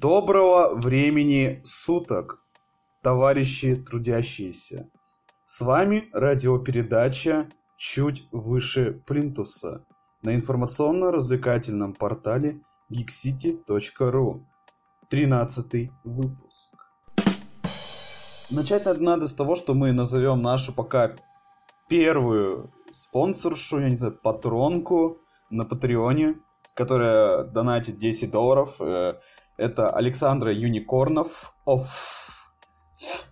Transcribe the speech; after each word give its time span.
Доброго 0.00 0.76
времени 0.76 1.60
суток, 1.62 2.38
товарищи 3.02 3.74
трудящиеся. 3.74 4.88
С 5.44 5.60
вами 5.60 6.08
радиопередача 6.14 7.50
«Чуть 7.76 8.26
выше 8.32 9.02
плинтуса» 9.06 9.84
на 10.22 10.34
информационно-развлекательном 10.34 11.92
портале 11.92 12.62
geekcity.ru. 12.90 14.40
13 15.10 15.90
выпуск. 16.04 16.72
Начать 18.50 18.86
надо 19.00 19.28
с 19.28 19.34
того, 19.34 19.54
что 19.54 19.74
мы 19.74 19.92
назовем 19.92 20.40
нашу 20.40 20.72
пока 20.72 21.14
первую 21.90 22.72
спонсоршу, 22.90 23.80
я 23.80 23.90
не 23.90 23.98
знаю, 23.98 24.18
патронку 24.22 25.18
на 25.50 25.66
Патреоне, 25.66 26.36
которая 26.72 27.44
донатит 27.44 27.98
10 27.98 28.30
долларов. 28.30 28.80
Это 29.60 29.90
Александра 29.90 30.50
Юникорнов. 30.52 31.54
Оф. 31.66 32.50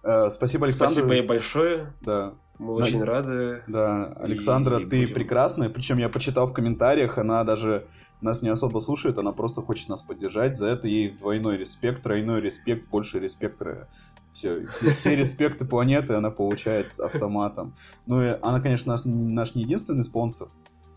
Э, 0.03 0.29
спасибо, 0.29 0.67
Александр. 0.67 0.93
Спасибо 0.93 1.15
ей 1.15 1.27
большое. 1.27 1.95
Да. 2.03 2.35
Мы 2.59 2.79
да, 2.79 2.85
очень 2.85 3.03
рады. 3.03 3.63
Да, 3.67 4.13
Александра, 4.21 4.79
и 4.79 4.85
ты 4.85 5.03
будем... 5.03 5.15
прекрасная. 5.15 5.71
Причем 5.71 5.97
я 5.97 6.11
почитал 6.11 6.47
в 6.47 6.53
комментариях, 6.53 7.17
она 7.17 7.43
даже 7.45 7.87
нас 8.21 8.43
не 8.43 8.51
особо 8.51 8.81
слушает, 8.81 9.17
она 9.17 9.33
просто 9.33 9.63
хочет 9.63 9.89
нас 9.89 10.03
поддержать. 10.03 10.59
За 10.59 10.67
это 10.67 10.87
ей 10.87 11.11
двойной 11.11 11.57
респект, 11.57 12.03
тройной 12.03 12.43
респект, 12.43 12.89
больше 12.89 13.21
респекта. 13.21 13.89
Все, 14.31 14.67
все, 14.67 14.91
все 14.91 15.17
респекты 15.17 15.65
планеты 15.65 16.13
она 16.15 16.31
получает 16.31 16.93
с 16.93 17.01
автоматом. 17.01 17.75
Ну 18.07 18.23
и 18.23 18.37
она, 18.43 18.61
конечно, 18.61 18.93
наш, 18.93 19.03
наш 19.07 19.55
не 19.55 19.63
единственный 19.63 20.05
спонсор. 20.05 20.49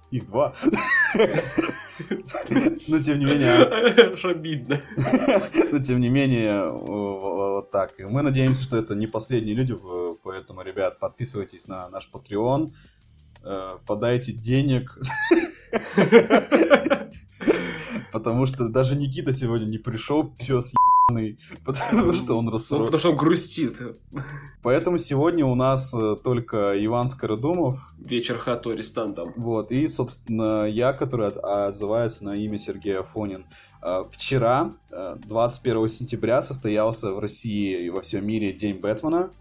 Их 0.10 0.26
два. 0.26 0.54
Но 2.90 3.00
тем 3.00 3.20
не 3.20 3.26
менее... 3.26 3.52
Обидно. 4.24 4.80
Но 5.72 5.80
тем 5.80 6.00
не 6.00 6.10
менее, 6.10 6.70
вот 6.70 7.72
так. 7.72 8.00
И 8.00 8.04
мы 8.04 8.22
надеемся, 8.22 8.64
что 8.64 8.78
это 8.78 8.96
не 8.96 9.08
последние 9.08 9.56
люди, 9.56 9.76
поэтому, 10.24 10.62
ребят, 10.62 11.00
подписывайтесь 11.00 11.68
на 11.68 11.90
наш 11.90 12.10
Patreon, 12.12 12.72
э, 13.44 13.78
подайте 13.86 14.32
денег. 14.32 14.98
Потому 18.12 18.46
что 18.46 18.70
даже 18.70 18.96
Никита 18.96 19.34
сегодня 19.34 19.66
не 19.66 19.78
пришел, 19.78 20.32
пес 20.38 20.74
потому 21.66 22.14
что 22.14 22.38
он 22.38 22.50
расстроен. 22.50 22.86
Потому 22.86 23.00
что 23.00 23.10
он 23.12 23.16
грустит. 23.16 23.78
Поэтому 24.62 24.98
сегодня 24.98 25.46
у 25.46 25.56
нас 25.56 25.94
э, 25.94 26.16
только 26.24 26.74
Иван 26.86 27.08
Скородумов. 27.08 27.80
Вечер 27.98 28.38
хату 28.38 28.72
арестантом. 28.72 29.34
Вот, 29.36 29.72
и, 29.72 29.88
собственно, 29.88 30.66
я, 30.66 30.94
который 30.94 31.28
от, 31.28 31.38
отзывается 31.38 32.26
на 32.26 32.36
имя 32.36 32.58
Сергей 32.58 33.00
Афонин. 33.00 33.46
Э, 33.82 34.04
вчера, 34.12 34.74
21 34.90 35.86
э, 35.86 35.88
сентября, 35.88 36.42
состоялся 36.42 37.12
в 37.12 37.20
России 37.20 37.86
и 37.86 37.90
во 37.90 38.02
всем 38.02 38.26
мире 38.26 38.54
День 38.54 38.80
Бэтмена. 38.80 39.32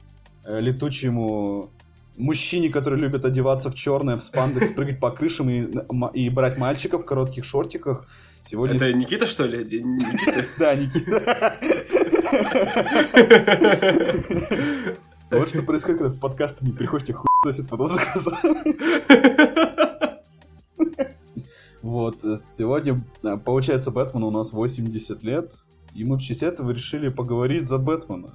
Летучему 0.47 1.71
мужчине, 2.17 2.71
который 2.71 2.99
любит 2.99 3.25
одеваться 3.25 3.71
в 3.71 3.75
черное, 3.75 4.17
в 4.17 4.23
спандекс, 4.23 4.71
прыгать 4.71 5.01
по 5.01 5.11
крышам 5.11 5.51
и, 5.51 5.67
и 6.15 6.31
брать 6.31 6.59
мальчиков 6.59 7.03
в 7.03 7.05
коротких 7.05 7.45
шортиках, 7.45 8.07
Сегодня... 8.43 8.77
Это 8.77 8.93
Никита, 8.93 9.27
что 9.27 9.47
ли? 9.47 9.65
Никита? 9.65 10.45
Да, 10.59 10.75
Никита. 10.75 11.59
Вот 15.31 15.49
что 15.49 15.63
происходит, 15.63 16.01
когда 16.01 16.13
в 16.13 16.19
подкасты 16.19 16.67
не 16.67 16.73
приходишь, 16.73 17.07
тебе 17.07 17.19
хуй 17.19 17.29
потом 17.69 17.89
Вот, 21.83 22.17
сегодня, 22.23 23.01
э, 23.23 23.39
получается, 23.39 23.93
Бэтмену 23.93 24.27
у 24.27 24.31
нас 24.33 24.53
80 24.53 25.23
лет, 25.23 25.63
и 25.95 26.05
мы 26.05 26.17
в 26.17 26.21
честь 26.21 26.43
этого 26.43 26.73
решили 26.73 27.09
поговорить 27.09 27.69
за 27.69 27.79
Бэтмена. 27.79 28.35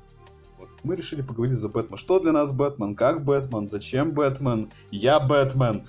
Вот, 0.58 0.70
мы 0.84 0.96
решили 0.96 1.22
поговорить 1.22 1.54
за 1.54 1.68
Бэтмена. 1.68 1.98
Что 1.98 2.20
для 2.20 2.32
нас 2.32 2.54
Бэтмен? 2.54 2.96
Как 2.96 3.24
Бэтмен? 3.26 3.68
Зачем 3.68 4.12
Бэтмен? 4.12 4.70
Я 4.90 5.20
Бэтмен 5.20 5.86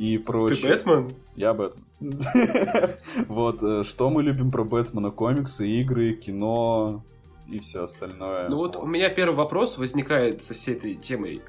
и 0.00 0.16
прочее. 0.16 0.56
Ты 0.62 0.68
Бэтмен? 0.68 1.12
Я 1.36 1.52
Бэтмен. 1.52 1.84
Вот, 3.28 3.62
э, 3.62 3.84
что 3.84 4.08
мы 4.08 4.22
любим 4.22 4.50
про 4.50 4.64
Бэтмена? 4.64 5.10
Комиксы, 5.10 5.68
игры, 5.68 6.14
кино 6.14 7.04
и 7.46 7.58
все 7.58 7.82
остальное. 7.82 8.48
Ну 8.48 8.56
вот 8.56 8.76
у 8.76 8.86
меня 8.86 9.10
первый 9.10 9.34
вопрос 9.34 9.76
возникает 9.76 10.42
со 10.42 10.54
всей 10.54 10.74
этой 10.76 10.94
темой. 10.94 11.42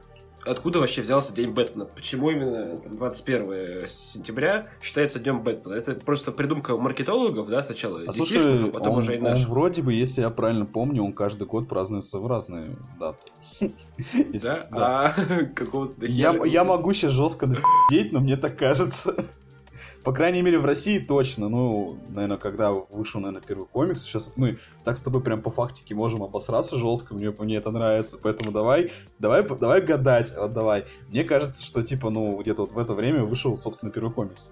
Откуда 0.44 0.80
вообще 0.80 1.02
взялся 1.02 1.34
День 1.34 1.52
Бэтмена? 1.52 1.86
Почему 1.86 2.30
именно 2.30 2.78
там, 2.80 2.98
21 2.98 3.88
сентября 3.88 4.68
считается 4.82 5.20
Днем 5.20 5.44
Бэтмена? 5.44 5.76
Это 5.76 5.94
просто 5.94 6.34
придумка 6.34 6.76
маркетологов, 6.76 7.48
да, 7.48 7.64
сначала? 7.64 8.02
А 8.06 8.12
слушай, 8.12 8.66
а 8.66 8.72
потом 8.72 8.96
он, 8.96 9.00
уже 9.00 9.16
и 9.16 9.20
наш. 9.20 9.46
он 9.46 9.52
вроде 9.52 9.82
бы, 9.82 9.94
если 9.94 10.22
я 10.22 10.30
правильно 10.30 10.66
помню, 10.66 11.04
он 11.04 11.14
каждый 11.14 11.48
год 11.48 11.70
празднуется 11.70 12.20
в 12.20 12.28
разные 12.28 12.76
даты. 13.00 13.32
Да? 14.34 14.68
А 14.72 15.14
какого-то... 15.56 16.06
Я 16.06 16.64
могу 16.64 16.94
сейчас 16.94 17.12
жестко 17.12 17.48
напи***деть, 17.48 18.12
но 18.12 18.20
мне 18.20 18.38
так 18.38 18.58
кажется. 18.58 19.16
По 20.04 20.14
крайней 20.14 20.42
мере, 20.42 20.60
в 20.60 20.66
России 20.66 21.00
точно. 21.00 21.50
Ну, 21.50 21.98
наверное, 22.10 22.38
когда 22.38 22.72
вышел, 22.72 23.22
наверное, 23.22 23.46
первый 23.46 23.68
комикс. 23.68 24.02
Сейчас 24.04 24.32
мы 24.36 24.58
так 24.84 24.98
с 24.98 25.02
тобой 25.02 25.22
прям 25.22 25.42
по 25.42 25.52
фактике 25.52 25.96
можем 25.96 26.24
обосраться 26.24 26.78
жестко. 26.78 27.14
Мне, 27.14 27.34
мне 27.38 27.58
это 27.58 27.72
нравится. 27.72 28.18
Поэтому 28.22 28.52
давай, 28.52 28.92
давай, 29.20 29.44
давай 29.44 29.82
гадать. 29.82 30.34
Вот 30.36 30.54
давай. 30.54 30.86
Мне 31.10 31.24
кажется, 31.24 31.64
что 31.64 31.84
типа, 31.84 32.10
ну, 32.10 32.40
где-то 32.42 32.64
вот 32.64 32.72
в 32.72 32.78
это 32.78 32.94
время 32.94 33.24
вышел, 33.24 33.56
собственно, 33.58 33.92
первый 33.92 34.12
комикс. 34.12 34.52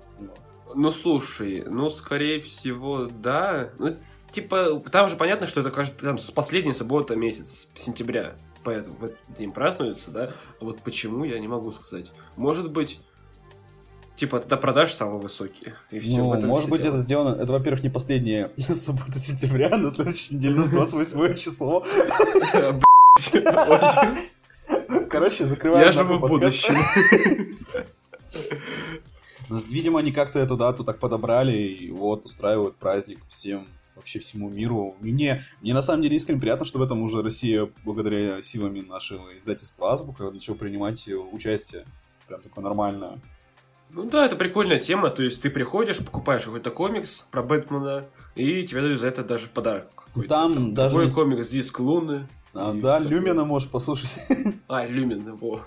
Ну, 0.76 0.92
слушай, 0.92 1.64
ну, 1.66 1.90
скорее 1.90 2.40
всего, 2.40 3.08
да. 3.08 3.72
Ну, 3.80 3.96
типа, 4.32 4.82
там 4.92 5.10
же 5.10 5.16
понятно, 5.16 5.48
что 5.48 5.62
это 5.62 5.72
кажется, 5.72 6.00
там, 6.00 6.18
с 6.18 6.30
последней 6.30 6.74
суббота 6.74 7.16
месяц 7.16 7.70
сентября. 7.74 8.36
Поэтому 8.64 8.96
в 8.98 9.04
этот 9.06 9.20
день 9.38 9.52
празднуется, 9.52 10.12
да. 10.12 10.32
Вот 10.60 10.82
почему, 10.82 11.24
я 11.24 11.40
не 11.40 11.48
могу 11.48 11.72
сказать. 11.72 12.12
Может 12.36 12.72
быть, 12.72 13.00
Типа, 14.20 14.40
тогда 14.42 14.58
продаж 14.58 14.92
самые 14.92 15.22
высокие. 15.22 15.76
И 15.92 16.00
все. 16.02 16.18
Ну, 16.18 16.42
может 16.46 16.70
быть, 16.70 16.82
дело. 16.82 16.96
это 16.96 17.02
сделано... 17.02 17.42
Это, 17.42 17.54
во-первых, 17.54 17.84
не 17.84 17.90
последняя 17.90 18.52
суббота 18.58 19.18
сентября, 19.18 19.78
на 19.78 19.90
следующей 19.90 20.36
неделе, 20.36 20.56
на 20.56 20.68
28 20.68 21.36
число. 21.36 21.86
Короче, 25.10 25.46
закрываем 25.46 25.86
Я 25.86 25.94
живу 25.94 26.18
в 26.18 26.28
будущем. 26.28 26.76
Ну, 29.48 29.58
видимо, 29.70 30.00
они 30.00 30.12
как-то 30.12 30.40
эту 30.40 30.58
дату 30.58 30.84
так 30.84 31.00
подобрали 31.00 31.58
и 31.58 31.90
вот 31.90 32.26
устраивают 32.26 32.76
праздник 32.76 33.20
всем 33.30 33.68
вообще 34.00 34.20
всему 34.20 34.50
миру. 34.50 34.96
Мне, 35.00 35.44
мне 35.62 35.74
на 35.74 35.82
самом 35.82 36.02
деле 36.02 36.16
искренне 36.16 36.42
приятно, 36.42 36.66
что 36.66 36.80
в 36.80 36.82
этом 36.82 37.02
уже 37.02 37.22
Россия, 37.22 37.70
благодаря 37.86 38.42
силами 38.42 38.82
нашего 38.82 39.38
издательства 39.38 39.92
Азбука, 39.92 40.32
начала 40.32 40.56
принимать 40.56 41.08
участие. 41.08 41.86
Прям 42.28 42.42
такое 42.42 42.64
нормальное. 42.64 43.20
Ну 43.92 44.04
да, 44.04 44.26
это 44.26 44.36
прикольная 44.36 44.80
тема. 44.80 45.10
То 45.10 45.24
есть 45.24 45.42
ты 45.42 45.50
приходишь, 45.50 45.98
покупаешь 45.98 46.44
какой-то 46.44 46.72
комикс 46.72 47.28
про 47.32 47.42
Бэтмена, 47.42 48.06
и 48.36 48.64
тебе 48.64 48.82
дают 48.82 49.00
за 49.00 49.08
это 49.08 49.24
даже 49.24 49.48
подарок. 49.48 50.08
Там, 50.14 50.54
там 50.54 50.74
даже... 50.74 50.96
Какой 50.96 51.12
комикс 51.12 51.50
Диск 51.50 51.80
Луны. 51.80 52.28
А, 52.54 52.74
да, 52.74 53.00
Люмина 53.00 53.46
можешь 53.46 53.70
послушать. 53.70 54.18
А, 54.68 54.86
Люмин, 54.86 55.36
во. 55.36 55.62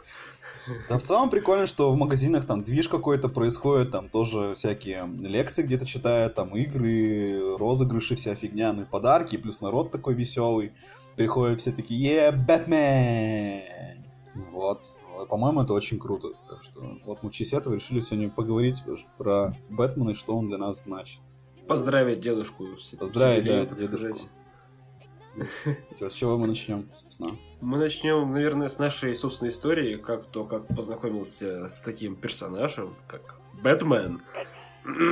Да 0.88 0.98
в 0.98 1.02
целом 1.02 1.30
прикольно, 1.30 1.66
что 1.66 1.92
в 1.92 1.96
магазинах 1.96 2.46
там 2.46 2.62
движ 2.62 2.88
какой-то 2.88 3.28
происходит, 3.28 3.90
там 3.90 4.08
тоже 4.08 4.54
всякие 4.54 5.08
лекции 5.20 5.62
где-то 5.62 5.86
читают, 5.86 6.34
там 6.34 6.54
игры, 6.56 7.56
розыгрыши, 7.56 8.16
вся 8.16 8.34
фигня, 8.34 8.72
ну 8.72 8.82
и 8.82 8.84
подарки, 8.84 9.36
плюс 9.36 9.60
народ 9.60 9.90
такой 9.90 10.14
веселый. 10.14 10.72
Приходят 11.16 11.60
все 11.60 11.72
такие, 11.72 12.00
е, 12.00 12.32
Бэтмен! 12.32 14.04
Вот. 14.52 14.94
По-моему, 15.28 15.62
это 15.62 15.74
очень 15.74 15.98
круто. 15.98 16.28
Так 16.48 16.62
что 16.62 16.80
вот 17.04 17.22
мы 17.22 17.30
в 17.30 17.32
честь 17.32 17.52
этого 17.52 17.74
решили 17.74 18.00
сегодня 18.00 18.30
поговорить 18.30 18.82
про 19.18 19.52
Бэтмена 19.68 20.10
и 20.10 20.14
что 20.14 20.36
он 20.36 20.48
для 20.48 20.58
нас 20.58 20.84
значит. 20.84 21.20
Поздравить 21.68 22.20
дедушку. 22.20 22.66
Поздравить, 22.98 23.44
да, 23.44 23.66
дедушку. 23.66 24.14
Что, 24.14 24.28
с 26.00 26.14
чего 26.14 26.38
мы 26.38 26.46
начнем, 26.46 26.88
собственно? 26.96 27.30
Мы 27.60 27.78
начнем, 27.78 28.32
наверное, 28.32 28.68
с 28.68 28.78
нашей 28.78 29.16
собственной 29.16 29.52
истории, 29.52 29.96
как 29.96 30.26
то, 30.26 30.44
как 30.44 30.66
познакомился 30.66 31.68
с 31.68 31.80
таким 31.80 32.16
персонажем, 32.16 32.94
как 33.06 33.36
Бэтмен. 33.62 34.20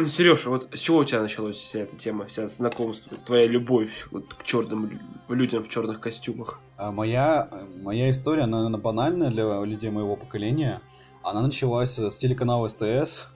Сережа, 0.05 0.51
вот 0.51 0.75
с 0.75 0.81
чего 0.81 0.99
у 0.99 1.05
тебя 1.05 1.23
началась 1.23 1.57
вся 1.57 1.81
эта 1.81 1.97
тема, 1.97 2.27
вся 2.27 2.49
знакомство, 2.49 3.17
твоя 3.17 3.47
любовь 3.47 4.09
вот, 4.11 4.35
к 4.35 4.43
черным 4.43 5.01
людям 5.29 5.63
в 5.63 5.69
черных 5.69 6.01
костюмах? 6.01 6.59
А 6.77 6.91
моя, 6.91 7.49
моя 7.81 8.11
история, 8.11 8.43
она, 8.43 8.59
наверное, 8.59 8.81
банальная 8.81 9.31
для 9.31 9.63
людей 9.63 9.91
моего 9.91 10.17
поколения. 10.17 10.81
Она 11.23 11.43
началась 11.43 11.97
с 11.97 12.19
телеканала 12.19 12.67
СТС, 12.67 13.29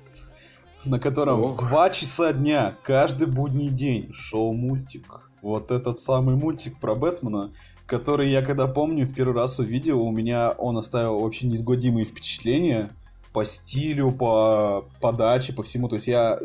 на 0.85 0.99
котором 0.99 1.41
Ох. 1.41 1.63
в 1.63 1.69
2 1.69 1.91
часа 1.91 2.33
дня 2.33 2.75
каждый 2.83 3.29
будний 3.29 3.69
день 3.69 4.13
шел 4.13 4.53
мультик. 4.53 5.31
Вот 5.45 5.71
этот 5.71 5.99
самый 5.99 6.35
мультик 6.35 6.81
про 6.81 6.95
Бэтмена, 6.97 7.53
который 7.87 8.31
я 8.31 8.43
когда 8.43 8.67
помню 8.67 9.07
в 9.07 9.15
первый 9.15 9.35
раз 9.35 9.59
увидел, 9.61 10.01
у 10.01 10.11
меня 10.11 10.51
он 10.51 10.77
оставил 10.77 11.21
вообще 11.21 11.47
неизгладимые 11.47 12.05
впечатления– 12.05 12.91
по 13.35 13.45
стилю, 13.45 14.13
по 14.13 14.87
подаче, 15.01 15.53
по 15.53 15.63
всему. 15.63 15.89
То 15.89 15.97
есть 15.97 16.07
я... 16.07 16.39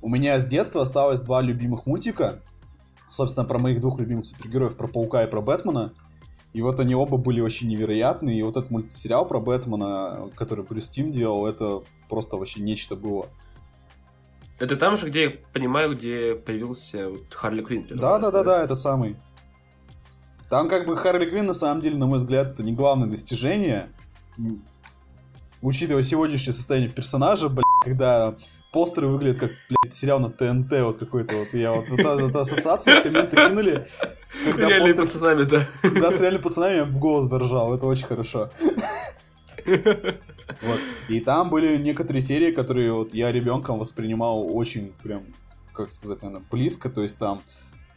У 0.00 0.08
меня 0.08 0.38
с 0.38 0.48
детства 0.48 0.82
осталось 0.82 1.20
два 1.20 1.42
любимых 1.42 1.86
мультика. 1.86 2.40
собственно, 3.10 3.46
про 3.46 3.58
моих 3.58 3.78
двух 3.80 3.98
любимых 4.00 4.26
супергероев, 4.26 4.76
про 4.76 4.88
Паука 4.88 5.22
и 5.22 5.30
про 5.30 5.42
Бэтмена. 5.42 5.92
И 6.54 6.62
вот 6.62 6.80
они 6.80 6.94
оба 6.94 7.18
были 7.18 7.40
вообще 7.40 7.66
невероятные. 7.66 8.38
И 8.38 8.42
вот 8.42 8.56
этот 8.56 8.70
мультсериал 8.70 9.28
про 9.28 9.38
Бэтмена, 9.38 10.30
который 10.34 10.64
Брюс 10.64 10.88
Тим 10.88 11.12
делал, 11.12 11.46
это 11.46 11.82
просто 12.08 12.38
вообще 12.38 12.62
нечто 12.62 12.96
было. 12.96 13.26
Это 14.58 14.76
там 14.76 14.96
же, 14.96 15.08
где, 15.08 15.24
я 15.24 15.32
понимаю, 15.52 15.96
где 15.96 16.36
появился 16.36 17.08
вот 17.08 17.32
Харли 17.34 17.62
Квинн. 17.62 17.86
Да, 17.90 18.18
да, 18.18 18.30
да, 18.30 18.44
да, 18.44 18.62
этот 18.62 18.78
самый. 18.78 19.16
Там 20.48 20.68
как 20.68 20.86
бы 20.86 20.96
Харли 20.96 21.28
Квинн, 21.28 21.46
на 21.46 21.54
самом 21.54 21.80
деле, 21.80 21.96
на 21.96 22.06
мой 22.06 22.18
взгляд, 22.18 22.52
это 22.52 22.62
не 22.62 22.72
главное 22.72 23.08
достижение. 23.08 23.88
Учитывая 25.60 26.02
сегодняшнее 26.02 26.52
состояние 26.52 26.90
персонажа, 26.90 27.48
блядь, 27.48 27.64
когда 27.82 28.34
постеры 28.72 29.08
выглядят 29.08 29.40
как, 29.40 29.50
блядь, 29.68 29.94
сериал 29.94 30.20
на 30.20 30.30
ТНТ 30.30 30.70
вот 30.82 30.98
какой-то. 30.98 31.36
Вот 31.36 31.54
я 31.54 31.72
вот, 31.72 31.88
вот, 31.88 32.36
ассоциацию 32.36 32.96
с 32.96 33.00
комменты 33.00 33.36
кинули. 33.36 33.86
Когда 34.44 34.68
Реальными 34.68 34.96
постер... 34.96 35.20
пацанами, 35.20 35.42
да. 35.44 35.66
Да, 36.00 36.12
с 36.12 36.20
реальными 36.20 36.42
пацанами 36.42 36.76
я 36.76 36.84
в 36.84 36.98
голос 36.98 37.26
заржал. 37.26 37.74
Это 37.74 37.86
очень 37.86 38.06
хорошо. 38.06 38.50
Вот. 39.66 40.80
И 41.08 41.20
там 41.20 41.50
были 41.50 41.76
некоторые 41.76 42.22
серии, 42.22 42.52
которые 42.52 42.92
вот 42.92 43.14
я 43.14 43.32
ребенком 43.32 43.78
воспринимал 43.78 44.54
очень 44.54 44.92
прям, 45.02 45.24
как 45.72 45.90
сказать, 45.90 46.22
наверное, 46.22 46.46
близко. 46.50 46.88
То 46.90 47.02
есть 47.02 47.18
там 47.18 47.42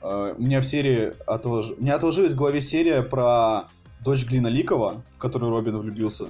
э, 0.02 0.36
у 0.38 0.42
меня 0.42 0.62
в 0.62 0.66
серии 0.66 1.14
отолож... 1.26 1.72
у 1.72 1.82
меня 1.82 1.96
отложилась 1.96 2.34
в 2.34 2.38
голове 2.38 2.62
серия 2.62 3.04
про 3.04 3.68
дочь 4.04 4.26
Глина 4.26 4.48
Ликова, 4.48 5.04
в 5.16 5.18
которую 5.18 5.52
Робин 5.52 5.78
влюбился. 5.78 6.28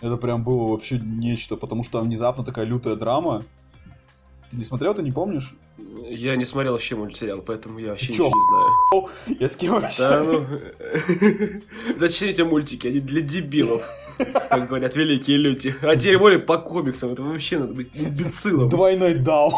Это 0.00 0.16
прям 0.16 0.42
было 0.42 0.70
вообще 0.70 0.98
нечто, 0.98 1.56
потому 1.56 1.84
что 1.84 2.00
внезапно 2.00 2.44
такая 2.44 2.64
лютая 2.64 2.96
драма. 2.96 3.44
Ты 4.50 4.56
не 4.56 4.64
смотрел, 4.64 4.94
ты 4.94 5.02
не 5.02 5.12
помнишь? 5.12 5.54
Я 6.08 6.36
не 6.36 6.44
смотрел 6.44 6.72
вообще 6.72 6.96
мультсериал, 6.96 7.42
поэтому 7.42 7.78
я 7.78 7.90
вообще 7.90 8.12
Чё? 8.12 8.24
ничего 8.24 8.32
не 8.34 8.42
знаю. 8.48 9.38
Я 9.40 9.48
с 9.48 9.56
кем 9.56 9.72
вообще? 9.72 10.02
Да, 10.02 10.22
ну... 10.24 10.46
Зачем 11.98 12.28
эти 12.30 12.42
мультики? 12.42 12.86
Они 12.86 13.00
для 13.00 13.20
дебилов, 13.20 13.82
как 14.48 14.68
говорят 14.68 14.96
великие 14.96 15.36
люди. 15.36 15.74
А 15.82 15.96
теперь 15.96 16.18
более 16.18 16.38
по 16.38 16.58
комиксам, 16.58 17.12
это 17.12 17.22
вообще 17.22 17.58
надо 17.58 17.74
быть 17.74 17.90
имбецилом. 17.94 18.68
Двойной 18.68 19.14
даун. 19.14 19.52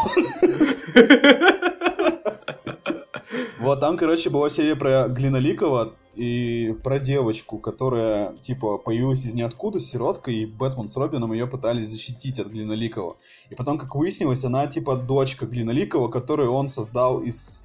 Вот 3.58 3.81
там, 3.81 3.96
короче, 3.96 4.28
была 4.28 4.50
серия 4.50 4.76
про 4.76 5.08
Глиноликова, 5.08 5.94
и 6.16 6.75
про 6.82 6.99
девочку, 6.99 7.58
которая, 7.58 8.37
типа, 8.38 8.78
появилась 8.78 9.25
из 9.25 9.34
ниоткуда, 9.34 9.81
сиротка, 9.81 10.31
и 10.31 10.46
Бэтмен 10.46 10.88
с 10.88 10.96
Робином 10.96 11.32
ее 11.32 11.46
пытались 11.46 11.88
защитить 11.88 12.38
от 12.38 12.49
Глиноликова. 12.49 13.16
И 13.50 13.55
потом, 13.55 13.78
как 13.78 13.94
выяснилось, 13.94 14.44
она, 14.44 14.66
типа, 14.66 14.96
дочка 14.96 15.46
Глиноликова, 15.46 16.08
которую 16.08 16.52
он 16.52 16.69
создал 16.69 17.20
из... 17.20 17.64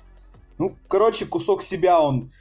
Ну, 0.58 0.76
короче, 0.88 1.26
кусок 1.26 1.62
себя 1.62 2.02
он 2.02 2.32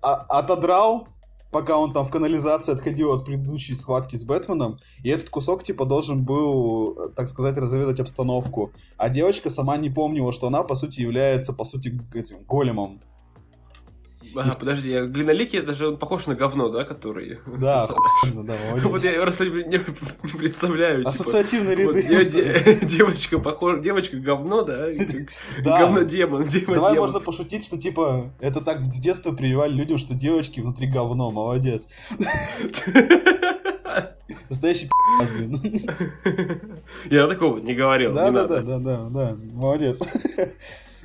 отодрал, 0.00 1.08
пока 1.52 1.78
он 1.78 1.92
там 1.92 2.04
в 2.04 2.10
канализации 2.10 2.72
отходил 2.72 3.12
от 3.12 3.24
предыдущей 3.24 3.74
схватки 3.74 4.16
с 4.16 4.24
Бэтменом, 4.24 4.78
и 5.04 5.10
этот 5.10 5.30
кусок, 5.30 5.62
типа, 5.62 5.84
должен 5.84 6.24
был, 6.24 7.10
так 7.14 7.28
сказать, 7.28 7.56
разведать 7.56 8.00
обстановку. 8.00 8.72
А 8.96 9.08
девочка 9.08 9.48
сама 9.48 9.76
не 9.76 9.90
помнила, 9.90 10.32
что 10.32 10.48
она, 10.48 10.62
по 10.64 10.74
сути, 10.74 11.02
является, 11.02 11.52
по 11.52 11.64
сути, 11.64 12.00
этим 12.14 12.42
големом 12.44 13.00
а, 14.36 14.54
подожди, 14.54 14.92
а 14.94 15.06
глиноликий 15.06 15.58
это 15.58 15.74
же 15.74 15.88
он 15.88 15.96
похож 15.96 16.26
на 16.26 16.34
говно, 16.34 16.68
да, 16.68 16.84
который? 16.84 17.38
Да, 17.46 17.88
да, 18.34 18.56
Вот 18.82 19.04
я 19.04 19.20
просто 19.20 19.46
не 19.46 19.78
представляю. 20.38 20.98
Типа, 20.98 21.10
Ассоциативные 21.10 21.76
ряды. 21.76 22.80
Девочка 22.86 23.38
похожа, 23.38 23.80
девочка 23.80 24.16
говно, 24.16 24.62
да? 24.62 24.88
Говно-демон, 25.58 26.46
Давай 26.66 26.98
можно 26.98 27.20
пошутить, 27.20 27.64
что 27.64 27.78
типа 27.78 28.32
это 28.40 28.60
так 28.60 28.84
с 28.84 29.00
детства 29.00 29.32
прививали 29.32 29.72
людям, 29.72 29.98
что 29.98 30.14
девочки 30.14 30.60
внутри 30.60 30.86
говно, 30.86 31.30
молодец. 31.30 31.86
Настоящий 34.48 34.86
пи***ц, 34.86 35.32
блин. 35.34 35.60
Я 37.10 37.26
такого 37.26 37.58
не 37.58 37.74
говорил, 37.74 38.12
да, 38.12 38.30
да, 38.30 38.46
да, 38.46 38.60
да, 38.60 39.08
да, 39.08 39.36
молодец. 39.52 40.00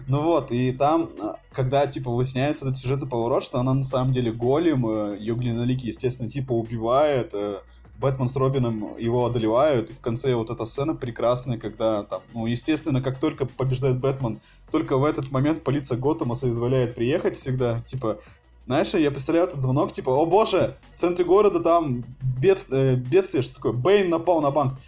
Ну 0.07 0.21
вот, 0.21 0.51
и 0.51 0.71
там, 0.71 1.09
а, 1.19 1.35
когда, 1.51 1.85
типа, 1.85 2.09
выясняется 2.09 2.65
этот 2.65 2.77
сюжетный 2.77 3.09
поворот, 3.09 3.43
что 3.43 3.59
она 3.59 3.73
на 3.73 3.83
самом 3.83 4.13
деле 4.13 4.31
голем, 4.31 4.87
э, 4.87 5.17
ее 5.19 5.35
глинолики, 5.35 5.87
естественно, 5.87 6.29
типа, 6.29 6.53
убивает, 6.53 7.33
э, 7.33 7.59
Бэтмен 7.99 8.27
с 8.27 8.35
Робином 8.37 8.97
его 8.97 9.25
одолевают, 9.25 9.89
и 9.89 9.93
в 9.93 9.99
конце 9.99 10.35
вот 10.35 10.49
эта 10.49 10.65
сцена 10.65 10.95
прекрасная, 10.95 11.57
когда 11.57 12.03
там, 12.03 12.21
ну, 12.33 12.45
естественно, 12.45 13.01
как 13.01 13.19
только 13.19 13.45
побеждает 13.45 13.99
Бэтмен, 13.99 14.39
только 14.71 14.97
в 14.97 15.03
этот 15.03 15.31
момент 15.31 15.63
полиция 15.63 15.97
Готэма 15.97 16.35
соизволяет 16.35 16.95
приехать 16.95 17.37
всегда, 17.37 17.81
типа, 17.81 18.19
знаешь, 18.65 18.93
я 18.93 19.11
представляю 19.11 19.47
этот 19.47 19.59
звонок, 19.59 19.93
типа, 19.93 20.11
о 20.11 20.25
боже, 20.25 20.77
в 20.93 20.99
центре 20.99 21.25
города 21.25 21.59
там 21.59 22.03
бед, 22.21 22.65
э, 22.71 22.95
бедствие, 22.95 23.41
что 23.41 23.55
такое, 23.55 23.71
Бэйн 23.71 24.09
напал 24.09 24.41
на 24.41 24.51
банк. 24.51 24.79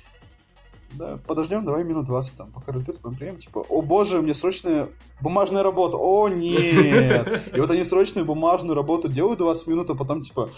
Да, 0.94 1.19
подождем, 1.27 1.65
давай 1.65 1.83
минут 1.83 2.06
20 2.06 2.38
там, 2.38 2.51
пока 2.51 2.71
разберется, 2.71 3.01
потом 3.01 3.18
приедем, 3.18 3.39
типа, 3.39 3.65
о 3.69 3.81
боже, 3.81 4.21
мне 4.21 4.33
срочная 4.33 4.89
бумажная 5.21 5.63
работа, 5.63 5.97
о 5.97 6.27
нет! 6.30 7.41
И 7.53 7.59
вот 7.59 7.69
они 7.71 7.83
срочную 7.83 8.25
бумажную 8.25 8.75
работу 8.75 9.07
делают 9.07 9.39
20 9.39 9.68
минут, 9.68 9.89
а 9.89 9.95
потом, 9.95 10.21
типа, 10.21 10.50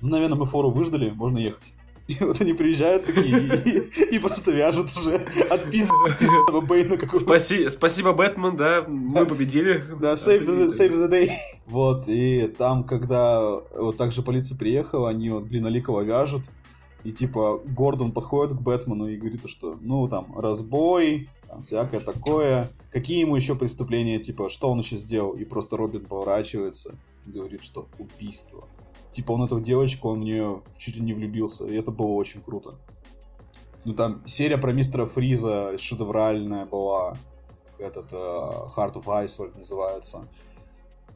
наверное, 0.00 0.36
мы 0.36 0.46
фору 0.46 0.70
выждали, 0.70 1.10
можно 1.10 1.38
ехать. 1.38 1.72
И 2.10 2.16
вот 2.24 2.40
они 2.40 2.54
приезжают 2.54 3.06
такие 3.06 3.38
и, 3.38 4.16
и 4.16 4.18
просто 4.18 4.50
вяжут 4.50 4.90
уже 4.96 5.14
от 5.48 5.70
пиздного 5.70 6.60
Бэйна 6.60 6.96
какого 6.96 7.20
Спаси, 7.20 7.70
Спасибо, 7.70 8.12
Бэтмен, 8.12 8.56
да, 8.56 8.84
мы 8.88 9.26
победили. 9.26 9.84
Да, 10.00 10.14
save 10.14 10.44
the, 10.44 10.68
save 10.76 10.90
the 10.90 11.08
day. 11.08 11.30
Вот, 11.66 12.08
и 12.08 12.52
там, 12.58 12.82
когда 12.82 13.42
вот 13.76 13.96
так 13.96 14.10
же 14.10 14.22
полиция 14.22 14.58
приехала, 14.58 15.08
они 15.08 15.30
вот 15.30 15.44
Глиноликова 15.44 16.00
вяжут, 16.00 16.46
и 17.04 17.12
типа 17.12 17.60
Гордон 17.64 18.12
подходит 18.12 18.56
к 18.56 18.60
Бэтмену 18.60 19.08
и 19.08 19.16
говорит, 19.16 19.48
что 19.48 19.76
ну 19.80 20.08
там 20.08 20.38
разбой, 20.38 21.28
там 21.48 21.62
всякое 21.62 22.00
такое. 22.00 22.70
Какие 22.92 23.20
ему 23.20 23.36
еще 23.36 23.54
преступления, 23.54 24.18
типа, 24.18 24.50
что 24.50 24.70
он 24.70 24.80
еще 24.80 24.96
сделал? 24.96 25.32
И 25.32 25.44
просто 25.44 25.76
Робин 25.76 26.04
поворачивается 26.04 26.96
и 27.26 27.30
говорит, 27.30 27.64
что 27.64 27.88
убийство. 27.98 28.64
Типа 29.12 29.32
он 29.32 29.42
эту 29.42 29.60
девочку, 29.60 30.10
он 30.10 30.20
в 30.20 30.24
нее 30.24 30.62
чуть 30.78 30.96
ли 30.96 31.02
не 31.02 31.14
влюбился, 31.14 31.66
и 31.66 31.74
это 31.74 31.90
было 31.90 32.12
очень 32.12 32.42
круто. 32.42 32.74
Ну 33.84 33.94
там 33.94 34.22
серия 34.26 34.58
про 34.58 34.72
мистера 34.72 35.06
Фриза 35.06 35.76
шедевральная 35.78 36.66
была, 36.66 37.16
этот 37.78 38.12
uh, 38.12 38.68
Heart 38.76 39.02
of 39.02 39.06
Ice 39.24 39.56
называется 39.56 40.28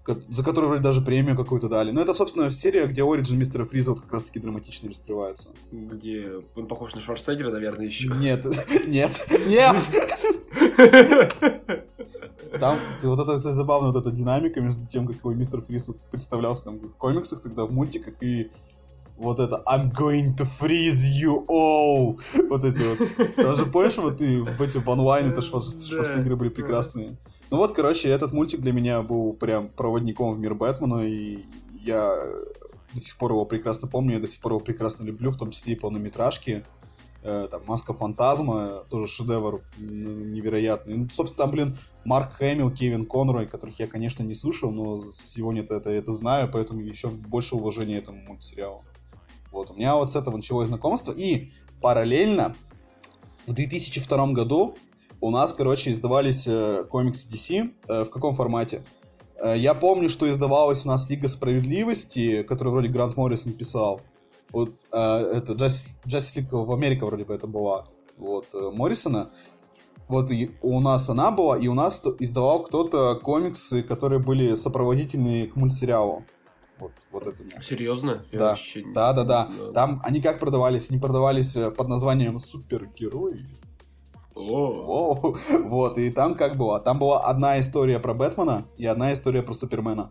за 0.06 0.44
который 0.44 0.66
вроде 0.66 0.82
даже 0.82 1.00
премию 1.00 1.36
какую-то 1.36 1.68
дали. 1.68 1.90
Но 1.90 2.00
это, 2.00 2.12
собственно, 2.12 2.50
серия, 2.50 2.86
где 2.86 3.02
Ориджин 3.02 3.38
мистера 3.38 3.64
Фриза 3.64 3.92
вот 3.92 4.02
как 4.02 4.12
раз-таки 4.12 4.38
драматично 4.38 4.88
раскрывается. 4.88 5.50
Где 5.72 6.32
он 6.54 6.66
похож 6.66 6.94
на 6.94 7.00
Шварценеггера, 7.00 7.50
наверное, 7.50 7.86
еще. 7.86 8.08
Нет, 8.08 8.44
нет, 8.86 9.26
нет! 9.46 9.76
Там, 12.60 12.78
вот 13.02 13.18
это, 13.18 13.38
кстати, 13.38 13.54
забавно, 13.54 13.90
вот 13.90 13.96
эта 13.96 14.10
динамика 14.10 14.60
между 14.60 14.86
тем, 14.86 15.06
как 15.06 15.16
его 15.16 15.32
мистер 15.32 15.60
Фриз 15.62 15.90
представлялся 16.10 16.66
там 16.66 16.78
в 16.78 16.96
комиксах, 16.96 17.40
тогда 17.40 17.64
в 17.64 17.72
мультиках, 17.72 18.22
и 18.22 18.50
вот 19.16 19.40
это 19.40 19.62
I'm 19.66 19.92
going 19.92 20.36
to 20.36 20.46
freeze 20.60 21.04
you 21.20 21.44
all. 21.48 22.20
Вот 22.48 22.64
эти 22.64 22.82
вот. 22.82 23.36
Даже 23.36 23.66
помнишь, 23.66 23.96
вот 23.96 24.20
и 24.20 24.38
в 24.38 24.60
эти 24.60 24.78
в 24.78 24.88
онлайн, 24.88 25.30
это 25.30 25.40
Шварценеггеры 25.42 26.36
были 26.36 26.48
прекрасные. 26.48 27.16
Ну 27.54 27.58
вот, 27.58 27.70
короче, 27.70 28.08
этот 28.08 28.32
мультик 28.32 28.58
для 28.62 28.72
меня 28.72 29.00
был 29.02 29.32
прям 29.32 29.68
проводником 29.68 30.34
в 30.34 30.40
мир 30.40 30.56
Бэтмена, 30.56 31.06
и 31.06 31.44
я 31.84 32.18
до 32.92 32.98
сих 32.98 33.16
пор 33.16 33.30
его 33.30 33.44
прекрасно 33.44 33.86
помню, 33.86 34.14
я 34.14 34.20
до 34.20 34.26
сих 34.26 34.40
пор 34.40 34.54
его 34.54 34.60
прекрасно 34.60 35.04
люблю, 35.04 35.30
в 35.30 35.36
том 35.36 35.52
числе 35.52 35.74
и 35.74 35.76
полнометражки. 35.76 36.64
Э, 37.22 37.46
там 37.48 37.62
«Маска 37.66 37.94
фантазма», 37.94 38.82
тоже 38.90 39.06
шедевр 39.06 39.62
невероятный. 39.78 40.96
Ну, 40.96 41.08
собственно, 41.10 41.44
там, 41.44 41.52
блин, 41.52 41.76
Марк 42.04 42.32
Хэмилл, 42.32 42.72
Кевин 42.72 43.06
Конрой, 43.06 43.46
которых 43.46 43.78
я, 43.78 43.86
конечно, 43.86 44.24
не 44.24 44.34
слышал, 44.34 44.72
но 44.72 45.00
сегодня-то 45.00 45.76
это, 45.76 45.90
это 45.90 46.12
знаю, 46.12 46.50
поэтому 46.52 46.80
еще 46.80 47.08
больше 47.08 47.54
уважения 47.54 47.98
этому 47.98 48.20
мультсериалу. 48.22 48.82
Вот, 49.52 49.70
у 49.70 49.74
меня 49.74 49.94
вот 49.94 50.10
с 50.10 50.16
этого 50.16 50.36
началось 50.36 50.66
знакомство, 50.66 51.12
и 51.12 51.50
параллельно 51.80 52.56
в 53.46 53.52
2002 53.52 54.32
году 54.32 54.76
у 55.24 55.30
нас, 55.30 55.54
короче, 55.54 55.90
издавались 55.90 56.44
э, 56.46 56.84
комиксы 56.90 57.26
DC. 57.30 57.70
Э, 57.88 58.04
в 58.04 58.10
каком 58.10 58.34
формате? 58.34 58.84
Э, 59.36 59.56
я 59.56 59.72
помню, 59.72 60.10
что 60.10 60.28
издавалась 60.28 60.84
у 60.84 60.88
нас 60.88 61.08
Лига 61.08 61.28
Справедливости, 61.28 62.42
которую 62.42 62.72
вроде 62.74 62.88
Грант 62.88 63.16
Моррисон 63.16 63.54
писал. 63.54 64.02
Вот, 64.52 64.74
это 64.90 65.54
Justice, 65.54 65.96
League 66.04 66.48
в 66.50 66.70
Америке 66.72 67.06
вроде 67.06 67.24
бы 67.24 67.34
это 67.34 67.46
была. 67.46 67.86
Вот, 68.18 68.54
Моррисона. 68.54 69.30
Вот 70.08 70.30
и 70.30 70.50
у 70.60 70.78
нас 70.80 71.08
она 71.08 71.30
была, 71.30 71.58
и 71.58 71.66
у 71.68 71.74
нас 71.74 72.02
издавал 72.20 72.62
кто-то 72.62 73.16
комиксы, 73.16 73.82
которые 73.82 74.20
были 74.20 74.54
сопроводительные 74.54 75.46
к 75.46 75.56
мультсериалу. 75.56 76.24
Вот, 76.78 76.92
вот 77.10 77.26
это. 77.26 77.42
Серьезно? 77.62 78.24
Я 78.30 78.38
да. 78.38 78.56
да, 78.94 79.12
да, 79.12 79.24
да. 79.24 79.72
Там 79.72 80.02
они 80.04 80.20
как 80.20 80.38
продавались? 80.38 80.90
Они 80.90 81.00
продавались 81.00 81.54
под 81.76 81.88
названием 81.88 82.38
супергерои 82.38 83.46
Вот, 84.34 85.98
и 85.98 86.10
там 86.10 86.34
как 86.34 86.56
было? 86.56 86.80
Там 86.80 86.98
была 86.98 87.20
одна 87.20 87.60
история 87.60 87.98
про 87.98 88.14
Бэтмена 88.14 88.64
и 88.76 88.86
одна 88.86 89.12
история 89.12 89.42
про 89.42 89.54
Супермена. 89.54 90.10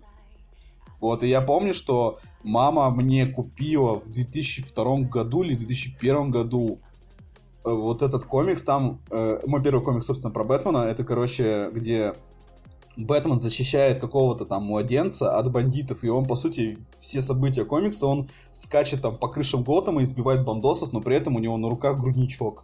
Вот, 1.00 1.24
и 1.24 1.28
я 1.28 1.42
помню, 1.42 1.74
что 1.74 2.20
мама 2.44 2.90
мне 2.90 3.26
купила 3.26 4.00
в 4.00 4.10
2002 4.10 5.00
году 5.02 5.44
или 5.44 5.56
2001 5.56 6.32
году 6.32 6.80
э, 7.66 7.70
вот 7.70 8.02
этот 8.02 8.24
комикс, 8.24 8.64
там, 8.64 9.02
э, 9.12 9.42
мой 9.46 9.62
первый 9.62 9.84
комикс, 9.84 10.06
собственно, 10.06 10.32
про 10.32 10.46
Бэтмена, 10.46 10.86
это, 10.86 11.04
короче, 11.04 11.70
где 11.74 12.14
Бэтмен 12.96 13.40
защищает 13.40 14.00
какого-то 14.00 14.46
там 14.46 14.64
младенца 14.64 15.36
от 15.38 15.52
бандитов, 15.52 16.04
и 16.04 16.10
он, 16.10 16.26
по 16.26 16.36
сути, 16.36 16.78
все 17.00 17.22
события 17.22 17.66
комикса, 17.66 18.08
он 18.08 18.30
скачет 18.52 19.02
там 19.02 19.18
по 19.18 19.28
крышам 19.28 19.64
Готэма 19.64 20.02
и 20.02 20.04
избивает 20.04 20.46
бандосов, 20.46 20.94
но 20.94 21.02
при 21.02 21.18
этом 21.18 21.36
у 21.36 21.40
него 21.40 21.58
на 21.58 21.70
руках 21.70 22.00
грудничок. 22.00 22.64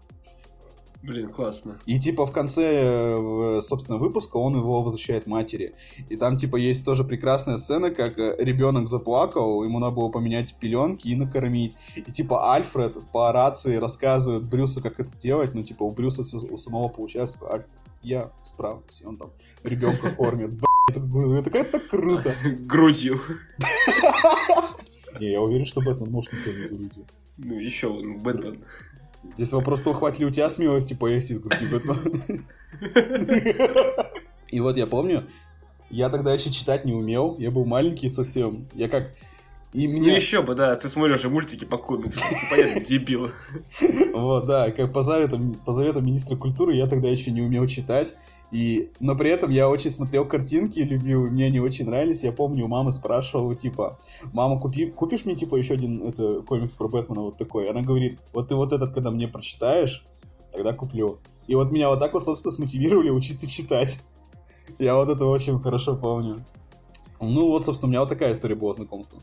Блин, 1.01 1.31
классно. 1.31 1.79
И 1.85 1.97
типа 1.97 2.25
в 2.25 2.31
конце, 2.31 2.83
э, 2.83 3.61
собственно, 3.61 3.97
выпуска 3.97 4.35
он 4.37 4.55
его 4.55 4.81
возвращает 4.81 5.27
матери. 5.27 5.73
И 6.09 6.17
там 6.17 6.35
типа 6.35 6.57
есть 6.57 6.83
тоже 6.83 7.05
прекрасная 7.05 7.57
сцена, 7.57 7.89
как 7.89 8.19
э, 8.19 8.35
ребенок 8.39 8.89
заплакал, 8.89 9.63
ему 9.63 9.79
надо 9.79 9.95
было 9.95 10.09
поменять 10.09 10.55
пеленки 10.55 11.07
и 11.07 11.15
накормить. 11.15 11.77
И 11.95 12.11
типа 12.11 12.53
Альфред 12.53 12.97
по 13.13 13.31
рации 13.31 13.77
рассказывает 13.77 14.43
Брюсу, 14.49 14.81
как 14.81 14.99
это 14.99 15.17
делать, 15.17 15.53
но 15.53 15.63
типа 15.63 15.83
у 15.83 15.91
Брюса 15.91 16.23
все 16.25 16.37
у 16.37 16.57
самого 16.57 16.89
получается, 16.89 17.37
типа, 17.37 17.53
Альф, 17.53 17.65
я 18.01 18.31
справлюсь. 18.43 19.01
И 19.01 19.05
он 19.05 19.15
там 19.15 19.31
ребенка 19.63 20.11
кормит. 20.11 20.51
Это, 20.89 20.99
это 20.99 21.49
как-то 21.49 21.79
круто. 21.79 22.35
Грудью. 22.43 23.21
Не, 25.19 25.31
я 25.31 25.41
уверен, 25.41 25.65
что 25.65 25.81
Бэтмен 25.81 26.11
может 26.11 26.31
не 26.33 26.39
кормить 26.39 26.69
грудью. 26.69 27.05
Ну, 27.37 27.59
еще 27.59 27.89
Бэтмен. 28.19 28.59
Здесь 29.35 29.51
вопрос, 29.51 29.81
что 29.81 29.93
хватит 29.93 30.19
ли 30.19 30.25
у 30.25 30.29
тебя 30.29 30.49
смелости 30.49 30.93
поесть 30.93 31.31
из 31.31 31.39
груди 31.39 31.65
Бэтмена. 31.67 32.43
И 34.47 34.59
вот 34.59 34.77
я 34.77 34.87
помню, 34.87 35.27
я 35.89 36.09
тогда 36.09 36.33
еще 36.33 36.51
читать 36.51 36.85
не 36.85 36.93
умел, 36.93 37.35
я 37.39 37.51
был 37.51 37.65
маленький 37.65 38.09
совсем. 38.09 38.67
Я 38.73 38.89
как... 38.89 39.11
И 39.71 39.87
мне... 39.87 40.09
Ну 40.09 40.15
еще 40.15 40.41
бы, 40.41 40.55
да, 40.55 40.75
ты 40.75 40.89
смотришь 40.89 41.21
же 41.21 41.29
мультики 41.29 41.63
по 41.63 41.77
комиксам, 41.77 42.27
понятно, 42.49 42.81
дебил. 42.85 43.29
Вот, 44.13 44.47
да, 44.47 44.71
как 44.71 44.91
по 44.91 45.03
заветам, 45.03 45.53
по 45.53 45.71
заветам 45.73 46.05
министра 46.05 46.35
культуры 46.35 46.73
я 46.73 46.87
тогда 46.87 47.07
еще 47.07 47.29
не 47.29 47.41
умел 47.41 47.67
читать. 47.67 48.15
И, 48.51 48.91
но 48.99 49.15
при 49.15 49.29
этом 49.29 49.51
я 49.51 49.69
очень 49.69 49.91
смотрел 49.91 50.25
картинки, 50.25 50.79
любил, 50.79 51.27
мне 51.29 51.45
они 51.45 51.59
очень 51.59 51.85
нравились. 51.85 52.23
Я 52.23 52.31
помню, 52.31 52.65
у 52.65 52.67
мамы 52.67 52.91
спрашивала, 52.91 53.53
типа, 53.53 53.99
мама, 54.33 54.59
купи, 54.59 54.87
купишь 54.87 55.25
мне, 55.25 55.35
типа, 55.35 55.55
еще 55.55 55.75
один 55.75 56.03
это, 56.03 56.41
комикс 56.41 56.73
про 56.73 56.87
Бэтмена 56.87 57.21
вот 57.21 57.37
такой? 57.37 57.69
Она 57.69 57.81
говорит, 57.81 58.19
вот 58.33 58.47
ты 58.47 58.55
вот 58.55 58.73
этот, 58.73 58.91
когда 58.91 59.11
мне 59.11 59.27
прочитаешь, 59.27 60.03
тогда 60.51 60.73
куплю. 60.73 61.19
И 61.45 61.55
вот 61.55 61.71
меня 61.71 61.89
вот 61.89 61.99
так 61.99 62.13
вот, 62.13 62.25
собственно, 62.25 62.51
смотивировали 62.51 63.11
учиться 63.11 63.47
читать. 63.47 64.01
Я 64.79 64.95
вот 64.95 65.09
это 65.09 65.25
очень 65.25 65.59
хорошо 65.59 65.95
помню. 65.95 66.43
Ну 67.21 67.49
вот, 67.49 67.65
собственно, 67.65 67.87
у 67.87 67.91
меня 67.91 67.99
вот 67.99 68.09
такая 68.09 68.31
история 68.31 68.55
была 68.55 68.73
знакомства. 68.73 69.19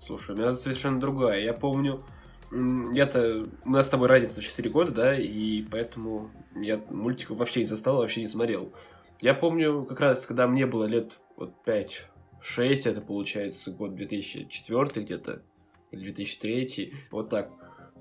Слушай, 0.00 0.34
у 0.34 0.38
меня 0.38 0.56
совершенно 0.56 1.00
другая. 1.00 1.40
Я 1.40 1.54
помню, 1.54 2.02
я-то... 2.50 3.46
У 3.64 3.70
нас 3.70 3.86
с 3.86 3.90
тобой 3.90 4.08
разница 4.08 4.40
в 4.40 4.44
4 4.44 4.70
года, 4.70 4.92
да, 4.92 5.18
и 5.18 5.62
поэтому 5.62 6.30
я 6.54 6.80
мультиков 6.90 7.38
вообще 7.38 7.60
не 7.60 7.66
застал, 7.66 7.98
вообще 7.98 8.20
не 8.20 8.28
смотрел. 8.28 8.72
Я 9.20 9.34
помню, 9.34 9.84
как 9.84 10.00
раз, 10.00 10.26
когда 10.26 10.46
мне 10.46 10.66
было 10.66 10.84
лет 10.84 11.20
вот 11.36 11.54
5-6, 11.66 12.02
это 12.58 13.00
получается 13.00 13.70
год 13.70 13.94
2004 13.94 15.04
где-то, 15.04 15.42
или 15.90 16.02
2003, 16.02 16.92
вот 17.10 17.30
так. 17.30 17.50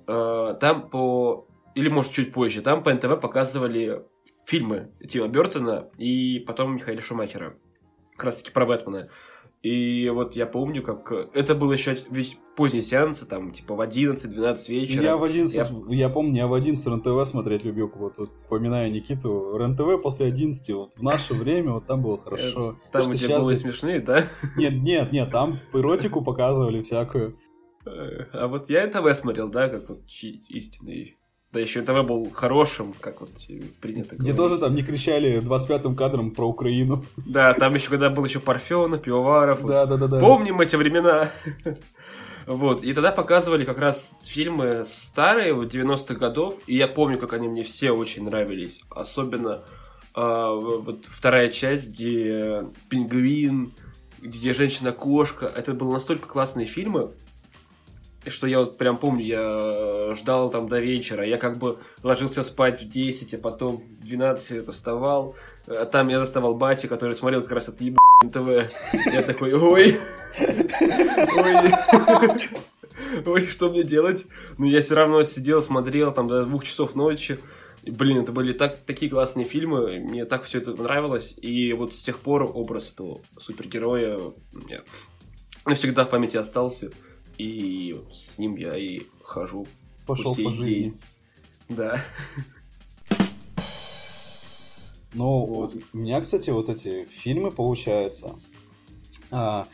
А, 0.07 0.53
там 0.55 0.89
по... 0.89 1.47
Или, 1.75 1.89
может, 1.89 2.12
чуть 2.12 2.31
позже. 2.33 2.62
Там 2.62 2.83
по 2.83 2.93
НТВ 2.93 3.19
показывали 3.19 4.05
фильмы 4.45 4.91
Тима 5.07 5.27
Бертона 5.27 5.89
и 5.97 6.43
потом 6.45 6.75
Михаила 6.75 7.01
Шумахера. 7.01 7.57
Как 8.12 8.25
раз 8.25 8.38
таки 8.41 8.51
про 8.51 8.65
Бэтмена. 8.65 9.09
И 9.63 10.10
вот 10.10 10.36
я 10.36 10.46
помню, 10.46 10.84
как... 10.84 11.10
Это 11.34 11.55
было 11.55 11.72
еще 11.72 11.96
весь 12.10 12.38
поздний 12.58 12.82
сеансы, 12.82 13.25
там, 13.25 13.50
типа, 13.50 13.75
в 13.75 13.79
11-12 13.79 14.70
вечера. 14.70 15.03
Я 15.03 15.15
в 15.15 15.24
11, 15.24 15.55
я... 15.55 15.67
я 15.96 16.10
помню, 16.10 16.36
я 16.36 16.48
в 16.48 16.53
11 16.53 16.86
РНТВ 16.86 17.25
смотреть 17.25 17.63
любил, 17.63 17.89
вот, 17.96 18.17
вот 18.17 18.29
поминая 18.50 18.89
Никиту, 18.89 19.58
РНТВ 19.58 20.01
после 20.01 20.25
11, 20.25 20.70
вот, 20.72 20.96
в 20.96 21.01
наше 21.01 21.34
время, 21.34 21.72
вот, 21.72 21.88
там 21.88 22.01
было 22.01 22.17
хорошо. 22.17 22.72
Э, 22.72 22.91
там, 22.91 23.10
где 23.10 23.27
было 23.29 23.55
смешные, 23.55 24.01
да? 24.01 24.25
Нет, 24.58 24.74
нет, 24.74 25.13
нет, 25.13 25.32
там 25.32 25.60
эротику 25.74 26.22
показывали 26.22 26.82
всякую. 26.82 27.38
Э, 27.86 28.25
а 28.34 28.48
вот 28.50 28.70
я 28.70 28.86
НТВ 28.86 29.15
смотрел, 29.15 29.48
да, 29.48 29.70
как 29.70 29.88
вот 29.88 30.01
истинный 30.10 31.17
да 31.53 31.60
еще 31.60 31.81
НТВ 31.81 32.03
был 32.07 32.31
хорошим, 32.31 32.93
как 33.00 33.22
вот 33.22 33.29
принято 33.79 34.15
Где 34.15 34.31
говорить. 34.31 34.36
тоже 34.36 34.57
там 34.57 34.74
не 34.74 34.81
кричали 34.81 35.39
25-м 35.39 35.95
кадром 35.95 36.31
про 36.31 36.48
Украину. 36.50 37.05
Да, 37.15 37.53
там 37.53 37.75
еще 37.75 37.89
когда 37.89 38.10
был 38.10 38.25
еще 38.25 38.39
Парфенов, 38.39 39.03
Пивоваров. 39.03 39.63
Да, 39.65 39.86
да, 39.86 39.98
да, 39.98 40.07
да. 40.07 40.19
Помним 40.19 40.60
эти 40.62 40.75
времена. 40.75 41.29
Вот, 42.45 42.83
и 42.83 42.91
тогда 42.93 43.12
показывали 43.13 43.63
как 43.63 43.77
раз 43.77 44.12
фильмы 44.22 44.83
старые, 44.86 45.53
вот 45.53 45.74
90-х 45.74 46.15
годов, 46.15 46.55
и 46.67 46.75
я 46.75 46.89
помню, 46.89 47.17
как 47.17 47.31
они 47.31 47.48
мне 47.48 47.63
все 47.63 47.91
очень 47.91 48.25
нравились. 48.25 48.81
Особенно 48.89 49.63
э, 50.13 50.50
вот 50.51 51.05
вторая 51.05 51.50
часть, 51.50 51.91
где 51.91 52.65
пингвин, 52.89 53.72
где 54.19 54.53
женщина-кошка. 54.53 55.45
Это 55.45 55.74
были 55.74 55.91
настолько 55.91 56.27
классные 56.27 56.65
фильмы, 56.65 57.12
что 58.27 58.47
я 58.47 58.59
вот 58.59 58.77
прям 58.77 58.97
помню, 58.97 59.25
я 59.25 60.13
ждал 60.15 60.49
там 60.49 60.67
до 60.67 60.79
вечера, 60.79 61.25
я 61.25 61.37
как 61.37 61.57
бы 61.57 61.79
ложился 62.03 62.43
спать 62.43 62.81
в 62.81 62.89
10, 62.89 63.33
а 63.33 63.37
потом 63.37 63.77
в 63.77 64.05
12 64.05 64.51
это 64.51 64.71
вставал, 64.71 65.35
а 65.67 65.85
там 65.85 66.09
я 66.09 66.19
заставал 66.19 66.55
бати, 66.55 66.87
который 66.87 67.15
смотрел 67.15 67.41
как 67.41 67.51
раз 67.51 67.69
это 67.69 67.83
еб... 67.83 67.97
ТВ. 68.31 68.71
Я 69.11 69.21
такой, 69.23 69.53
ой, 69.53 69.97
ой, 71.37 71.71
ой, 73.25 73.47
что 73.47 73.69
мне 73.69 73.83
делать? 73.83 74.25
Но 74.57 74.65
я 74.65 74.81
все 74.81 74.95
равно 74.95 75.23
сидел, 75.23 75.61
смотрел 75.61 76.13
там 76.13 76.27
до 76.27 76.45
двух 76.45 76.63
часов 76.63 76.95
ночи, 76.95 77.39
и, 77.83 77.91
блин, 77.91 78.19
это 78.19 78.31
были 78.31 78.53
так, 78.53 78.77
такие 78.85 79.11
классные 79.11 79.45
фильмы, 79.45 79.99
мне 79.99 80.23
так 80.25 80.43
все 80.43 80.59
это 80.59 80.73
нравилось, 80.73 81.35
и 81.41 81.73
вот 81.73 81.93
с 81.93 82.01
тех 82.01 82.19
пор 82.19 82.49
образ 82.53 82.91
этого 82.91 83.19
супергероя 83.37 84.17
мне 84.53 84.81
навсегда 85.65 86.05
в 86.05 86.09
памяти 86.09 86.37
остался. 86.37 86.91
И 87.37 87.99
с 88.13 88.37
ним 88.37 88.55
я 88.55 88.75
и 88.77 89.01
хожу 89.23 89.67
Пошел 90.05 90.35
по, 90.35 90.43
по 90.43 90.51
жизни. 90.51 90.69
День. 90.69 90.99
Да. 91.69 92.01
Ну, 95.13 95.45
вот. 95.45 95.75
у 95.93 95.97
меня, 95.97 96.19
кстати, 96.21 96.49
вот 96.49 96.69
эти 96.69 97.05
фильмы, 97.05 97.51
получается. 97.51 98.35
А, 99.29 99.67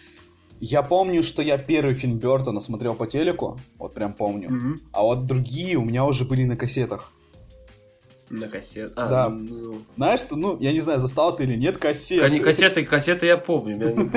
я 0.59 0.83
помню, 0.83 1.23
что 1.23 1.41
я 1.41 1.57
первый 1.57 1.93
фильм 1.93 2.17
Бертона 2.17 2.59
смотрел 2.59 2.93
по 2.93 3.07
телеку, 3.07 3.57
вот 3.77 3.93
прям 3.93 4.13
помню. 4.13 4.49
Угу. 4.49 4.79
А 4.91 5.03
вот 5.03 5.25
другие 5.25 5.77
у 5.77 5.85
меня 5.85 6.05
уже 6.05 6.25
были 6.25 6.43
на 6.43 6.57
кассетах. 6.57 7.13
На 8.29 8.47
кассет. 8.47 8.93
А, 8.95 9.07
да. 9.07 9.29
Ну... 9.29 9.81
Знаешь, 9.95 10.19
что, 10.19 10.35
ну, 10.35 10.57
я 10.59 10.71
не 10.71 10.81
знаю, 10.81 10.99
застал 10.99 11.35
ты 11.35 11.43
или 11.43 11.55
нет 11.55 11.77
кассеты. 11.77 12.23
Они 12.23 12.39
кассеты, 12.39 12.85
кассеты 12.85 13.25
я 13.25 13.37
помню. 13.37 13.79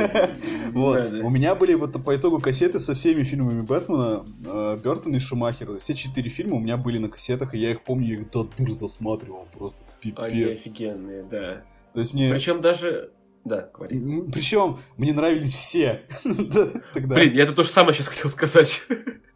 Вот. 0.72 1.12
У 1.12 1.30
меня 1.30 1.54
были 1.54 1.74
вот 1.74 2.02
по 2.02 2.16
итогу 2.16 2.40
кассеты 2.40 2.78
со 2.78 2.94
всеми 2.94 3.22
фильмами 3.24 3.60
Бэтмена, 3.62 4.24
э, 4.46 4.78
Бертона 4.82 5.16
и 5.16 5.18
Шумахера. 5.18 5.78
Все 5.78 5.94
четыре 5.94 6.30
фильма 6.30 6.56
у 6.56 6.60
меня 6.60 6.76
были 6.76 6.98
на 6.98 7.08
кассетах, 7.08 7.54
и 7.54 7.58
я 7.58 7.72
их 7.72 7.82
помню, 7.82 8.20
их 8.20 8.30
до 8.30 8.44
дыр 8.44 8.70
засматривал. 8.70 9.46
Просто 9.52 9.84
пипец. 10.00 10.18
Они 10.18 10.44
офигенные, 10.44 11.24
да. 11.24 11.62
То 11.92 11.98
есть 11.98 12.14
мне... 12.14 12.30
Причем 12.30 12.60
даже... 12.60 13.10
Да, 13.44 13.68
говори. 13.74 13.98
Причем 14.32 14.78
мне 14.96 15.12
нравились 15.12 15.54
все. 15.54 16.02
Блин, 16.24 17.34
я 17.34 17.42
это 17.42 17.52
то 17.52 17.64
же 17.64 17.68
самое 17.68 17.94
сейчас 17.94 18.08
хотел 18.08 18.30
сказать. 18.30 18.84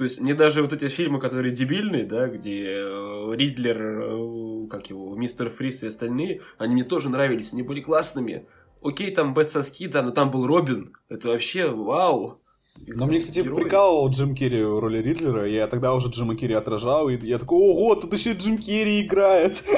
То 0.00 0.04
есть 0.04 0.18
мне 0.18 0.32
даже 0.32 0.62
вот 0.62 0.72
эти 0.72 0.88
фильмы, 0.88 1.20
которые 1.20 1.54
дебильные, 1.54 2.04
да, 2.04 2.28
где 2.28 2.64
э, 2.68 3.32
Ридлер, 3.34 3.76
э, 3.82 4.66
как 4.70 4.88
его, 4.88 5.14
Мистер 5.14 5.50
Фрис 5.50 5.82
и 5.82 5.88
остальные, 5.88 6.40
они 6.56 6.72
мне 6.72 6.84
тоже 6.84 7.10
нравились, 7.10 7.52
они 7.52 7.62
были 7.62 7.82
классными. 7.82 8.46
Окей, 8.82 9.14
там 9.14 9.34
Бет 9.34 9.50
Соски, 9.50 9.88
да, 9.88 10.00
но 10.00 10.10
там 10.10 10.30
был 10.30 10.46
Робин. 10.46 10.96
Это 11.10 11.28
вообще 11.28 11.70
вау. 11.70 12.40
Но 12.86 13.04
мне, 13.04 13.20
кстати, 13.20 13.40
герой. 13.42 13.64
прикалывал 13.64 14.08
Джим 14.08 14.34
Керри 14.34 14.62
в 14.62 14.78
роли 14.78 15.02
Ридлера. 15.02 15.46
Я 15.46 15.66
тогда 15.66 15.92
уже 15.92 16.08
Джима 16.08 16.34
Керри 16.34 16.54
отражал, 16.54 17.10
и 17.10 17.18
я 17.18 17.38
такой, 17.38 17.58
ого, 17.58 17.94
тут 17.94 18.14
еще 18.14 18.32
Джим 18.32 18.56
Керри 18.56 19.02
играет. 19.02 19.62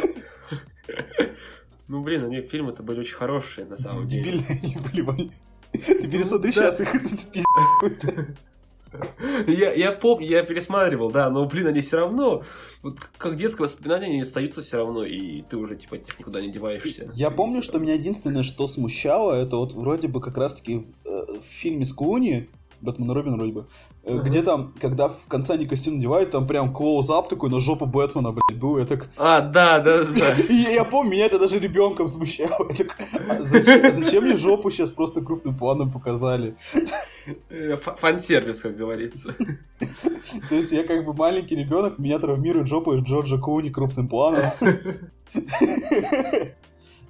Ну, 1.89 2.03
блин, 2.03 2.25
они 2.25 2.41
фильмы-то 2.41 2.83
были 2.83 3.01
очень 3.01 3.17
хорошие, 3.17 3.67
на 3.67 3.77
самом 3.77 4.07
деле. 4.07 4.39
Дебильные 4.39 4.61
они 4.63 5.03
были. 5.03 5.31
Ты 5.73 6.09
пересмотри 6.09 6.53
сейчас 6.53 6.81
их, 6.81 6.95
это 6.95 7.09
пиздец 7.09 8.37
я, 9.47 9.73
я 9.73 9.93
помню, 9.93 10.27
я 10.27 10.43
пересматривал, 10.43 11.11
да, 11.11 11.31
но, 11.31 11.45
блин, 11.45 11.67
они 11.67 11.81
все 11.81 11.99
равно, 11.99 12.43
вот 12.83 12.99
как 13.17 13.37
детское 13.37 13.65
воспоминание, 13.65 14.11
они 14.11 14.23
остаются 14.23 14.63
все 14.63 14.79
равно, 14.79 15.05
и 15.05 15.43
ты 15.43 15.57
уже, 15.57 15.77
типа, 15.77 15.97
никуда 16.19 16.41
не 16.41 16.51
деваешься. 16.51 17.11
Я 17.15 17.31
помню, 17.31 17.63
что 17.63 17.79
меня 17.79 17.95
единственное, 17.95 18.43
что 18.43 18.67
смущало, 18.67 19.35
это 19.35 19.57
вот 19.57 19.73
вроде 19.75 20.09
бы 20.09 20.21
как 20.21 20.37
раз-таки 20.37 20.87
э, 21.05 21.09
в 21.09 21.53
фильме 21.53 21.85
с 21.85 21.93
Клуни 21.93 22.49
Бэтмен 22.83 23.11
и 23.11 23.15
Робин 23.15 23.37
вроде 23.37 23.53
бы, 23.53 23.67
uh-huh. 24.05 24.23
где 24.23 24.43
там, 24.43 24.75
когда 24.81 25.09
в 25.09 25.27
конце 25.29 25.55
они 25.55 25.67
костюм 25.67 25.97
надевают, 25.97 26.31
там 26.31 26.47
прям 26.47 26.73
клоузап 26.73 27.29
такой 27.29 27.51
на 27.51 27.61
жопу 27.61 27.87
Бэтмена, 27.87 28.33
блядь, 28.33 28.59
был, 28.59 28.79
я 28.79 28.87
так... 28.87 29.09
А, 29.17 29.41
да, 29.41 29.79
да, 29.79 30.05
да. 30.05 30.35
Я 30.53 30.85
помню, 30.85 31.13
меня 31.13 31.27
это 31.27 31.39
даже 31.39 31.59
ребенком 31.59 32.09
смущало. 32.09 32.69
А 33.29 33.43
зачем, 33.43 33.85
а 33.85 33.93
зачем 33.93 34.25
мне 34.25 34.37
жопу 34.37 34.71
сейчас 34.71 34.91
просто 34.91 35.21
крупным 35.21 35.57
планом 35.57 35.91
показали? 35.91 36.57
Э, 37.51 37.77
фан-сервис, 37.77 38.61
как 38.61 38.77
говорится. 38.77 39.35
То 40.49 40.55
есть 40.55 40.73
я 40.73 40.85
как 40.85 41.05
бы 41.05 41.15
маленький 41.15 41.57
ребенок, 41.57 41.99
меня 41.99 42.19
травмирует 42.19 42.69
жопу 42.69 42.95
из 42.95 43.03
Джорджа 43.03 43.39
Куни 43.39 43.71
крупным 43.71 44.09
планом. 44.09 44.43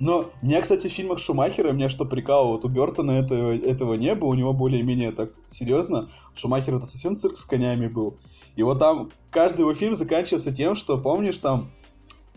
Но 0.03 0.31
меня, 0.43 0.61
кстати, 0.61 0.89
в 0.89 0.91
фильмах 0.91 1.21
Шумахера, 1.21 1.71
меня 1.71 1.89
что 1.89 2.05
прикалывало, 2.05 2.55
вот 2.55 2.65
у 2.65 2.69
Бертона 2.69 3.13
этого, 3.13 3.57
этого 3.57 3.95
не 3.95 4.17
было, 4.17 4.31
у 4.31 4.35
него 4.35 4.53
более-менее 4.53 5.13
так 5.13 5.31
серьезно. 5.47 6.09
Шумахер 6.35 6.75
это 6.75 6.87
совсем 6.87 7.15
цирк 7.15 7.37
с 7.37 7.45
конями 7.45 7.87
был. 7.87 8.19
И 8.57 8.65
вот 8.65 8.81
там 8.81 9.13
каждый 9.31 9.61
его 9.61 9.75
фильм 9.75 9.95
заканчивается 9.95 10.53
тем, 10.53 10.75
что, 10.75 10.99
помнишь, 10.99 11.39
там 11.39 11.71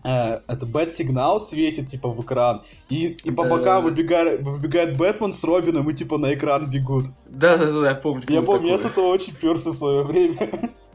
э, 0.04 0.42
это 0.46 0.64
бэт-сигнал 0.64 1.40
светит, 1.40 1.88
типа, 1.88 2.08
в 2.08 2.22
экран, 2.22 2.62
и, 2.88 3.08
и 3.08 3.32
по 3.32 3.42
да, 3.42 3.50
бокам 3.50 3.82
да, 3.82 3.90
выбегает, 3.90 4.42
выбегает 4.42 4.96
Бэтмен 4.96 5.32
с 5.32 5.42
Робином, 5.42 5.90
и, 5.90 5.92
типа, 5.92 6.18
на 6.18 6.32
экран 6.34 6.70
бегут. 6.70 7.06
Да-да-да, 7.28 7.88
я 7.88 7.96
помню. 7.96 8.22
Я 8.28 8.42
помню, 8.42 8.68
я 8.68 8.78
с 8.78 8.84
этого 8.84 9.06
очень 9.06 9.34
перся 9.34 9.70
в 9.70 9.74
свое 9.74 10.04
время. 10.04 10.70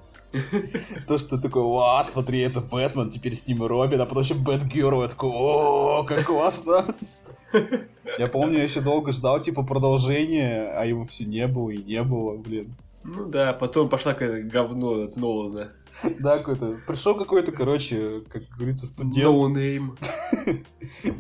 То, 1.08 1.18
что 1.18 1.38
такой, 1.38 1.64
вау, 1.64 2.06
смотри, 2.06 2.40
это 2.40 2.62
Бэтмен, 2.62 3.10
теперь 3.10 3.34
с 3.36 3.48
ним 3.48 3.64
и 3.64 3.68
Робин, 3.68 4.02
а 4.02 4.06
потом 4.06 4.24
еще 4.24 4.34
Бэтгерл, 4.36 5.02
я 5.02 5.08
такой, 5.08 5.30
о, 5.32 6.04
как 6.04 6.26
классно. 6.26 6.96
Я 8.18 8.28
помню, 8.28 8.58
я 8.58 8.64
еще 8.64 8.82
долго 8.82 9.12
ждал, 9.12 9.42
типа, 9.42 9.64
продолжения, 9.64 10.72
а 10.76 10.86
его 10.86 11.06
все 11.06 11.26
не 11.26 11.48
было 11.48 11.70
и 11.70 11.84
не 11.84 12.02
было, 12.04 12.38
блин. 12.38 12.74
Ну 13.04 13.26
да, 13.26 13.54
потом 13.54 13.90
пошла 13.90 14.14
какое-то 14.14 14.48
говно 14.48 15.04
от 15.04 15.18
Нолана. 15.18 15.74
Да, 16.20 16.38
какой-то. 16.38 16.80
Пришел 16.86 17.16
какой-то, 17.16 17.52
короче, 17.52 18.22
как 18.30 18.44
говорится, 18.56 18.86
студент. 18.86 19.28
No 19.28 19.52
name. 19.52 19.98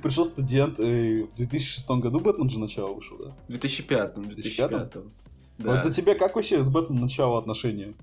Пришел 0.03 0.23
студент. 0.23 0.79
Э, 0.79 1.23
в 1.23 1.35
2006 1.35 1.89
году 1.89 2.19
Бэтмен 2.19 2.49
же 2.49 2.59
начало 2.59 2.93
вышел, 2.93 3.17
да? 3.17 3.35
В 3.47 3.49
2005. 3.49 4.13
2005. 4.13 4.69
2005? 4.69 4.93
Да. 5.57 5.71
Вот 5.71 5.85
у 5.85 5.89
тебя 5.89 6.15
как 6.15 6.35
вообще 6.35 6.59
с 6.59 6.69
Бэтменом 6.69 7.01
начало 7.03 7.39
отношения? 7.39 7.93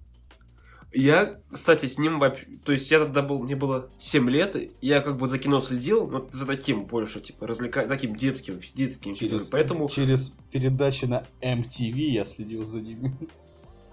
Я, 0.92 1.40
кстати, 1.52 1.87
с 1.87 1.99
ним 1.99 2.18
вообще... 2.18 2.47
То 2.64 2.73
есть 2.73 2.90
я 2.90 2.99
тогда 3.00 3.23
был... 3.23 3.40
Мне 3.40 3.57
было 3.57 3.90
7 3.99 4.30
лет, 4.30 4.57
я 4.80 5.00
как 5.00 5.18
бы 5.18 5.28
за 5.28 5.38
кино 5.38 5.61
следил, 5.61 6.07
вот 6.07 6.33
за 6.33 6.47
таким 6.47 6.85
больше, 6.87 7.21
типа, 7.21 7.47
развлека... 7.47 7.87
таким 7.87 8.16
детским, 8.16 8.59
детским 8.75 9.14
через, 9.14 9.30
фильмом, 9.30 9.49
поэтому... 9.52 9.88
Через 9.88 10.35
передачи 10.50 11.04
на 11.04 11.25
MTV 11.42 11.99
я 11.99 12.25
следил 12.25 12.64
за 12.64 12.80
ними. 12.80 13.12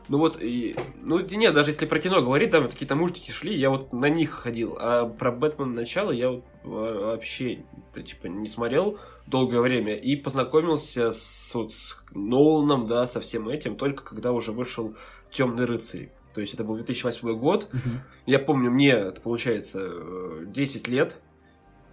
Ну 0.08 0.20
вот, 0.20 0.38
и, 0.40 0.76
ну 1.02 1.20
нет, 1.20 1.54
даже 1.56 1.72
если 1.72 1.88
про 1.88 2.00
кино 2.00 2.22
говорить, 2.22 2.52
там 2.52 2.70
какие-то 2.70 2.96
мультики 2.96 3.32
шли, 3.32 3.56
я 3.58 3.72
вот 3.72 3.92
на 3.92 4.08
них 4.08 4.30
ходил, 4.30 4.78
а 4.80 5.08
про 5.08 5.32
Бэтмен 5.32 5.74
начало 5.74 6.12
я 6.12 6.30
вот 6.30 6.46
вообще 6.64 7.64
типа 7.96 8.28
не 8.28 8.48
смотрел 8.48 9.00
долгое 9.26 9.62
время 9.62 9.96
и 9.96 10.16
познакомился 10.16 11.12
с, 11.12 11.52
вот, 11.56 11.74
с 11.74 12.04
Ноланом, 12.14 12.86
да, 12.86 13.08
со 13.08 13.20
всем 13.20 13.50
этим 13.50 13.78
только 13.78 14.04
когда 14.04 14.32
уже 14.32 14.52
вышел 14.52 14.96
Темный 15.32 15.66
рыцарь. 15.66 16.12
То 16.36 16.42
есть 16.42 16.54
это 16.54 16.66
был 16.66 16.76
2008 16.76 17.40
год. 17.40 17.70
Uh-huh. 17.72 17.80
Я 18.26 18.40
помню, 18.40 18.70
мне 18.70 18.92
это 18.92 19.22
получается 19.22 19.90
10 20.46 20.88
лет, 20.90 21.18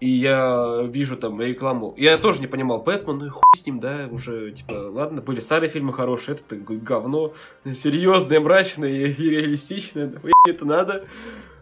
и 0.00 0.08
я 0.10 0.82
вижу 0.82 1.16
там 1.16 1.40
рекламу. 1.40 1.94
Я 1.96 2.18
тоже 2.18 2.40
не 2.40 2.48
понимал, 2.48 2.82
Бэтмен, 2.82 3.18
ну 3.18 3.26
и 3.26 3.28
хуй 3.28 3.56
с 3.56 3.64
ним, 3.64 3.78
да, 3.78 4.08
уже, 4.10 4.50
типа, 4.50 4.72
ладно, 4.90 5.22
были 5.22 5.38
старые 5.38 5.70
фильмы 5.70 5.92
хорошие, 5.92 6.34
это 6.34 6.56
говно, 6.56 7.34
серьезное, 7.64 8.40
мрачное 8.40 8.90
и 8.90 9.30
реалистичное, 9.30 10.12
это 10.48 10.64
надо. 10.64 11.04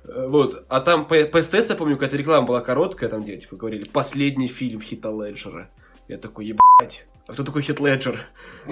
Вот, 0.04 0.64
а 0.70 0.80
там 0.80 1.06
по, 1.06 1.22
по 1.26 1.42
СТС, 1.42 1.68
я 1.68 1.76
помню, 1.76 1.96
какая-то 1.96 2.16
реклама 2.16 2.46
была 2.46 2.62
короткая, 2.62 3.10
там 3.10 3.22
где, 3.22 3.36
типа, 3.36 3.56
говорили, 3.56 3.86
последний 3.86 4.48
фильм 4.48 4.80
Хита 4.80 5.10
Леджера. 5.10 5.68
Я 6.10 6.18
такой, 6.18 6.46
ебать, 6.46 7.06
а 7.28 7.34
кто 7.34 7.44
такой 7.44 7.62
Хит 7.62 7.78
Леджер? 7.78 8.18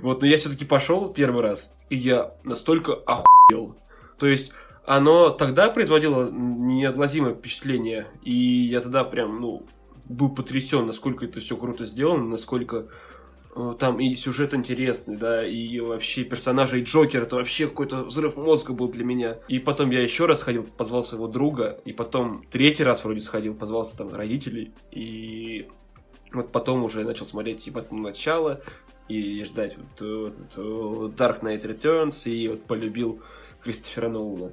Вот, 0.00 0.20
но 0.20 0.26
я 0.28 0.38
все-таки 0.38 0.64
пошел 0.64 1.12
первый 1.12 1.42
раз, 1.42 1.74
и 1.90 1.96
я 1.96 2.34
настолько 2.44 2.94
охуел. 2.94 3.74
То 4.18 4.28
есть, 4.28 4.52
оно 4.86 5.30
тогда 5.30 5.68
производило 5.70 6.30
неотглазимое 6.30 7.34
впечатление, 7.34 8.06
и 8.22 8.32
я 8.32 8.80
тогда 8.80 9.02
прям, 9.02 9.40
ну, 9.40 9.66
был 10.04 10.28
потрясен, 10.28 10.86
насколько 10.86 11.24
это 11.24 11.40
все 11.40 11.56
круто 11.56 11.84
сделано, 11.86 12.22
насколько 12.22 12.86
там 13.78 14.00
и 14.00 14.14
сюжет 14.14 14.54
интересный, 14.54 15.16
да, 15.16 15.46
и 15.46 15.78
вообще 15.80 16.24
персонажи, 16.24 16.80
и 16.80 16.84
Джокер, 16.84 17.22
это 17.22 17.36
вообще 17.36 17.66
какой-то 17.68 18.04
взрыв 18.04 18.36
мозга 18.36 18.72
был 18.72 18.88
для 18.88 19.04
меня. 19.04 19.38
И 19.48 19.58
потом 19.58 19.90
я 19.90 20.00
еще 20.00 20.26
раз 20.26 20.42
ходил, 20.42 20.64
позвал 20.64 21.02
своего 21.02 21.28
друга, 21.28 21.80
и 21.84 21.92
потом 21.92 22.44
третий 22.50 22.84
раз 22.84 23.04
вроде 23.04 23.20
сходил, 23.20 23.54
позвался 23.54 23.98
там 23.98 24.14
родителей, 24.14 24.72
и 24.90 25.68
вот 26.32 26.50
потом 26.50 26.82
уже 26.84 27.04
начал 27.04 27.26
смотреть 27.26 27.58
типа 27.58 27.84
начало, 27.90 28.62
и 29.08 29.44
ждать 29.44 29.76
вот, 29.76 30.00
вот, 30.00 30.56
вот 30.56 31.12
Dark 31.12 31.42
Knight 31.42 31.62
Returns, 31.62 32.30
и 32.30 32.48
вот 32.48 32.64
полюбил 32.64 33.20
Кристофера 33.60 34.08
Нолана. 34.08 34.52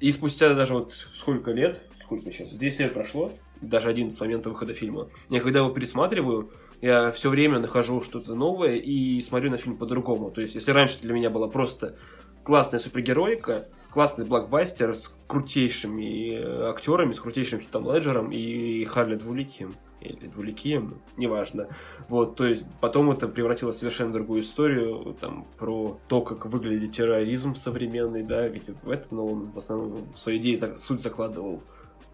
И 0.00 0.10
спустя 0.10 0.54
даже 0.54 0.74
вот 0.74 0.94
сколько 1.16 1.50
лет, 1.50 1.84
сколько 2.02 2.32
сейчас, 2.32 2.48
10 2.50 2.80
лет 2.80 2.94
прошло, 2.94 3.32
даже 3.60 3.88
один 3.88 4.10
с 4.10 4.18
момента 4.20 4.48
выхода 4.48 4.72
фильма, 4.72 5.08
я 5.28 5.40
когда 5.40 5.60
его 5.60 5.70
пересматриваю, 5.70 6.50
я 6.82 7.12
все 7.12 7.30
время 7.30 7.60
нахожу 7.60 8.02
что-то 8.02 8.34
новое 8.34 8.74
и 8.74 9.20
смотрю 9.22 9.50
на 9.50 9.56
фильм 9.56 9.76
по-другому. 9.76 10.30
То 10.30 10.40
есть, 10.40 10.56
если 10.56 10.72
раньше 10.72 10.98
для 11.00 11.14
меня 11.14 11.30
была 11.30 11.48
просто 11.48 11.96
классная 12.42 12.80
супергероика, 12.80 13.68
классный 13.90 14.24
блокбастер 14.24 14.94
с 14.94 15.14
крутейшими 15.28 16.34
э, 16.34 16.70
актерами, 16.70 17.12
с 17.12 17.20
крутейшим 17.20 17.60
Хитом 17.60 17.90
Леджером 17.90 18.32
и 18.32 18.84
Харли 18.84 19.14
Двуликим, 19.14 19.74
или 20.00 20.26
Двуликием, 20.26 21.00
неважно. 21.16 21.68
Вот, 22.08 22.34
то 22.34 22.46
есть 22.46 22.64
потом 22.80 23.12
это 23.12 23.28
превратилось 23.28 23.76
в 23.76 23.78
совершенно 23.78 24.12
другую 24.12 24.42
историю, 24.42 25.16
там, 25.20 25.46
про 25.58 26.00
то, 26.08 26.22
как 26.22 26.46
выглядит 26.46 26.90
терроризм 26.90 27.54
современный, 27.54 28.24
да, 28.24 28.48
ведь 28.48 28.70
в 28.82 28.90
это 28.90 29.06
но 29.14 29.26
он 29.26 29.52
в 29.52 29.58
основном 29.58 30.16
свои 30.16 30.38
идеи 30.38 30.56
суть 30.56 31.00
закладывал. 31.00 31.62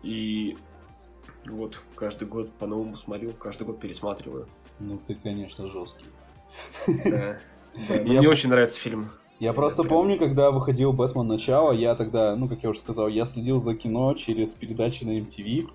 И 0.02 0.57
вот, 1.46 1.81
каждый 1.94 2.29
год 2.29 2.51
по-новому 2.53 2.96
смотрю, 2.96 3.33
каждый 3.33 3.66
год 3.66 3.81
пересматриваю. 3.81 4.48
Ну, 4.81 4.98
ты, 4.98 5.14
конечно, 5.14 5.68
жесткий. 5.68 6.07
Да. 7.05 7.38
Мне 8.05 8.29
очень 8.29 8.51
нравится 8.51 8.79
фильм. 8.79 9.11
Я 9.40 9.53
просто 9.53 9.85
помню, 9.85 10.18
когда 10.18 10.51
выходил 10.51 10.92
Бэтмен 10.92 11.27
Начало, 11.27 11.70
я 11.70 11.94
тогда, 11.94 12.35
ну, 12.35 12.48
как 12.48 12.64
я 12.64 12.70
уже 12.70 12.81
сказал, 12.81 13.07
я 13.07 13.24
следил 13.24 13.59
за 13.59 13.77
кино 13.77 14.14
через 14.14 14.53
передачи 14.53 15.05
на 15.05 15.16
MTV, 15.18 15.68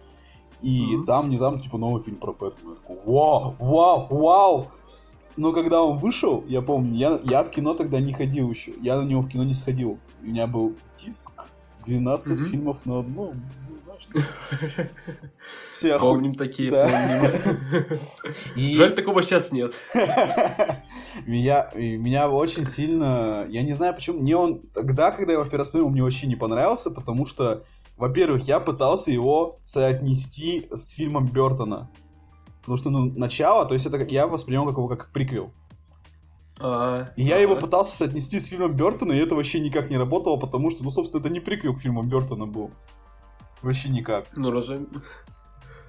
и 0.62 0.95
mm-hmm. 0.95 1.06
там 1.06 1.28
внезапно, 1.28 1.62
типа, 1.62 1.78
новый 1.78 2.04
фильм 2.04 2.17
про 2.17 2.34
Бэтмена. 2.34 2.76
Вау, 3.06 3.56
вау, 3.60 4.08
вау! 4.10 4.67
Но 5.38 5.54
когда 5.54 5.82
он 5.82 5.97
вышел, 5.97 6.43
я 6.47 6.62
помню, 6.62 6.93
я, 6.95 7.19
я 7.23 7.43
в 7.43 7.49
кино 7.49 7.73
тогда 7.73 7.99
не 7.99 8.13
ходил 8.13 8.49
еще. 8.49 8.73
Я 8.82 8.97
на 8.97 9.06
него 9.06 9.21
в 9.21 9.30
кино 9.30 9.43
не 9.43 9.54
сходил. 9.54 9.97
У 10.21 10.26
меня 10.26 10.45
был 10.45 10.76
диск, 10.97 11.47
12 11.86 12.39
mm-hmm. 12.39 12.50
фильмов 12.50 12.86
на 12.86 13.00
одном. 13.00 13.41
Все 15.72 15.98
помним 15.98 16.36
такие, 16.36 16.72
да. 16.72 16.88
помним. 16.88 18.00
И... 18.56 18.76
Жаль, 18.76 18.93
такого 18.93 19.24
сейчас 19.24 19.52
нет. 19.52 19.74
меня, 21.26 21.69
меня 21.76 22.30
очень 22.30 22.65
сильно... 22.65 23.46
Я 23.50 23.63
не 23.63 23.74
знаю, 23.74 23.93
почему. 23.93 24.19
Мне 24.19 24.36
он 24.36 24.62
тогда, 24.74 25.12
когда 25.12 25.34
я 25.34 25.39
его 25.39 25.43
первый 25.46 25.60
раз 25.60 25.67
посмотрел, 25.67 25.89
мне 25.89 26.04
вообще 26.04 26.28
не 26.28 26.36
понравился, 26.36 26.91
потому 26.91 27.26
что 27.26 27.63
во-первых, 27.98 28.48
я 28.48 28.60
пытался 28.60 29.12
его 29.12 29.56
соотнести 29.63 30.67
с 30.72 30.89
фильмом 30.89 31.28
Бертона. 31.28 31.89
Потому 32.62 32.78
что, 32.78 32.89
ну, 32.89 33.12
начало, 33.15 33.65
то 33.65 33.74
есть 33.74 33.86
это 33.86 33.98
я 33.98 34.26
воспринял 34.28 34.65
как 34.65 34.78
его 34.78 34.88
как 34.88 35.12
приквел. 35.12 35.52
А, 36.60 37.10
и 37.16 37.24
я 37.24 37.38
его 37.38 37.56
пытался 37.56 37.98
соотнести 37.98 38.39
с 38.39 38.46
фильмом 38.46 38.76
Бертона, 38.76 39.13
и 39.13 39.18
это 39.18 39.36
вообще 39.36 39.60
никак 39.60 39.89
не 39.89 39.98
работало, 39.98 40.38
потому 40.38 40.70
что, 40.70 40.84
ну, 40.84 40.92
собственно, 40.92 41.20
это 41.20 41.30
не 41.30 41.39
приквел 41.39 41.76
к 41.76 41.82
фильму 41.82 42.04
Бертона 42.04 42.46
был. 42.46 42.72
Вообще 43.62 43.89
никак. 43.89 44.28
Ну, 44.36 44.52
разум... 44.52 44.88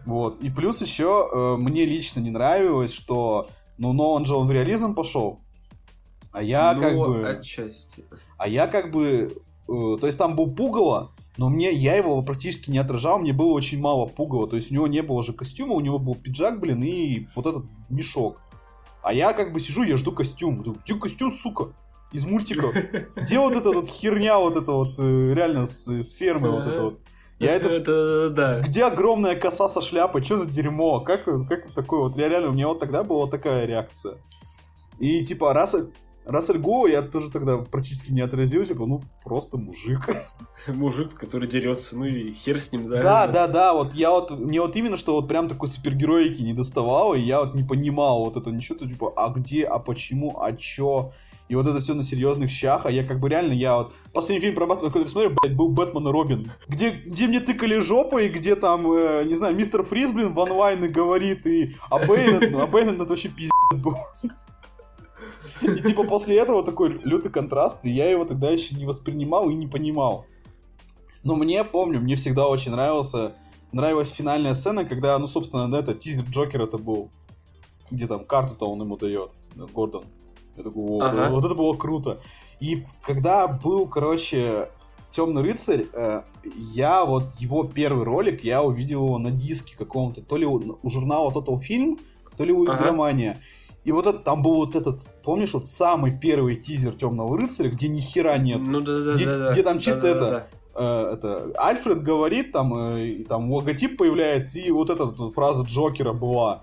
Вот. 0.07 0.43
И 0.43 0.51
плюс 0.51 0.83
еще 0.83 1.29
э, 1.33 1.57
мне 1.57 1.85
лично 1.85 2.21
не 2.21 2.31
нравилось, 2.31 2.93
что, 2.93 3.49
ну, 3.79 3.93
но 3.93 4.13
он 4.13 4.27
же 4.27 4.37
он 4.37 4.47
в 4.47 4.53
реализм 4.53 4.95
пошел. 4.95 5.41
А 6.33 6.43
я 6.43 6.75
ну, 6.75 6.83
как 6.83 6.97
бы... 6.97 7.29
отчасти. 7.29 8.05
А 8.37 8.49
я 8.49 8.67
как 8.67 8.91
бы... 8.91 9.33
Э, 9.69 9.97
то 9.99 10.07
есть 10.07 10.19
там 10.19 10.37
был 10.37 10.55
пугало, 10.55 11.13
но 11.37 11.49
мне, 11.49 11.73
я 11.73 11.97
его 11.97 12.23
практически 12.23 12.71
не 12.71 12.79
отражал, 12.79 13.19
мне 13.19 13.33
было 13.33 13.53
очень 13.53 13.81
мало 13.81 14.07
пугало. 14.07 14.47
То 14.47 14.57
есть 14.57 14.71
у 14.71 14.75
него 14.75 14.87
не 14.87 15.03
было 15.03 15.25
же 15.25 15.33
костюма, 15.33 15.73
у 15.73 15.81
него 15.81 15.99
был 15.99 16.15
пиджак, 16.15 16.61
блин, 16.61 16.83
и 16.83 17.27
вот 17.35 17.47
этот 17.47 17.65
мешок. 17.89 18.43
А 19.05 19.13
я 19.13 19.35
как 19.35 19.53
бы 19.53 19.61
сижу, 19.61 19.83
я 19.83 19.99
жду 19.99 20.13
костюм. 20.13 20.63
Думаю, 20.63 20.81
где 20.83 20.95
костюм, 20.95 21.31
сука? 21.31 21.69
Из 22.11 22.25
мультиков. 22.25 22.75
Где 23.17 23.39
вот 23.41 23.57
эта 23.57 23.71
вот 23.71 23.89
херня, 23.89 24.39
вот 24.39 24.57
эта 24.57 24.71
вот, 24.71 24.99
э, 24.99 25.35
реально 25.35 25.67
с, 25.67 25.89
с 25.89 26.13
фермы, 26.13 26.51
вот 26.51 26.67
это 26.67 26.83
вот. 26.85 27.01
Я 27.41 27.57
это... 27.57 27.69
это 27.69 28.31
да. 28.31 28.61
Где 28.61 28.85
огромная 28.85 29.35
коса 29.35 29.69
со 29.69 29.81
шляпой? 29.81 30.23
Что 30.23 30.37
за 30.37 30.49
дерьмо? 30.49 31.01
Как, 31.01 31.25
как 31.25 31.75
такое 31.75 32.01
вот? 32.01 32.17
Я 32.17 32.29
реально, 32.29 32.51
у 32.51 32.53
меня 32.53 32.69
вот 32.69 32.79
тогда 32.79 33.03
была 33.03 33.27
такая 33.27 33.67
реакция. 33.67 34.19
И 35.01 35.25
типа 35.25 35.53
раз 35.53 35.75
Рассель 36.25 36.59
Го 36.59 36.87
я 36.87 37.03
тоже 37.03 37.31
тогда 37.31 37.59
практически 37.59 38.13
не 38.13 38.21
отразил, 38.21 38.65
типа, 38.65 38.87
ну, 38.87 39.03
просто 39.25 39.59
мужик. 39.59 40.09
Мужик, 40.67 41.15
который 41.15 41.47
дерется, 41.47 41.97
ну 41.97 42.07
и 42.07 42.33
хер 42.33 42.59
с 42.59 42.73
ним, 42.73 42.89
да? 42.89 43.03
Да, 43.03 43.27
да, 43.27 43.47
да, 43.47 43.75
вот 43.75 43.93
я 43.95 44.11
вот, 44.11 44.31
мне 44.31 44.63
вот 44.63 44.75
именно, 44.77 44.97
что 44.97 45.15
вот 45.15 45.29
прям 45.29 45.47
такой 45.47 45.69
супергероики 45.69 46.41
не 46.41 46.55
доставало, 46.55 47.15
и 47.15 47.21
я 47.21 47.41
вот 47.41 47.55
не 47.55 47.63
понимал 47.63 48.25
вот 48.25 48.39
это 48.39 48.51
ничего, 48.51 48.79
то 48.79 48.89
типа, 48.89 49.13
а 49.15 49.29
где, 49.29 49.65
а 49.65 49.79
почему, 49.79 50.41
а 50.41 50.53
чё, 50.57 51.13
и 51.49 51.55
вот 51.55 51.67
это 51.67 51.81
все 51.81 51.93
на 51.93 52.03
серьезных 52.03 52.51
щах, 52.51 52.87
а 52.87 52.91
я 52.91 53.05
как 53.05 53.21
бы 53.21 53.29
реально, 53.29 53.53
я 53.53 53.77
вот 53.77 53.93
последний 54.15 54.41
фильм 54.41 54.55
про 54.55 54.67
Бэтмена, 54.67 54.89
который 54.89 55.09
смотрю, 55.09 55.37
блядь, 55.43 55.55
был 55.55 55.69
Бэтмен 55.69 56.09
и 56.09 56.11
Робин, 56.11 56.51
где, 56.67 56.91
где 56.91 57.27
мне 57.27 57.41
тыкали 57.41 57.79
жопу, 57.81 58.19
и 58.19 58.29
где 58.29 58.57
там, 58.57 58.91
э, 58.91 59.25
не 59.27 59.35
знаю, 59.35 59.55
мистер 59.55 59.83
Фриз, 59.83 60.13
блин, 60.13 60.33
в 60.33 60.41
онлайне 60.41 60.89
говорит, 60.89 61.47
и 61.47 61.75
а 61.91 61.99
Бэйн, 61.99 62.53
ну, 62.53 62.63
а 62.63 62.67
Бэйн 62.67 62.89
это 62.89 63.05
вообще 63.05 63.29
пиздец 63.29 63.53
был. 63.77 63.99
И 65.63 65.83
типа 65.83 66.05
после 66.05 66.39
этого 66.39 66.65
такой 66.65 67.01
лютый 67.05 67.31
контраст, 67.31 67.85
и 67.85 67.91
я 67.91 68.11
его 68.11 68.25
тогда 68.25 68.51
еще 68.51 68.75
не 68.75 68.87
воспринимал 68.87 69.51
и 69.51 69.55
не 69.55 69.67
понимал. 69.67 70.27
Но 71.23 71.37
мне, 71.37 71.65
помню, 71.65 72.01
мне 72.01 72.17
всегда 72.17 72.49
очень 72.49 72.73
нравился, 72.73 73.35
нравилась 73.73 74.11
финальная 74.11 74.55
сцена, 74.55 74.85
когда, 74.85 75.19
ну, 75.19 75.27
собственно, 75.27 75.71
да, 75.71 75.79
это 75.79 75.95
тизер 75.95 76.25
Джокер 76.29 76.63
это 76.63 76.79
был, 76.79 77.11
где 77.91 78.07
там 78.07 78.25
карту-то 78.25 78.71
он 78.71 78.81
ему 78.81 78.97
дает, 78.97 79.37
Гордон. 79.55 80.05
Я 80.57 80.63
такой, 80.63 81.01
ага. 81.01 81.31
вот 81.31 81.45
это 81.45 81.55
было 81.55 81.75
круто. 81.77 82.21
И 82.61 82.85
когда 83.03 83.49
был, 83.49 83.89
короче, 83.89 84.69
Темный 85.15 85.43
рыцарь, 85.43 85.87
э, 85.93 86.23
я 86.73 87.05
вот 87.05 87.37
его 87.39 87.63
первый 87.63 88.03
ролик, 88.03 88.43
я 88.43 88.65
увидел 88.65 89.05
его 89.05 89.19
на 89.19 89.31
диске 89.31 89.77
каком-то, 89.77 90.23
то 90.23 90.37
ли 90.37 90.45
у, 90.45 90.77
у 90.83 90.91
журнала 90.91 91.31
Total 91.31 91.57
Film, 91.57 92.01
то 92.37 92.43
ли 92.43 92.53
у 92.53 92.65
ага. 92.65 92.81
Игромания. 92.81 93.39
И 93.85 93.93
вот 93.93 94.07
это, 94.07 94.19
там 94.19 94.43
был 94.43 94.57
вот 94.57 94.77
этот, 94.77 94.99
помнишь, 95.23 95.53
вот 95.53 95.67
самый 95.67 96.19
первый 96.19 96.57
тизер 96.57 96.95
Темного 96.95 97.37
рыцаря, 97.37 97.69
где 97.69 97.89
ни 97.89 98.01
хера 98.01 98.39
нет. 98.39 98.59
Ну 98.59 98.81
да, 98.81 99.01
да, 99.01 99.15
где, 99.15 99.27
да, 99.27 99.53
где 99.53 99.63
там 99.63 99.79
чисто 99.79 100.03
да, 100.03 100.09
это, 100.09 100.21
да, 100.21 100.31
да. 100.31 100.47
Э, 100.75 101.13
это 101.13 101.53
Альфред 101.59 102.03
говорит, 102.03 102.53
там, 102.53 102.75
э, 102.75 103.07
и 103.07 103.25
там 103.25 103.53
логотип 103.53 103.99
появляется, 103.99 104.59
и 104.59 104.71
вот 104.71 104.89
эта 104.89 105.05
вот 105.05 105.35
фраза 105.35 105.65
Джокера 105.65 106.15
была. 106.15 106.63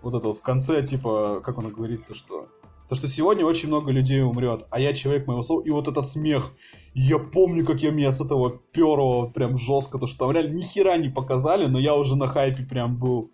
Вот 0.00 0.14
это 0.14 0.28
вот 0.28 0.38
в 0.38 0.42
конце, 0.42 0.86
типа, 0.86 1.40
как 1.44 1.58
он 1.58 1.70
говорит, 1.70 2.06
то 2.06 2.14
что. 2.14 2.46
То, 2.88 2.94
что 2.94 3.06
сегодня 3.06 3.44
очень 3.44 3.68
много 3.68 3.90
людей 3.90 4.22
умрет, 4.22 4.64
а 4.70 4.80
я 4.80 4.94
человек 4.94 5.26
моего 5.26 5.42
слова, 5.42 5.60
и 5.62 5.68
вот 5.68 5.88
этот 5.88 6.06
смех. 6.06 6.52
Я 6.94 7.18
помню, 7.18 7.66
как 7.66 7.82
я 7.82 7.90
меня 7.90 8.12
с 8.12 8.20
этого 8.20 8.60
перло 8.72 9.26
прям 9.26 9.58
жестко, 9.58 9.98
то 9.98 10.06
что 10.06 10.20
там 10.20 10.30
реально 10.30 10.54
ни 10.54 10.62
хера 10.62 10.96
не 10.96 11.10
показали, 11.10 11.66
но 11.66 11.78
я 11.78 11.94
уже 11.96 12.16
на 12.16 12.28
хайпе 12.28 12.62
прям 12.62 12.96
был. 12.96 13.30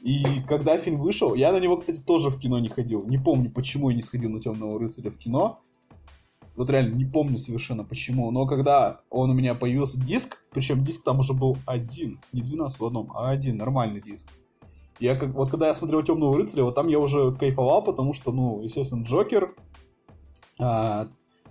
И 0.00 0.24
когда 0.48 0.78
фильм 0.78 0.98
вышел, 0.98 1.34
я 1.34 1.52
на 1.52 1.60
него, 1.60 1.76
кстати, 1.76 2.00
тоже 2.00 2.30
в 2.30 2.38
кино 2.38 2.58
не 2.58 2.68
ходил. 2.68 3.06
Не 3.06 3.18
помню, 3.18 3.50
почему 3.50 3.90
я 3.90 3.96
не 3.96 4.02
сходил 4.02 4.30
на 4.30 4.40
Темного 4.40 4.78
рыцаря 4.78 5.10
в 5.10 5.18
кино. 5.18 5.60
Вот 6.56 6.70
реально 6.70 6.94
не 6.94 7.04
помню 7.04 7.36
совершенно 7.36 7.84
почему. 7.84 8.30
Но 8.30 8.46
когда 8.46 9.00
он 9.10 9.30
у 9.30 9.34
меня 9.34 9.54
появился 9.54 10.00
диск, 10.00 10.42
причем 10.50 10.84
диск 10.84 11.04
там 11.04 11.20
уже 11.20 11.34
был 11.34 11.56
один, 11.66 12.18
не 12.32 12.42
12 12.42 12.80
в 12.80 12.84
одном, 12.84 13.12
а 13.14 13.30
один, 13.30 13.58
нормальный 13.58 14.00
диск. 14.00 14.28
Я 14.98 15.16
как, 15.16 15.30
вот 15.30 15.50
когда 15.50 15.68
я 15.68 15.74
смотрел 15.74 16.02
Темного 16.02 16.36
рыцаря, 16.36 16.64
вот 16.64 16.74
там 16.74 16.88
я 16.88 16.98
уже 16.98 17.32
кайфовал, 17.32 17.82
потому 17.82 18.12
что, 18.12 18.32
ну, 18.32 18.62
естественно, 18.62 19.04
Джокер, 19.04 19.54
а, 20.58 21.08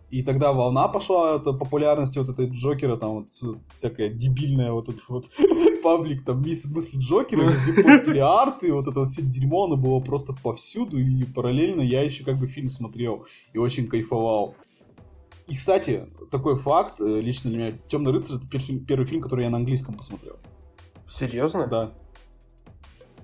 и 0.10 0.24
тогда 0.24 0.54
волна 0.54 0.88
пошла 0.88 1.36
это 1.36 1.54
популярности 1.54 2.18
вот 2.18 2.30
этой 2.30 2.48
Джокера, 2.48 2.98
там 2.98 3.12
вот 3.12 3.28
всякая 3.74 4.10
дебильная 4.10 4.72
вот 4.72 4.90
этот 4.90 5.08
вот 5.08 5.30
паблик, 5.84 6.26
там 6.26 6.42
мысли 6.42 7.00
Джокера, 7.00 7.44
везде 7.44 7.74
постили 7.84 8.20
арты, 8.20 8.74
вот 8.74 8.88
это 8.88 9.06
все 9.06 9.22
дерьмо, 9.22 9.66
оно 9.66 9.78
было 9.78 10.00
просто 10.00 10.34
повсюду, 10.34 10.98
и 10.98 11.24
параллельно 11.26 11.82
я 11.82 12.02
еще 12.02 12.24
как 12.24 12.40
бы 12.40 12.48
фильм 12.48 12.70
смотрел 12.70 13.26
и 13.54 13.58
очень 13.58 13.88
кайфовал. 13.88 14.56
И, 15.48 15.56
кстати, 15.56 16.08
такой 16.30 16.56
факт, 16.56 17.02
э, 17.02 17.22
лично 17.22 17.50
для 17.50 17.60
меня, 17.60 17.78
«Темный 17.88 18.12
рыцарь»— 18.12 18.38
это 18.38 18.48
первый 18.86 19.06
фильм, 19.06 19.22
который 19.22 19.46
я 19.46 19.50
на 19.50 19.58
английском 19.58 19.96
посмотрел. 19.96 20.38
Серьезно? 21.08 21.66
Да. 21.66 21.92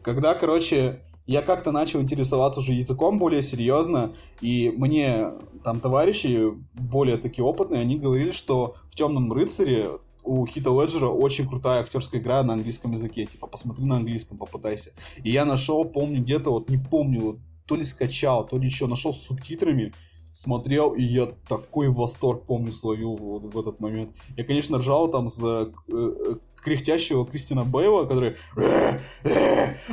Когда, 0.02 0.34
короче, 0.34 1.02
я 1.26 1.42
как-то 1.42 1.72
начал 1.72 2.02
интересоваться 2.02 2.60
уже 2.60 2.74
языком 2.74 3.18
более 3.20 3.42
серьезно, 3.42 4.14
и 4.42 4.74
мне 4.76 5.32
там 5.64 5.80
товарищи 5.80 6.52
более 6.74 7.18
такие 7.18 7.44
опытные, 7.44 7.82
они 7.82 7.98
говорили, 7.98 8.32
что 8.32 8.76
в 8.90 8.96
«Темном 8.96 9.32
рыцаре» 9.34 9.90
у 10.24 10.46
Хита 10.46 10.70
Леджера 10.70 11.08
очень 11.08 11.48
крутая 11.48 11.82
актерская 11.82 12.20
игра 12.20 12.42
на 12.44 12.54
английском 12.54 12.92
языке. 12.92 13.26
Типа, 13.26 13.48
посмотри 13.48 13.86
на 13.86 13.98
английском, 13.98 14.38
попытайся. 14.38 14.92
И 15.24 15.32
я 15.32 15.46
нашел, 15.46 15.86
помню, 15.86 16.22
где-то, 16.22 16.52
вот 16.52 16.70
не 16.70 16.78
помню, 16.78 17.40
то 17.66 17.76
ли 17.76 17.84
скачал, 17.84 18.46
то 18.46 18.58
ли 18.58 18.66
еще 18.66 18.88
нашел 18.88 19.14
с 19.14 19.22
субтитрами, 19.22 19.94
смотрел, 20.34 20.94
и 20.94 21.04
я 21.04 21.28
такой 21.48 21.90
восторг, 21.90 22.44
помню, 22.46 22.72
словил 22.72 23.16
вот 23.16 23.44
в 23.44 23.60
этот 23.60 23.80
момент. 23.80 24.14
Я, 24.36 24.44
конечно, 24.44 24.80
ржал 24.80 25.10
там 25.10 25.30
за 25.30 25.72
э, 25.88 25.94
э, 25.94 26.36
кряхтящего 26.66 27.26
Кристина 27.26 27.64
Бейла, 27.64 28.06
который... 28.06 28.36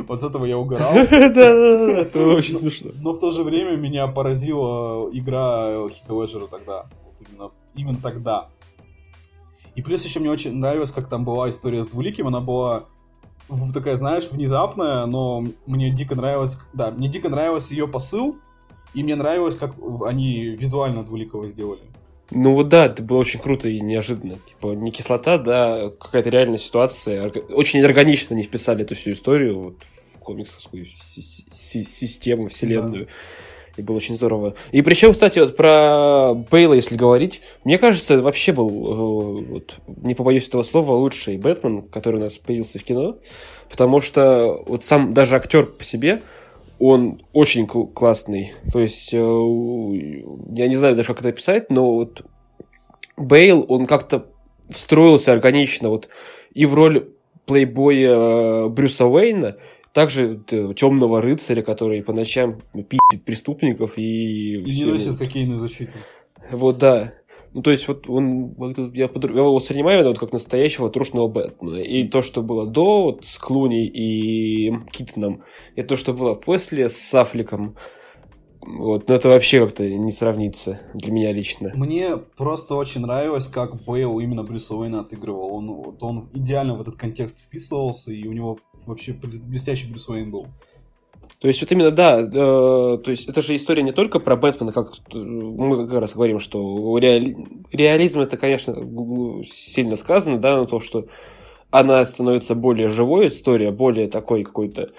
Вот 0.09 0.21
с 0.21 0.25
этого 0.25 0.47
я 0.47 0.57
угорал. 0.57 0.95
Да-да-да, 1.11 1.99
это 2.01 2.29
очень 2.29 2.59
смешно. 2.59 2.91
Но 2.95 3.13
в 3.13 3.19
то 3.19 3.31
же 3.31 3.45
время 3.45 3.77
меня 3.77 4.07
поразила 4.09 5.09
игра 5.13 5.89
Хита 5.91 6.15
Леджера 6.15 6.47
тогда. 6.47 6.87
Именно 7.75 7.99
тогда. 8.03 8.49
И 9.75 9.83
плюс 9.83 10.05
еще 10.05 10.21
мне 10.21 10.31
очень 10.31 10.57
нравилось, 10.57 10.93
как 10.93 11.09
там 11.09 11.25
была 11.25 11.51
история 11.51 11.83
с 11.83 11.87
Двуликим. 11.87 12.27
Она 12.27 12.41
была 12.41 12.87
такая, 13.75 13.97
знаешь, 13.97 14.31
внезапная, 14.31 15.05
но 15.07 15.45
мне 15.67 15.91
дико 15.91 16.15
нравилось... 16.15 16.59
Да, 16.73 16.91
мне 16.91 17.09
дико 17.09 17.29
нравился 17.29 17.75
ее 17.75 17.87
посыл, 17.87 18.37
и 18.95 19.03
мне 19.03 19.15
нравилось, 19.15 19.57
как 19.57 19.75
они 20.07 20.45
визуально 20.45 21.05
Двуликого 21.05 21.47
сделали. 21.47 21.83
Ну 22.35 22.55
вот 22.55 22.69
да, 22.69 22.87
это 22.87 23.03
было 23.03 23.19
очень 23.19 23.41
круто 23.41 23.69
и 23.69 23.81
неожиданно. 23.81 24.39
Типа 24.49 24.69
не 24.69 24.91
кислота, 24.91 25.37
да, 25.39 25.91
какая-то 25.91 26.31
реальная 26.31 26.59
ситуация. 26.59 27.29
Очень 27.51 27.85
органично 27.85 28.35
они 28.35 28.43
вписали 28.43 28.83
эту 28.83 28.95
всю 28.95 29.13
историю 29.13 29.59
вот, 29.59 29.75
в 30.15 30.19
комиксовскую 30.19 30.87
систему, 30.87 32.49
вселенную. 32.49 33.07
Да. 33.07 33.13
И 33.77 33.83
было 33.83 33.97
очень 33.97 34.17
здорово. 34.17 34.55
И 34.71 34.83
причем, 34.83 35.13
кстати, 35.13 35.39
вот 35.39 35.57
про 35.57 36.35
Бейла, 36.51 36.75
если 36.75 36.97
говорить, 36.97 37.41
мне 37.65 37.79
кажется, 37.79 38.21
вообще 38.21 38.53
был, 38.53 38.69
э, 38.69 39.45
вот, 39.47 39.77
не 39.87 40.15
побоюсь 40.15 40.49
этого 40.49 40.63
слова, 40.63 40.93
лучший 40.93 41.39
Бэтмен, 41.39 41.83
который 41.83 42.17
у 42.17 42.21
нас 42.21 42.37
появился 42.37 42.79
в 42.79 42.85
кино. 42.85 43.17
Потому 43.71 44.03
что 44.03 44.63
вот 44.67 44.85
сам 44.85 45.13
даже 45.13 45.37
актер 45.37 45.67
по 45.67 45.85
себе, 45.85 46.21
он 46.83 47.23
очень 47.33 47.67
кл- 47.67 47.87
классный. 47.87 48.53
То 48.73 48.81
есть, 48.81 49.15
э, 49.15 49.17
я 49.19 50.67
не 50.67 50.75
знаю 50.75 50.97
даже, 50.97 51.07
как 51.07 51.21
это 51.21 51.29
описать, 51.29 51.71
но 51.71 51.95
вот 51.95 52.25
Бейл, 53.17 53.65
он 53.69 53.87
как-то 53.87 54.27
встроился 54.69 55.33
органично 55.33 55.91
вот 55.91 56.09
и 56.53 56.67
в 56.67 56.75
роль 56.75 57.09
плейбоя 57.47 58.11
э, 58.11 58.69
Брюса 58.69 59.07
Уэйна, 59.07 59.59
также 59.93 60.43
э, 60.51 60.75
темного 60.75 61.23
рыцаря, 61.23 61.63
который 61.63 62.03
по 62.03 62.13
ночам 62.13 62.61
пиздит 62.73 63.25
преступников 63.25 63.97
и... 63.97 64.57
И 64.57 64.79
не 64.79 64.85
носит 64.85 65.19
хоккейную 65.19 65.61
защиту. 65.61 65.93
Вот, 66.51 66.79
да. 66.79 67.13
Ну, 67.55 67.63
то 67.63 67.71
есть, 67.71 67.87
вот 67.87 68.09
он, 68.09 68.55
я, 68.59 68.91
я 68.95 69.05
его 69.05 69.55
воспринимаю 69.55 70.05
вот 70.07 70.19
как 70.19 70.33
настоящего 70.33 70.91
трушного 70.91 71.29
Бэтмена. 71.29 71.77
И 71.77 72.09
то, 72.09 72.23
что 72.23 72.43
было 72.43 72.67
до 72.67 73.05
вот, 73.05 73.25
с 73.25 73.39
Клуни 73.39 73.87
и 73.87 74.73
Китоном, 74.91 75.43
и 75.77 75.83
то, 75.83 75.97
что 75.97 76.15
было 76.15 76.35
после 76.35 76.89
с 76.89 76.97
Сафликом, 76.97 77.77
вот, 78.65 79.09
но 79.09 79.15
это 79.15 79.29
вообще 79.29 79.65
как-то 79.65 79.89
не 79.89 80.13
сравнится 80.13 80.81
для 80.95 81.13
меня 81.13 81.33
лично. 81.33 81.73
Мне 81.75 82.17
просто 82.17 82.77
очень 82.77 83.01
нравилось, 83.01 83.49
как 83.49 83.85
Бейл 83.85 84.21
именно 84.21 84.45
Брюса 84.45 84.77
Уэйна 84.77 85.01
отыгрывал. 85.01 85.53
Он, 85.55 85.75
вот, 85.75 86.03
он 86.03 86.31
идеально 86.33 86.77
в 86.77 86.81
этот 86.81 86.97
контекст 86.97 87.41
вписывался, 87.41 88.13
и 88.13 88.27
у 88.29 88.33
него 88.33 88.59
вообще 88.87 89.13
блестящий 89.13 89.91
Брюс 89.91 90.09
Уэйн 90.09 90.31
был. 90.31 90.47
То 91.43 91.49
есть, 91.49 91.61
вот 91.61 91.73
именно, 91.73 91.91
да, 91.91 92.21
э, 92.21 92.31
то 92.31 93.11
есть, 93.11 93.29
это 93.29 93.43
же 93.43 93.57
история 93.57 93.83
не 93.83 93.91
только 93.91 94.21
про 94.21 94.37
Бэтмена, 94.37 94.73
как 94.73 94.93
э, 95.13 95.17
мы 95.17 95.89
как 95.89 96.01
раз 96.01 96.15
говорим, 96.15 96.39
что 96.39 96.97
реали... 96.99 97.37
реализм 97.73 98.21
это, 98.21 98.37
конечно, 98.37 98.77
сильно 99.45 99.97
сказано, 99.97 100.39
да, 100.39 100.57
но 100.57 100.67
то, 100.67 100.79
что 100.79 101.09
она 101.73 102.05
становится 102.05 102.55
более 102.55 102.89
живой 102.89 103.27
история, 103.27 103.73
более 103.73 104.07
такой 104.07 104.45
какой-то, 104.45 104.93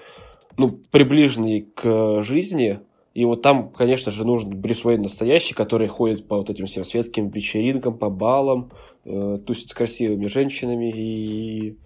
ну, 0.58 0.68
приближенной 0.90 1.62
к 1.62 2.20
жизни, 2.20 2.80
и 3.14 3.24
вот 3.24 3.40
там, 3.40 3.70
конечно 3.70 4.12
же, 4.12 4.26
нужен 4.26 4.50
Брюс 4.50 4.84
Уэйн 4.84 5.00
настоящий, 5.00 5.54
который 5.54 5.88
ходит 5.88 6.28
по 6.28 6.36
вот 6.36 6.50
этим 6.50 6.66
всем 6.66 6.84
светским 6.84 7.30
вечеринкам, 7.30 7.96
по 7.96 8.10
балам, 8.10 8.70
э, 9.06 9.38
тусит 9.46 9.70
с 9.70 9.72
красивыми 9.72 10.26
женщинами 10.26 10.92
и 10.94 11.78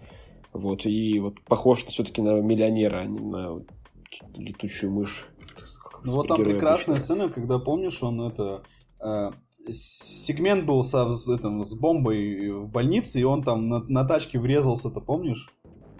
вот, 0.51 0.85
и 0.85 1.17
вот 1.19 1.39
похож 1.47 1.85
все-таки 1.85 2.21
на 2.21 2.41
миллионера, 2.41 2.97
а 2.97 3.05
не 3.05 3.19
на 3.19 3.61
летучую 4.35 4.91
мышь. 4.91 5.27
Ну 6.03 6.13
вот 6.13 6.27
там 6.27 6.43
прекрасная 6.43 6.95
обычно. 6.95 7.15
сцена, 7.15 7.29
когда 7.29 7.59
помнишь, 7.59 8.01
он 8.01 8.21
это 8.21 8.63
э, 9.01 9.31
сегмент 9.69 10.65
был 10.65 10.83
со, 10.83 11.13
с, 11.13 11.27
этом, 11.27 11.63
с 11.63 11.73
бомбой 11.73 12.51
в 12.51 12.69
больнице, 12.69 13.19
и 13.19 13.23
он 13.23 13.43
там 13.43 13.67
на, 13.67 13.79
на 13.87 14.05
тачке 14.05 14.39
врезался, 14.39 14.89
ты 14.89 15.01
помнишь? 15.01 15.49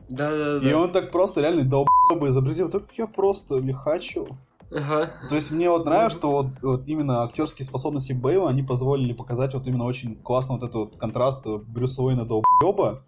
Да, 0.10 0.32
да, 0.32 0.60
да. 0.60 0.70
И 0.70 0.74
он 0.74 0.92
так 0.92 1.12
просто 1.12 1.42
реально 1.42 1.64
долбоебы 1.64 2.30
изобразил, 2.30 2.70
так 2.70 2.84
я 2.98 3.08
просто 3.08 3.58
лихачу. 3.58 4.28
Ага. 4.72 5.12
То 5.28 5.36
есть 5.36 5.52
мне 5.52 5.70
вот 5.70 5.86
нравится, 5.86 6.18
что 6.18 6.32
вот, 6.32 6.48
вот 6.62 6.88
именно 6.88 7.24
актерские 7.24 7.66
способности 7.66 8.14
Бейла, 8.14 8.50
они 8.50 8.64
позволили 8.64 9.14
показать 9.14 9.54
вот 9.54 9.68
именно 9.68 9.86
очень 9.86 10.16
классно 10.16 10.56
вот 10.56 10.64
этот 10.64 10.76
вот 10.76 10.98
контраст 10.98 11.46
Брюса 11.46 12.04
Уэйна 12.04 12.26
долбоеба, 12.26 13.04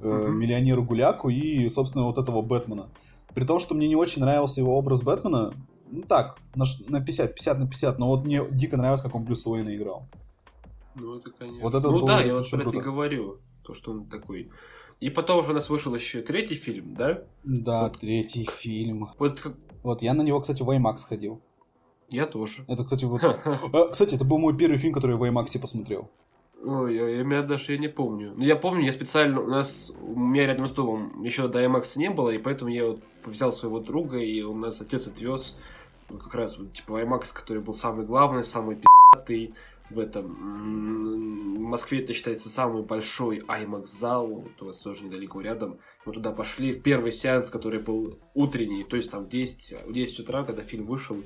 э, 0.00 0.08
Мгм. 0.08 0.38
миллионеру 0.38 0.84
Гуляку 0.84 1.30
и, 1.30 1.68
собственно, 1.68 2.04
вот 2.04 2.18
этого 2.18 2.42
Бэтмена. 2.42 2.88
При 3.38 3.44
том, 3.44 3.60
что 3.60 3.76
мне 3.76 3.86
не 3.86 3.94
очень 3.94 4.20
нравился 4.20 4.60
его 4.60 4.76
образ 4.76 5.02
Бэтмена, 5.02 5.52
ну 5.92 6.02
так, 6.02 6.40
на, 6.56 6.64
на 6.88 7.00
50, 7.00 7.36
50 7.36 7.58
на 7.60 7.68
50, 7.68 7.96
но 8.00 8.08
вот 8.08 8.26
мне 8.26 8.42
дико 8.50 8.76
нравилось, 8.76 9.00
как 9.00 9.14
он 9.14 9.22
Брюса 9.22 9.48
Уэйна 9.48 9.76
играл. 9.76 10.08
Ну, 10.96 11.18
это, 11.18 11.30
конечно. 11.30 11.62
Вот 11.62 11.72
это 11.72 11.88
ну 11.88 12.00
было 12.00 12.08
да, 12.08 12.20
я 12.20 12.34
вот 12.34 12.50
про 12.50 12.62
это 12.62 12.76
и 12.76 12.80
говорю, 12.80 13.38
то, 13.62 13.74
что 13.74 13.92
он 13.92 14.06
такой. 14.06 14.50
И 14.98 15.08
потом 15.08 15.38
уже 15.38 15.52
у 15.52 15.54
нас 15.54 15.70
вышел 15.70 15.94
еще 15.94 16.20
третий 16.20 16.56
фильм, 16.56 16.96
да? 16.96 17.22
Да, 17.44 17.84
Вот. 17.84 18.00
третий 18.00 18.44
фильм. 18.44 19.10
Вот 19.20 19.38
как... 19.38 19.54
Вот, 19.84 20.02
я 20.02 20.14
на 20.14 20.22
него, 20.22 20.40
кстати, 20.40 20.64
в 20.64 20.68
IMAX 20.68 21.06
ходил. 21.08 21.40
Я 22.10 22.26
тоже. 22.26 22.64
Это, 22.66 22.82
кстати, 22.82 23.04
вот... 23.04 23.22
А, 23.22 23.88
Кстати, 23.92 24.16
это 24.16 24.24
был 24.24 24.38
мой 24.38 24.56
первый 24.56 24.78
фильм, 24.78 24.92
который 24.92 25.12
я 25.12 25.16
в 25.16 25.22
IMAX 25.22 25.60
посмотрел. 25.60 26.10
Ой, 26.64 26.96
я, 26.96 27.08
я, 27.08 27.42
даже 27.42 27.72
я 27.72 27.78
не 27.78 27.88
помню. 27.88 28.32
Но 28.36 28.44
я 28.44 28.56
помню, 28.56 28.84
я 28.84 28.92
специально, 28.92 29.40
у 29.40 29.46
нас, 29.46 29.92
у 30.00 30.18
меня 30.18 30.46
рядом 30.46 30.66
с 30.66 30.72
домом 30.72 31.22
еще 31.22 31.46
до 31.46 31.62
IMAX 31.64 31.96
не 31.96 32.10
было, 32.10 32.30
и 32.30 32.38
поэтому 32.38 32.70
я 32.70 32.86
вот 32.86 33.00
взял 33.24 33.52
своего 33.52 33.78
друга, 33.78 34.18
и 34.18 34.42
у 34.42 34.54
нас 34.54 34.80
отец 34.80 35.06
отвез 35.06 35.56
ну, 36.08 36.18
как 36.18 36.34
раз 36.34 36.58
вот, 36.58 36.72
типа 36.72 37.00
IMAX, 37.02 37.32
который 37.32 37.62
был 37.62 37.74
самый 37.74 38.04
главный, 38.06 38.44
самый 38.44 38.76
пи***тый 38.76 39.54
в 39.90 39.98
этом. 40.00 41.54
В 41.54 41.60
Москве 41.60 42.00
это 42.00 42.12
считается 42.12 42.48
самый 42.48 42.82
большой 42.82 43.38
IMAX 43.38 43.86
зал, 43.86 44.26
вот 44.26 44.60
у 44.60 44.66
вас 44.66 44.78
тоже 44.78 45.04
недалеко 45.04 45.40
рядом. 45.40 45.78
Мы 46.04 46.12
туда 46.12 46.32
пошли 46.32 46.72
в 46.72 46.82
первый 46.82 47.12
сеанс, 47.12 47.50
который 47.50 47.80
был 47.80 48.18
утренний, 48.34 48.82
то 48.82 48.96
есть 48.96 49.10
там 49.10 49.26
в 49.26 49.28
10, 49.28 49.86
в 49.86 49.92
10 49.92 50.20
утра, 50.20 50.44
когда 50.44 50.62
фильм 50.62 50.86
вышел, 50.86 51.16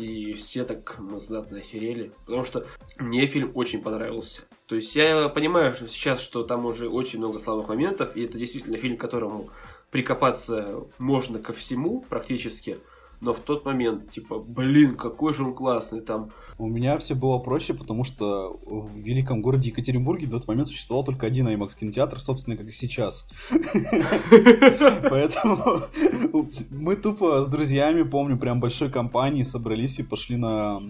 и 0.00 0.34
все 0.34 0.64
так 0.64 0.96
ну, 0.98 1.20
знатно 1.20 1.58
охерели. 1.58 2.12
Потому 2.24 2.44
что 2.44 2.66
мне 2.98 3.26
фильм 3.26 3.52
очень 3.54 3.82
понравился. 3.82 4.42
То 4.66 4.76
есть 4.76 4.94
я 4.96 5.28
понимаю 5.28 5.74
что 5.74 5.88
сейчас, 5.88 6.20
что 6.20 6.42
там 6.44 6.64
уже 6.66 6.88
очень 6.88 7.18
много 7.18 7.38
слабых 7.38 7.68
моментов, 7.68 8.16
и 8.16 8.24
это 8.24 8.38
действительно 8.38 8.78
фильм, 8.78 8.96
к 8.96 9.00
которому 9.00 9.50
прикопаться 9.90 10.84
можно 10.98 11.38
ко 11.38 11.52
всему 11.52 12.04
практически. 12.08 12.78
Но 13.20 13.34
в 13.34 13.40
тот 13.40 13.64
момент, 13.64 14.10
типа, 14.10 14.38
блин, 14.38 14.96
какой 14.96 15.34
же 15.34 15.44
он 15.44 15.54
классный 15.54 16.00
там. 16.00 16.30
У 16.60 16.66
меня 16.66 16.98
все 16.98 17.14
было 17.14 17.38
проще, 17.38 17.72
потому 17.72 18.04
что 18.04 18.60
в 18.66 18.94
великом 18.98 19.40
городе 19.40 19.70
Екатеринбурге 19.70 20.26
в 20.26 20.30
тот 20.30 20.46
момент 20.46 20.68
существовал 20.68 21.04
только 21.04 21.26
один 21.26 21.48
IMAX 21.48 21.70
кинотеатр, 21.80 22.20
собственно, 22.20 22.54
как 22.54 22.68
и 22.68 22.72
сейчас. 22.72 23.26
Поэтому 25.08 25.80
мы 26.70 26.96
тупо 26.96 27.42
с 27.42 27.48
друзьями, 27.48 28.02
помню, 28.02 28.36
прям 28.36 28.60
большой 28.60 28.90
компанией 28.90 29.44
собрались 29.44 30.00
и 30.00 30.02
пошли 30.02 30.36
на 30.36 30.82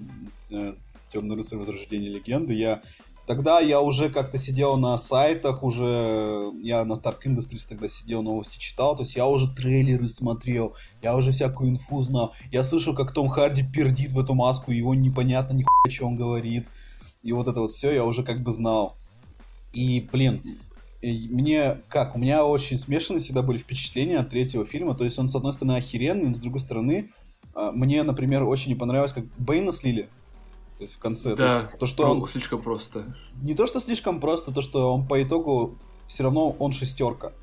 Темный 1.08 1.36
рыцарь 1.36 1.60
Возрождение 1.60 2.10
Легенды. 2.10 2.52
Я 2.52 2.82
Тогда 3.30 3.60
я 3.60 3.80
уже 3.80 4.10
как-то 4.10 4.38
сидел 4.38 4.76
на 4.76 4.98
сайтах, 4.98 5.62
уже 5.62 6.50
я 6.64 6.84
на 6.84 6.94
Stark 6.94 7.18
Industries 7.26 7.64
тогда 7.68 7.86
сидел, 7.86 8.22
новости 8.22 8.58
читал, 8.58 8.96
то 8.96 9.04
есть 9.04 9.14
я 9.14 9.24
уже 9.24 9.48
трейлеры 9.54 10.08
смотрел, 10.08 10.74
я 11.00 11.14
уже 11.14 11.30
всякую 11.30 11.70
инфу 11.70 12.02
знал. 12.02 12.34
Я 12.50 12.64
слышал, 12.64 12.92
как 12.92 13.14
Том 13.14 13.28
Харди 13.28 13.62
пердит 13.62 14.10
в 14.10 14.18
эту 14.18 14.34
маску, 14.34 14.72
его 14.72 14.96
непонятно 14.96 15.54
ни 15.54 15.62
хуя, 15.62 15.94
что 15.94 16.08
он 16.08 16.16
говорит. 16.16 16.66
И 17.22 17.30
вот 17.30 17.46
это 17.46 17.60
вот 17.60 17.70
все 17.70 17.92
я 17.92 18.04
уже 18.04 18.24
как 18.24 18.42
бы 18.42 18.50
знал. 18.50 18.96
И, 19.72 20.08
блин, 20.10 20.42
мне 21.00 21.76
как, 21.88 22.16
у 22.16 22.18
меня 22.18 22.44
очень 22.44 22.78
смешанные 22.78 23.20
всегда 23.20 23.42
были 23.42 23.58
впечатления 23.58 24.18
от 24.18 24.30
третьего 24.30 24.66
фильма. 24.66 24.96
То 24.96 25.04
есть 25.04 25.20
он, 25.20 25.28
с 25.28 25.36
одной 25.36 25.52
стороны, 25.52 25.76
охеренный, 25.76 26.30
но 26.30 26.34
с 26.34 26.40
другой 26.40 26.58
стороны, 26.58 27.10
а, 27.54 27.70
мне, 27.70 28.02
например, 28.02 28.42
очень 28.42 28.70
не 28.70 28.76
понравилось, 28.76 29.12
как 29.12 29.24
Бэйна 29.38 29.70
слили. 29.70 30.08
То 30.80 30.84
есть 30.84 30.94
в 30.94 30.98
конце. 30.98 31.36
Да, 31.36 31.70
то, 31.78 31.84
что 31.84 32.10
он... 32.10 32.26
слишком 32.26 32.62
просто. 32.62 33.14
Не 33.42 33.52
то, 33.52 33.66
что 33.66 33.80
слишком 33.80 34.18
просто, 34.18 34.50
то, 34.50 34.62
что 34.62 34.94
он 34.94 35.06
по 35.06 35.22
итогу 35.22 35.76
все 36.06 36.22
равно 36.22 36.56
он 36.58 36.72
шестерка. 36.72 37.34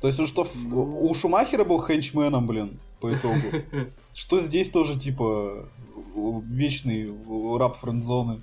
То 0.00 0.08
есть 0.08 0.18
он 0.18 0.26
что, 0.26 0.44
Ну. 0.64 1.08
у 1.08 1.14
Шумахера 1.14 1.62
был 1.62 1.80
хенчменом, 1.80 2.48
блин, 2.48 2.80
по 2.98 3.14
итогу. 3.14 3.36
Что 4.14 4.40
здесь 4.40 4.68
тоже, 4.68 4.98
типа, 4.98 5.68
вечный 6.16 7.14
раб 7.56 7.78
френдзоны. 7.78 8.42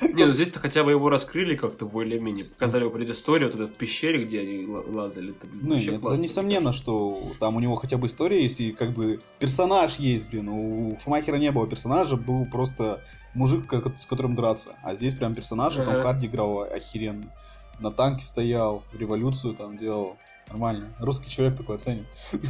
Не, 0.00 0.24
ну 0.26 0.32
здесь-то 0.32 0.58
хотя 0.58 0.84
бы 0.84 0.90
его 0.90 1.08
раскрыли 1.08 1.56
как-то 1.56 1.86
более-менее. 1.86 2.44
Показали 2.46 2.82
его 2.82 2.90
предысторию, 2.90 3.50
вот 3.50 3.60
это 3.60 3.68
в 3.72 3.74
пещере, 3.76 4.24
где 4.24 4.40
они 4.40 4.66
лазали. 4.66 5.30
Это, 5.30 5.46
ну, 5.52 5.76
это 5.76 6.20
несомненно, 6.20 6.72
что 6.72 7.32
там 7.38 7.56
у 7.56 7.60
него 7.60 7.76
хотя 7.76 7.96
бы 7.98 8.06
история 8.06 8.42
есть, 8.42 8.60
и 8.60 8.72
как 8.72 8.92
бы 8.92 9.20
персонаж 9.38 9.96
есть, 9.96 10.28
блин. 10.28 10.48
У 10.48 10.98
Шумахера 11.02 11.36
не 11.36 11.50
было 11.50 11.66
персонажа, 11.66 12.16
был 12.16 12.46
просто 12.46 13.02
мужик, 13.34 13.72
с 13.96 14.06
которым 14.06 14.34
драться. 14.34 14.76
А 14.82 14.94
здесь 14.94 15.14
прям 15.14 15.34
персонаж, 15.34 15.74
там 15.74 16.02
Харди 16.02 16.26
играл 16.26 16.62
охеренно. 16.62 17.32
На 17.78 17.90
танке 17.90 18.22
стоял, 18.22 18.84
революцию 18.92 19.54
там 19.54 19.76
делал. 19.76 20.16
Нормально. 20.48 20.92
Русский 20.98 21.30
человек 21.30 21.56
такой 21.56 21.76
оценит. 21.76 22.06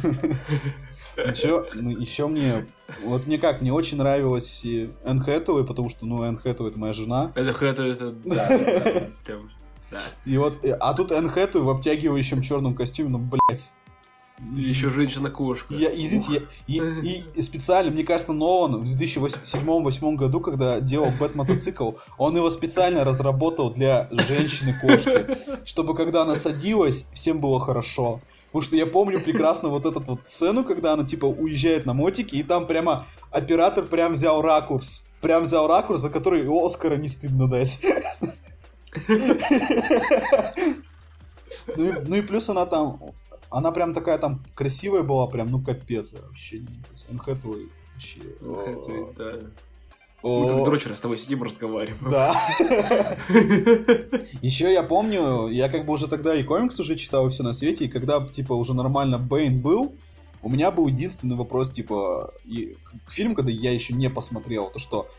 Еще, 1.15 1.67
ну, 1.75 1.91
еще 1.91 2.25
мне, 2.25 2.65
вот 3.03 3.27
мне 3.27 3.37
как, 3.37 3.61
мне 3.61 3.71
очень 3.71 3.97
нравилась 3.97 4.65
Энн 5.03 5.19
Хэтэуэй, 5.19 5.63
потому 5.63 5.87
что, 5.87 6.07
ну, 6.07 6.23
Энн 6.23 6.37
Хэтэуэй 6.37 6.71
это 6.71 6.79
моя 6.79 6.93
жена. 6.93 7.31
Энн 7.35 7.53
Хэтэуэй 7.53 7.93
это, 7.93 8.11
да, 8.25 8.49
да. 9.91 9.99
И 10.25 10.37
вот, 10.37 10.59
а 10.79 10.93
тут 10.95 11.11
Энн 11.11 11.29
Хэтэуэй 11.29 11.65
в 11.65 11.69
обтягивающем 11.69 12.41
черном 12.41 12.73
костюме, 12.73 13.09
ну, 13.09 13.19
блядь. 13.19 13.69
Еще 14.55 14.89
женщина-кошка. 14.89 15.73
Я, 15.73 15.89
извините, 15.89 16.47
я, 16.67 16.83
и, 16.83 17.23
и 17.35 17.41
специально, 17.41 17.91
мне 17.91 18.03
кажется, 18.03 18.33
Нолан 18.33 18.81
в 18.81 18.95
2007-2008 18.95 20.15
году, 20.15 20.39
когда 20.39 20.79
делал 20.79 21.11
Бэт-мотоцикл, 21.19 21.93
он 22.17 22.35
его 22.35 22.49
специально 22.49 23.03
разработал 23.03 23.71
для 23.71 24.09
женщины-кошки, 24.11 25.37
чтобы 25.65 25.95
когда 25.95 26.23
она 26.23 26.35
садилась, 26.35 27.07
всем 27.13 27.39
было 27.39 27.59
хорошо. 27.59 28.21
Потому 28.47 28.61
что 28.61 28.75
я 28.75 28.85
помню 28.85 29.19
прекрасно 29.19 29.69
вот 29.69 29.85
эту 29.87 29.99
вот 30.05 30.25
сцену, 30.25 30.63
когда 30.63 30.93
она 30.93 31.05
типа 31.05 31.25
уезжает 31.25 31.87
на 31.87 31.93
мотике, 31.93 32.37
и 32.37 32.43
там 32.43 32.67
прямо 32.67 33.05
оператор 33.31 33.85
прям 33.85 34.13
взял 34.13 34.43
ракурс. 34.43 35.03
Прям 35.21 35.43
взял 35.43 35.67
ракурс, 35.67 36.01
за 36.01 36.11
который 36.11 36.45
Оскара 36.47 36.95
не 36.95 37.07
стыдно 37.07 37.47
дать. 37.47 37.81
Ну 41.77 41.87
и, 41.87 41.91
ну 42.05 42.15
и 42.17 42.21
плюс 42.21 42.49
она 42.49 42.65
там, 42.65 42.99
она 43.53 43.71
прям 43.71 43.93
такая 43.93 44.17
там 44.17 44.43
красивая 44.55 45.03
была, 45.03 45.27
прям, 45.27 45.51
ну 45.51 45.61
капец 45.61 46.11
вообще. 46.11 46.65
Энн 47.09 47.19
Хэтэуэй 47.19 47.69
вообще. 47.93 48.19
Хэтэуэй, 48.39 49.13
да. 49.15 49.33
Мы 50.23 50.47
как 50.47 50.63
дрочеры 50.63 50.95
с 50.95 50.99
тобой 50.99 51.17
сидим 51.17 51.43
разговариваем. 51.43 52.09
Да. 52.09 52.33
Еще 54.41 54.71
я 54.71 54.81
помню, 54.81 55.49
я 55.49 55.69
как 55.69 55.85
бы 55.85 55.93
уже 55.93 56.07
тогда 56.07 56.33
и 56.33 56.43
комикс 56.43 56.79
уже 56.79 56.95
читал 56.95 57.27
и 57.27 57.29
все 57.29 57.43
на 57.43 57.53
свете, 57.53 57.85
и 57.85 57.89
когда, 57.89 58.25
типа, 58.25 58.53
уже 58.53 58.73
нормально 58.73 59.19
Бэйн 59.19 59.59
был, 59.59 59.93
у 60.41 60.49
меня 60.49 60.71
был 60.71 60.87
единственный 60.87 61.35
вопрос, 61.35 61.71
типа, 61.71 62.33
и 62.45 62.77
к 63.05 63.11
фильму, 63.11 63.35
когда 63.35 63.51
я 63.51 63.71
еще 63.71 63.93
не 63.93 64.09
посмотрел, 64.09 64.71
то 64.71 64.79
что 64.79 65.09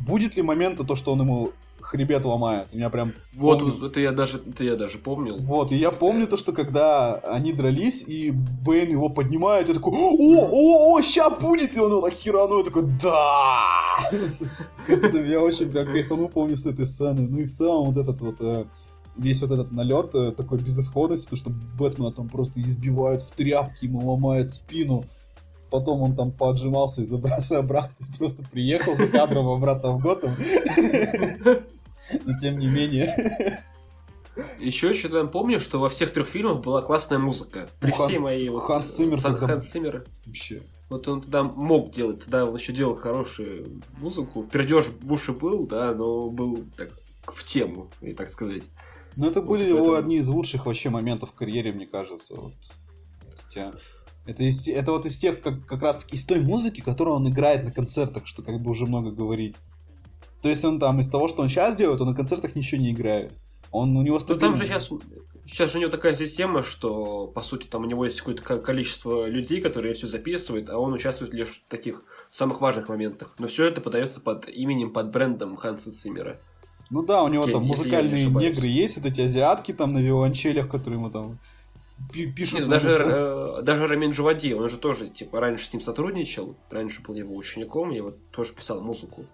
будет 0.00 0.36
ли 0.36 0.42
момент 0.42 0.84
то, 0.84 0.96
что 0.96 1.12
он 1.12 1.20
ему 1.20 1.52
хребет 1.94 2.24
ломает. 2.24 2.68
У 2.72 2.76
меня 2.76 2.90
прям... 2.90 3.12
Вот, 3.34 3.60
помню. 3.60 3.86
это 3.86 4.00
я 4.00 4.10
даже 4.10 4.38
это 4.38 4.64
я 4.64 4.74
даже 4.74 4.98
помнил. 4.98 5.36
Вот, 5.38 5.70
и 5.70 5.76
я 5.76 5.92
помню 5.92 6.26
то, 6.26 6.36
что 6.36 6.52
когда 6.52 7.14
они 7.18 7.52
дрались, 7.52 8.02
и 8.02 8.32
Бэйн 8.32 8.90
его 8.90 9.08
поднимает, 9.08 9.68
я 9.68 9.74
такой, 9.74 9.92
о, 9.92 10.16
о, 10.16 10.96
о, 10.96 11.02
ща 11.02 11.30
будет, 11.30 11.76
и 11.76 11.80
он 11.80 12.10
херану, 12.10 12.58
я 12.58 12.64
такой, 12.64 12.82
да! 13.00 13.60
Это 14.88 15.18
я 15.18 15.40
очень 15.40 15.70
прям 15.70 15.86
кайфанул, 15.86 16.28
помню, 16.28 16.56
с 16.56 16.66
этой 16.66 16.86
сцены. 16.86 17.28
Ну 17.28 17.38
и 17.38 17.44
в 17.44 17.52
целом 17.52 17.92
вот 17.92 17.96
этот 17.96 18.20
вот 18.20 18.66
весь 19.16 19.40
вот 19.42 19.52
этот 19.52 19.70
налет 19.70 20.36
такой 20.36 20.58
безысходности, 20.58 21.30
то, 21.30 21.36
что 21.36 21.50
Бэтмена 21.78 22.10
там 22.10 22.28
просто 22.28 22.60
избивают 22.60 23.22
в 23.22 23.30
тряпки, 23.30 23.84
ему 23.84 24.10
ломает 24.10 24.50
спину. 24.50 25.04
Потом 25.70 26.02
он 26.02 26.16
там 26.16 26.32
поджимался 26.32 27.02
и 27.02 27.06
забрался 27.06 27.60
обратно, 27.60 28.06
просто 28.18 28.42
приехал 28.50 28.96
за 28.96 29.06
кадром 29.06 29.46
обратно 29.46 29.92
в 29.92 30.00
Готэм. 30.00 30.34
Но 32.24 32.36
тем 32.36 32.58
не 32.58 32.66
менее. 32.66 33.62
Еще 34.58 34.92
я 34.92 35.24
помню, 35.26 35.60
что 35.60 35.78
во 35.78 35.88
всех 35.88 36.12
трех 36.12 36.28
фильмах 36.28 36.60
была 36.60 36.82
классная 36.82 37.18
музыка. 37.18 37.68
При 37.78 37.92
Хан, 37.92 38.08
всей 38.08 38.18
моей 38.18 38.48
вот, 38.48 38.64
Ханс 38.64 38.96
Циммер 38.96 39.20
Сан, 39.20 39.36
Ханс 39.36 39.70
Циммер. 39.70 40.06
Вообще. 40.26 40.62
Вот 40.90 41.06
он 41.08 41.20
тогда 41.20 41.42
мог 41.44 41.90
делать, 41.90 42.20
тогда 42.20 42.44
он 42.44 42.56
еще 42.56 42.72
делал 42.72 42.96
хорошую 42.96 43.80
музыку. 43.98 44.42
Пердеж 44.44 44.86
в 45.00 45.12
уши 45.12 45.32
был, 45.32 45.66
да, 45.66 45.94
но 45.94 46.30
был 46.30 46.64
так 46.76 46.90
в 47.26 47.44
тему, 47.44 47.90
и 48.00 48.12
так 48.12 48.28
сказать. 48.28 48.64
Ну, 49.16 49.28
это 49.28 49.40
были 49.40 49.70
вот 49.70 49.78
его 49.78 49.94
одни 49.94 50.16
из 50.16 50.28
лучших 50.28 50.66
вообще 50.66 50.90
моментов 50.90 51.30
в 51.30 51.34
карьере, 51.34 51.72
мне 51.72 51.86
кажется. 51.86 52.34
Вот. 52.34 52.54
Есть, 53.28 53.56
это, 54.26 54.42
из, 54.42 54.68
это 54.68 54.92
вот 54.92 55.06
из 55.06 55.18
тех, 55.18 55.40
как, 55.40 55.64
как 55.66 55.82
раз 55.82 55.98
таки 55.98 56.16
из 56.16 56.24
той 56.24 56.40
музыки, 56.40 56.80
которую 56.80 57.16
он 57.16 57.28
играет 57.28 57.64
на 57.64 57.70
концертах, 57.70 58.26
что 58.26 58.42
как 58.42 58.60
бы 58.60 58.70
уже 58.70 58.86
много 58.86 59.10
говорить. 59.10 59.56
То 60.44 60.50
есть 60.50 60.62
он 60.62 60.78
там 60.78 61.00
из 61.00 61.08
того, 61.08 61.26
что 61.28 61.40
он 61.40 61.48
сейчас 61.48 61.74
делает, 61.74 62.02
он 62.02 62.08
на 62.08 62.14
концертах 62.14 62.54
ничего 62.54 62.78
не 62.78 62.90
играет. 62.90 63.32
Он 63.72 63.96
у 63.96 64.02
него 64.02 64.20
Ну, 64.28 64.36
там 64.36 64.56
же 64.56 64.66
сейчас, 64.66 64.90
сейчас 65.46 65.74
у 65.74 65.78
него 65.78 65.90
такая 65.90 66.14
система, 66.14 66.62
что, 66.62 67.28
по 67.28 67.40
сути, 67.40 67.66
там 67.66 67.80
у 67.84 67.86
него 67.86 68.04
есть 68.04 68.18
какое-то 68.18 68.58
количество 68.58 69.24
людей, 69.26 69.62
которые 69.62 69.94
все 69.94 70.06
записывают, 70.06 70.68
а 70.68 70.76
он 70.76 70.92
участвует 70.92 71.32
лишь 71.32 71.48
в 71.66 71.70
таких 71.70 72.04
самых 72.28 72.60
важных 72.60 72.90
моментах. 72.90 73.34
Но 73.38 73.46
все 73.46 73.64
это 73.64 73.80
подается 73.80 74.20
под 74.20 74.46
именем, 74.50 74.92
под 74.92 75.10
брендом 75.12 75.56
Ханса 75.56 75.92
Циммера. 75.92 76.38
Ну 76.90 77.02
да, 77.02 77.22
у 77.22 77.28
него 77.28 77.46
там 77.46 77.54
я 77.54 77.60
не 77.60 77.68
музыкальные 77.68 78.24
ошибаюсь. 78.26 78.50
негры 78.50 78.66
есть, 78.66 78.98
вот 78.98 79.06
эти 79.06 79.22
азиатки 79.22 79.72
там 79.72 79.94
на 79.94 79.98
виолончелях, 80.00 80.68
которые 80.68 81.00
ему 81.00 81.08
там 81.08 81.38
пи- 82.12 82.30
пишут. 82.30 82.60
Нет, 82.60 82.68
даже, 82.68 82.88
э, 82.90 83.62
даже 83.62 83.86
Рамин 83.86 84.10
Джавади, 84.10 84.52
он 84.52 84.68
же 84.68 84.76
тоже, 84.76 85.08
типа, 85.08 85.40
раньше 85.40 85.64
с 85.64 85.72
ним 85.72 85.80
сотрудничал, 85.80 86.54
раньше 86.70 87.00
был 87.00 87.14
его 87.14 87.34
учеником, 87.34 87.92
и 87.92 88.00
вот 88.00 88.18
тоже 88.30 88.52
писал 88.52 88.82
музыку 88.82 89.24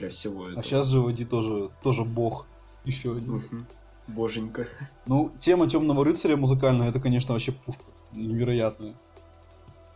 для 0.00 0.08
всего 0.08 0.46
этого. 0.46 0.60
А 0.60 0.64
сейчас 0.64 0.86
же 0.86 1.00
Вади 1.00 1.24
тоже, 1.24 1.70
тоже 1.82 2.04
бог. 2.04 2.46
Еще 2.84 3.12
один. 3.12 3.36
Мгм. 3.36 3.66
Боженька. 4.08 4.66
Ну, 5.06 5.30
тема 5.40 5.68
Темного 5.68 6.04
рыцаря 6.04 6.36
музыкальная, 6.36 6.88
это, 6.88 7.00
конечно, 7.00 7.34
вообще 7.34 7.52
пушка. 7.52 7.82
Невероятная. 8.12 8.94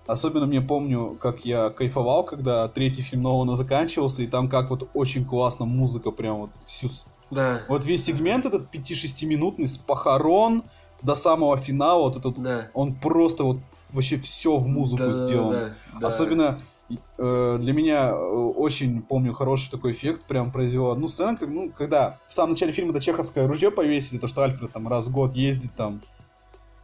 Особенно 0.07 0.47
мне 0.47 0.61
помню, 0.61 1.17
как 1.21 1.45
я 1.45 1.71
кайфовал, 1.71 2.25
когда 2.25 2.69
третий 2.69 3.01
фильм 3.03 3.23
Нолана 3.23 3.57
заканчивался, 3.57 4.23
и 4.23 4.27
там 4.27 4.49
как 4.49 4.71
вот 4.71 4.89
очень 4.93 5.25
классно 5.25 5.65
музыка 5.65 6.11
прям 6.11 6.37
вот 6.37 6.51
всю... 6.67 6.89
Да, 7.31 7.63
Вот 7.69 7.87
весь 7.87 8.05
сегмент 8.05 8.45
этот 8.45 8.75
5-6 8.75 9.25
минутный 9.25 9.67
с 9.67 9.79
похорон 9.79 10.65
до 11.01 11.15
самого 11.15 11.57
финала, 11.57 12.03
вот 12.09 12.17
этот, 12.17 12.41
да. 12.43 12.69
он 12.75 12.95
просто 12.95 13.45
вот 13.45 13.59
вообще 13.93 14.19
все 14.19 14.59
в 14.59 14.67
музыку 14.67 15.05
Да, 15.05 15.11
да, 15.13 15.17
сделан. 15.17 15.53
да, 15.53 15.75
да. 16.01 16.07
Особенно 16.07 16.43
э, 16.43 16.61
для 16.89 17.73
меня 17.73 18.11
э, 18.11 18.15
очень 18.15 19.01
помню 19.03 19.33
хороший 19.33 19.71
такой 19.71 19.93
эффект 19.93 20.23
прям 20.25 20.51
произвела. 20.51 20.95
Ну, 20.95 21.09
сцена, 21.09 21.37
как, 21.37 21.49
ну, 21.49 21.71
когда 21.71 22.19
в 22.29 22.35
самом 22.35 22.53
начале 22.53 22.73
фильма 22.73 22.91
это 22.91 23.01
чеховское 23.01 23.47
ружье 23.47 23.71
повесили, 23.71 24.19
то, 24.19 24.29
что 24.29 24.43
Альфред 24.43 24.73
там 24.73 24.87
раз 24.89 25.07
в 25.07 25.11
год 25.13 25.35
ездит 25.35 25.73
там 25.77 26.03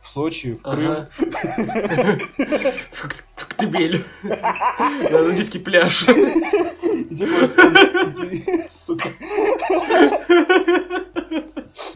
в 0.01 0.09
Сочи, 0.09 0.55
в 0.55 0.63
Крым. 0.63 1.07
Как 3.37 3.57
Тбиль. 3.59 4.03
На 4.23 5.23
нудистский 5.27 5.61
пляж. 5.61 6.09
И 6.09 6.15
он- 7.25 8.31
и- 8.33 8.69
сука. 8.71 9.09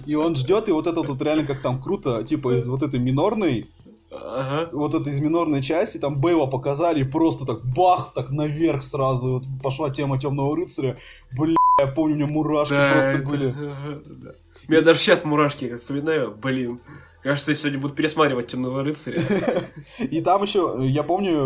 И 0.06 0.14
он 0.14 0.36
ждет, 0.36 0.68
и 0.68 0.72
вот 0.72 0.86
это 0.86 1.00
вот 1.02 1.22
реально 1.22 1.46
как 1.46 1.60
там 1.62 1.82
круто, 1.82 2.22
типа 2.24 2.58
из 2.58 2.68
вот 2.68 2.82
этой 2.82 3.00
минорной, 3.00 3.66
Ага. 4.36 4.68
вот 4.72 4.94
это 4.94 5.10
из 5.10 5.20
минорной 5.20 5.62
части, 5.62 5.98
там 5.98 6.20
Бейла 6.20 6.46
показали, 6.46 7.00
и 7.00 7.04
просто 7.04 7.44
так 7.46 7.64
бах, 7.64 8.12
так 8.14 8.30
наверх 8.30 8.82
сразу, 8.82 9.34
вот 9.34 9.44
пошла 9.62 9.90
тема 9.90 10.18
Темного 10.18 10.56
рыцаря. 10.56 10.96
Бля, 11.36 11.54
я 11.80 11.86
помню, 11.86 12.14
у 12.14 12.18
меня 12.18 12.26
мурашки 12.26 12.72
Да, 12.74 12.92
просто 12.92 13.10
это- 13.12 13.28
были. 13.28 13.50
да. 13.52 14.32
У 14.68 14.72
меня 14.72 14.80
даже 14.82 14.98
сейчас 14.98 15.24
мурашки, 15.24 15.66
я 15.66 15.76
вспоминаю, 15.76 16.34
блин. 16.34 16.80
Кажется, 17.22 17.52
я 17.52 17.56
сегодня 17.56 17.78
буду 17.80 17.94
пересматривать 17.94 18.48
Темного 18.48 18.82
рыцаря. 18.84 19.22
И 19.98 20.20
там 20.20 20.42
еще, 20.42 20.76
я 20.80 21.02
помню, 21.02 21.42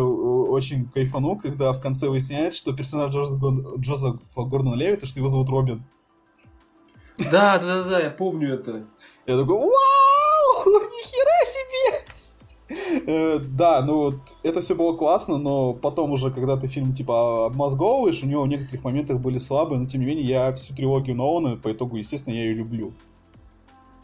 очень 0.49 0.89
кайфанул, 0.89 1.39
когда 1.39 1.73
в 1.73 1.81
конце 1.81 2.09
выясняется, 2.09 2.59
что 2.59 2.73
персонаж 2.73 3.15
Джозефа, 3.15 4.19
Гордона 4.37 4.75
Левита, 4.75 5.07
что 5.07 5.21
его 5.21 5.29
зовут 5.29 5.49
Робин. 5.51 5.85
Да, 7.19 7.59
да, 7.59 7.83
да, 7.83 7.85
да, 7.85 8.01
я 8.01 8.11
помню 8.11 8.55
это. 8.55 8.87
Я 9.27 9.37
такой, 9.37 9.57
Да, 13.09 13.81
ну 13.87 13.95
вот 13.95 14.17
это 14.43 14.61
все 14.61 14.75
было 14.75 14.95
классно, 14.95 15.39
но 15.39 15.73
потом 15.73 16.13
уже, 16.13 16.31
когда 16.31 16.59
ты 16.59 16.69
фильм 16.69 16.93
типа 16.95 17.47
обмозговываешь, 17.47 18.23
у 18.23 18.27
него 18.27 18.43
в 18.43 18.49
некоторых 18.49 18.85
моментах 18.85 19.19
были 19.19 19.39
слабые, 19.39 19.81
но 19.81 19.87
тем 19.87 20.01
не 20.03 20.07
менее 20.07 20.27
я 20.27 20.53
всю 20.53 20.75
трилогию 20.75 21.17
Нолана, 21.17 21.57
по 21.57 21.73
итогу, 21.73 21.97
естественно, 21.97 22.35
я 22.35 22.43
ее 22.43 22.53
люблю. 22.55 22.93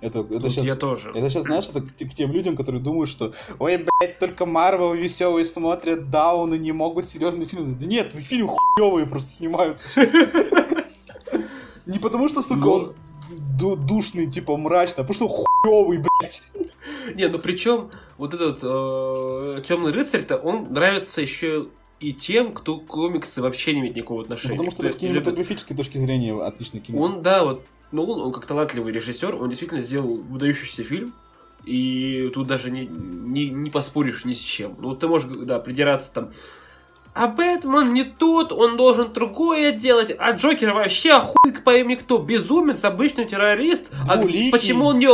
Это, 0.01 0.21
это 0.21 0.41
Тут 0.41 0.53
сейчас, 0.53 0.65
я 0.65 0.75
тоже. 0.77 1.11
это 1.15 1.29
сейчас, 1.29 1.45
знаешь, 1.45 1.69
это 1.69 1.83
к, 1.83 1.89
к 1.95 2.15
тем 2.15 2.33
людям, 2.33 2.57
которые 2.57 2.83
думают, 2.83 3.11
что 3.11 3.33
ой, 3.59 3.77
блядь, 3.77 4.19
только 4.19 4.47
Марвел 4.47 4.95
веселые 4.95 5.45
смотрят 5.45 6.11
Дауны, 6.11 6.57
не 6.57 6.73
могут 6.73 7.05
серьезные 7.05 7.47
фильмы. 7.47 7.75
Да 7.79 7.85
нет, 7.87 8.13
фильмы 8.15 8.55
хуевые 8.75 9.07
просто 9.07 9.31
снимаются. 9.31 9.89
Не 11.87 11.99
потому 11.99 12.29
что, 12.29 12.41
сука, 12.41 12.57
Ну- 12.61 12.73
он 12.73 12.95
ду- 13.59 13.77
душный, 13.77 14.27
типа, 14.31 14.57
мрачный, 14.57 15.05
а 15.05 15.07
потому 15.07 15.15
что 15.15 15.29
хуевый, 15.29 15.99
блядь. 15.99 16.43
Не, 17.15 17.29
ну 17.29 17.39
причем 17.39 17.91
вот 18.19 18.35
этот 18.35 18.61
Темный 19.67 19.93
рыцарь-то, 19.93 20.37
он 20.37 20.73
нравится 20.73 21.21
еще 21.21 21.67
и 22.01 22.13
тем, 22.13 22.53
кто 22.53 22.79
к 22.79 22.87
комиксы 22.87 23.41
вообще 23.41 23.73
не 23.73 23.81
имеет 23.81 23.97
никакого 23.97 24.23
отношения. 24.23 24.55
Потому 24.55 24.71
что 24.71 24.89
с 24.89 24.97
кинематографической 24.97 25.77
точки 25.77 25.97
зрения 25.99 26.35
отличный 26.39 26.81
кино. 26.81 26.99
Он, 27.01 27.23
да, 27.23 27.45
вот, 27.45 27.65
ну, 27.93 28.05
он, 28.05 28.21
он 28.21 28.33
как 28.33 28.47
талантливый 28.47 28.93
режиссер, 28.93 29.35
он 29.35 29.49
действительно 29.49 29.81
сделал 29.81 30.17
выдающийся 30.17 30.85
фильм, 30.85 31.15
и 31.65 32.31
тут 32.35 32.47
даже 32.47 32.71
не, 32.71 32.87
не, 32.87 33.49
не 33.49 33.71
поспоришь 33.71 34.25
ни 34.25 34.35
с 34.35 34.41
чем. 34.41 34.77
Ну, 34.81 34.95
ты 34.95 35.09
можешь, 35.09 35.31
да, 35.31 35.61
придираться 35.61 36.13
там, 36.13 36.33
а 37.15 37.29
Бэтмен 37.29 37.93
не 37.93 38.03
тот, 38.03 38.53
он 38.53 38.77
должен 38.77 39.13
другое 39.13 39.71
делать, 39.71 40.15
а 40.19 40.33
Джокер 40.33 40.75
вообще 40.75 41.21
хуй 41.21 41.53
пойми 41.53 41.95
кто, 41.95 42.19
безумец, 42.19 42.85
обычный 42.85 43.25
террорист, 43.25 43.93
а 44.09 44.17
Двуликий. 44.17 44.51
почему 44.51 44.87
он 44.87 44.99
не... 44.99 45.09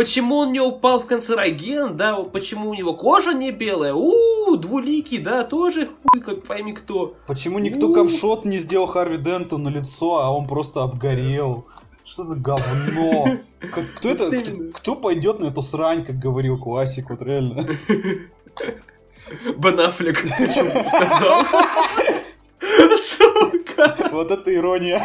Почему 0.00 0.36
он 0.38 0.52
не 0.52 0.60
упал 0.60 1.00
в 1.00 1.04
канцероген, 1.04 1.94
да, 1.94 2.14
почему 2.14 2.70
у 2.70 2.74
него 2.74 2.94
кожа 2.94 3.34
не 3.34 3.50
белая, 3.50 3.92
у 3.92 4.56
двуликий, 4.56 5.18
да, 5.18 5.44
тоже 5.44 5.90
хуй, 6.02 6.22
как 6.22 6.42
пойми 6.44 6.72
кто. 6.72 7.16
Почему 7.26 7.58
никто 7.58 7.90
У. 7.90 7.92
камшот 7.92 8.46
не 8.46 8.56
сделал 8.56 8.86
Харви 8.86 9.18
Денту 9.18 9.58
на 9.58 9.68
лицо, 9.68 10.20
а 10.20 10.30
он 10.34 10.48
просто 10.48 10.84
обгорел? 10.84 11.66
Что 12.02 12.22
за 12.22 12.36
говно? 12.36 13.28
Как- 13.60 13.92
кто 13.96 14.08
это? 14.08 14.30
Кто, 14.30 14.52
кто 14.72 14.96
пойдет 14.96 15.38
на 15.38 15.48
эту 15.48 15.60
срань, 15.60 16.02
как 16.06 16.18
говорил 16.18 16.56
классик, 16.56 17.10
вот 17.10 17.20
реально? 17.20 17.66
Почему-то 20.38 20.88
сказал. 20.88 21.44
Сука. 23.02 24.08
Вот 24.12 24.30
это 24.30 24.54
ирония. 24.54 25.04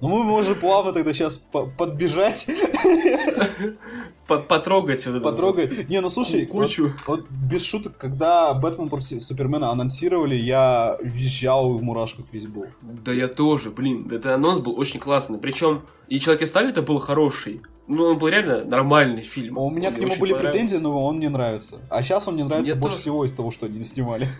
Ну 0.00 0.08
мы 0.08 0.24
можем 0.24 0.54
плавно 0.56 0.92
тогда 0.92 1.12
сейчас 1.12 1.40
подбежать, 1.76 2.46
По- 4.26 4.38
Потрогать 4.38 5.04
потрогать. 5.22 5.88
Не, 5.88 6.00
ну 6.00 6.08
слушай, 6.08 6.46
Ку- 6.46 6.62
кучу. 6.62 6.90
Вот, 7.06 7.26
без 7.30 7.64
шуток, 7.64 7.96
когда 7.96 8.52
Бэтмен 8.54 8.88
против 8.88 9.22
Супермена 9.22 9.70
анонсировали, 9.70 10.34
я 10.34 10.98
визжал 11.00 11.74
и 11.74 11.78
в 11.78 11.82
мурашках 11.82 12.26
весь 12.32 12.46
был. 12.46 12.66
Да 12.82 13.12
я 13.12 13.28
тоже, 13.28 13.70
блин. 13.70 14.08
Это 14.10 14.34
анонс 14.34 14.60
был 14.60 14.76
очень 14.78 14.98
классный. 14.98 15.38
Причем 15.38 15.82
и 16.08 16.18
Человек 16.18 16.42
из 16.42 16.48
стали 16.48 16.70
это 16.70 16.82
был 16.82 16.98
хороший. 16.98 17.62
Ну, 17.86 18.02
он 18.04 18.18
был 18.18 18.26
реально 18.26 18.64
нормальный 18.64 19.22
фильм. 19.22 19.58
У 19.58 19.70
меня 19.70 19.92
к 19.92 19.98
нему 19.98 20.16
были 20.16 20.32
претензии, 20.34 20.78
но 20.78 21.06
он 21.06 21.18
мне 21.18 21.28
нравится. 21.28 21.76
А 21.88 22.02
сейчас 22.02 22.26
он 22.26 22.34
мне 22.34 22.44
нравится 22.44 22.74
больше 22.74 22.98
всего 22.98 23.24
из 23.24 23.30
того, 23.32 23.52
что 23.52 23.66
они 23.66 23.84
снимали. 23.84 24.28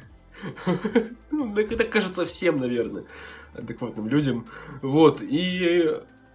Ну, 1.30 1.54
так 1.54 1.70
это 1.70 1.84
кажется 1.84 2.24
всем, 2.24 2.56
наверное, 2.56 3.04
адекватным 3.58 4.08
людям. 4.08 4.46
Вот, 4.82 5.22
и... 5.22 5.90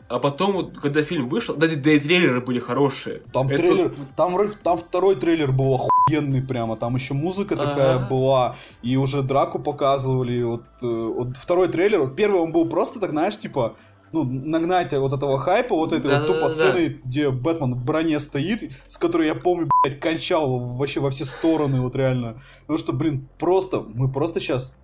А 0.07 0.19
потом, 0.19 0.51
вот, 0.51 0.77
когда 0.77 1.03
фильм 1.03 1.29
вышел, 1.29 1.55
да, 1.55 1.67
да 1.67 1.91
и 1.91 1.99
трейлеры 1.99 2.41
были 2.41 2.60
хорошие. 2.60 3.21
Там 3.31 3.47
Это- 3.47 3.57
трейлер, 3.60 3.93
там, 4.17 4.36
там 4.62 4.77
второй 4.77 5.15
трейлер 5.15 5.53
был 5.53 5.73
охуенный 5.75 6.41
прямо, 6.41 6.75
там 6.75 6.95
еще 6.95 7.13
музыка 7.13 7.55
такая 7.55 8.10
была, 8.10 8.57
и 8.81 8.97
уже 8.97 9.21
драку 9.21 9.57
показывали, 9.57 10.43
вот, 10.43 10.65
э, 10.84 10.86
вот 10.86 11.38
второй 11.38 11.69
трейлер, 11.69 12.01
вот 12.01 12.17
первый 12.17 12.41
он 12.41 12.51
был 12.51 12.67
просто 12.67 12.99
так, 12.99 13.12
знаешь, 13.12 13.39
типа, 13.39 13.77
ну, 14.12 14.23
нагнать 14.23 14.91
вот 14.93 15.13
этого 15.13 15.39
хайпа, 15.39 15.75
вот 15.75 15.93
этой 15.93 16.12
вот 16.12 16.27
тупо 16.27 16.41
Да-да-да-да. 16.41 16.49
сцены, 16.49 17.01
где 17.05 17.29
Бэтмен 17.29 17.75
в 17.75 17.86
броне 17.86 18.19
стоит, 18.19 18.71
с 18.88 18.97
которой 18.97 19.27
я 19.27 19.36
помню, 19.36 19.69
блядь, 19.84 19.99
кончал 19.99 20.60
вообще 20.60 20.99
во 20.99 21.12
все 21.12 21.25
стороны, 21.25 21.79
вот 21.81 21.95
реально. 21.95 22.41
Потому 22.62 22.79
что, 22.79 22.93
блин, 22.93 23.27
просто, 23.39 23.79
мы 23.79 24.12
просто 24.12 24.39
сейчас 24.39 24.77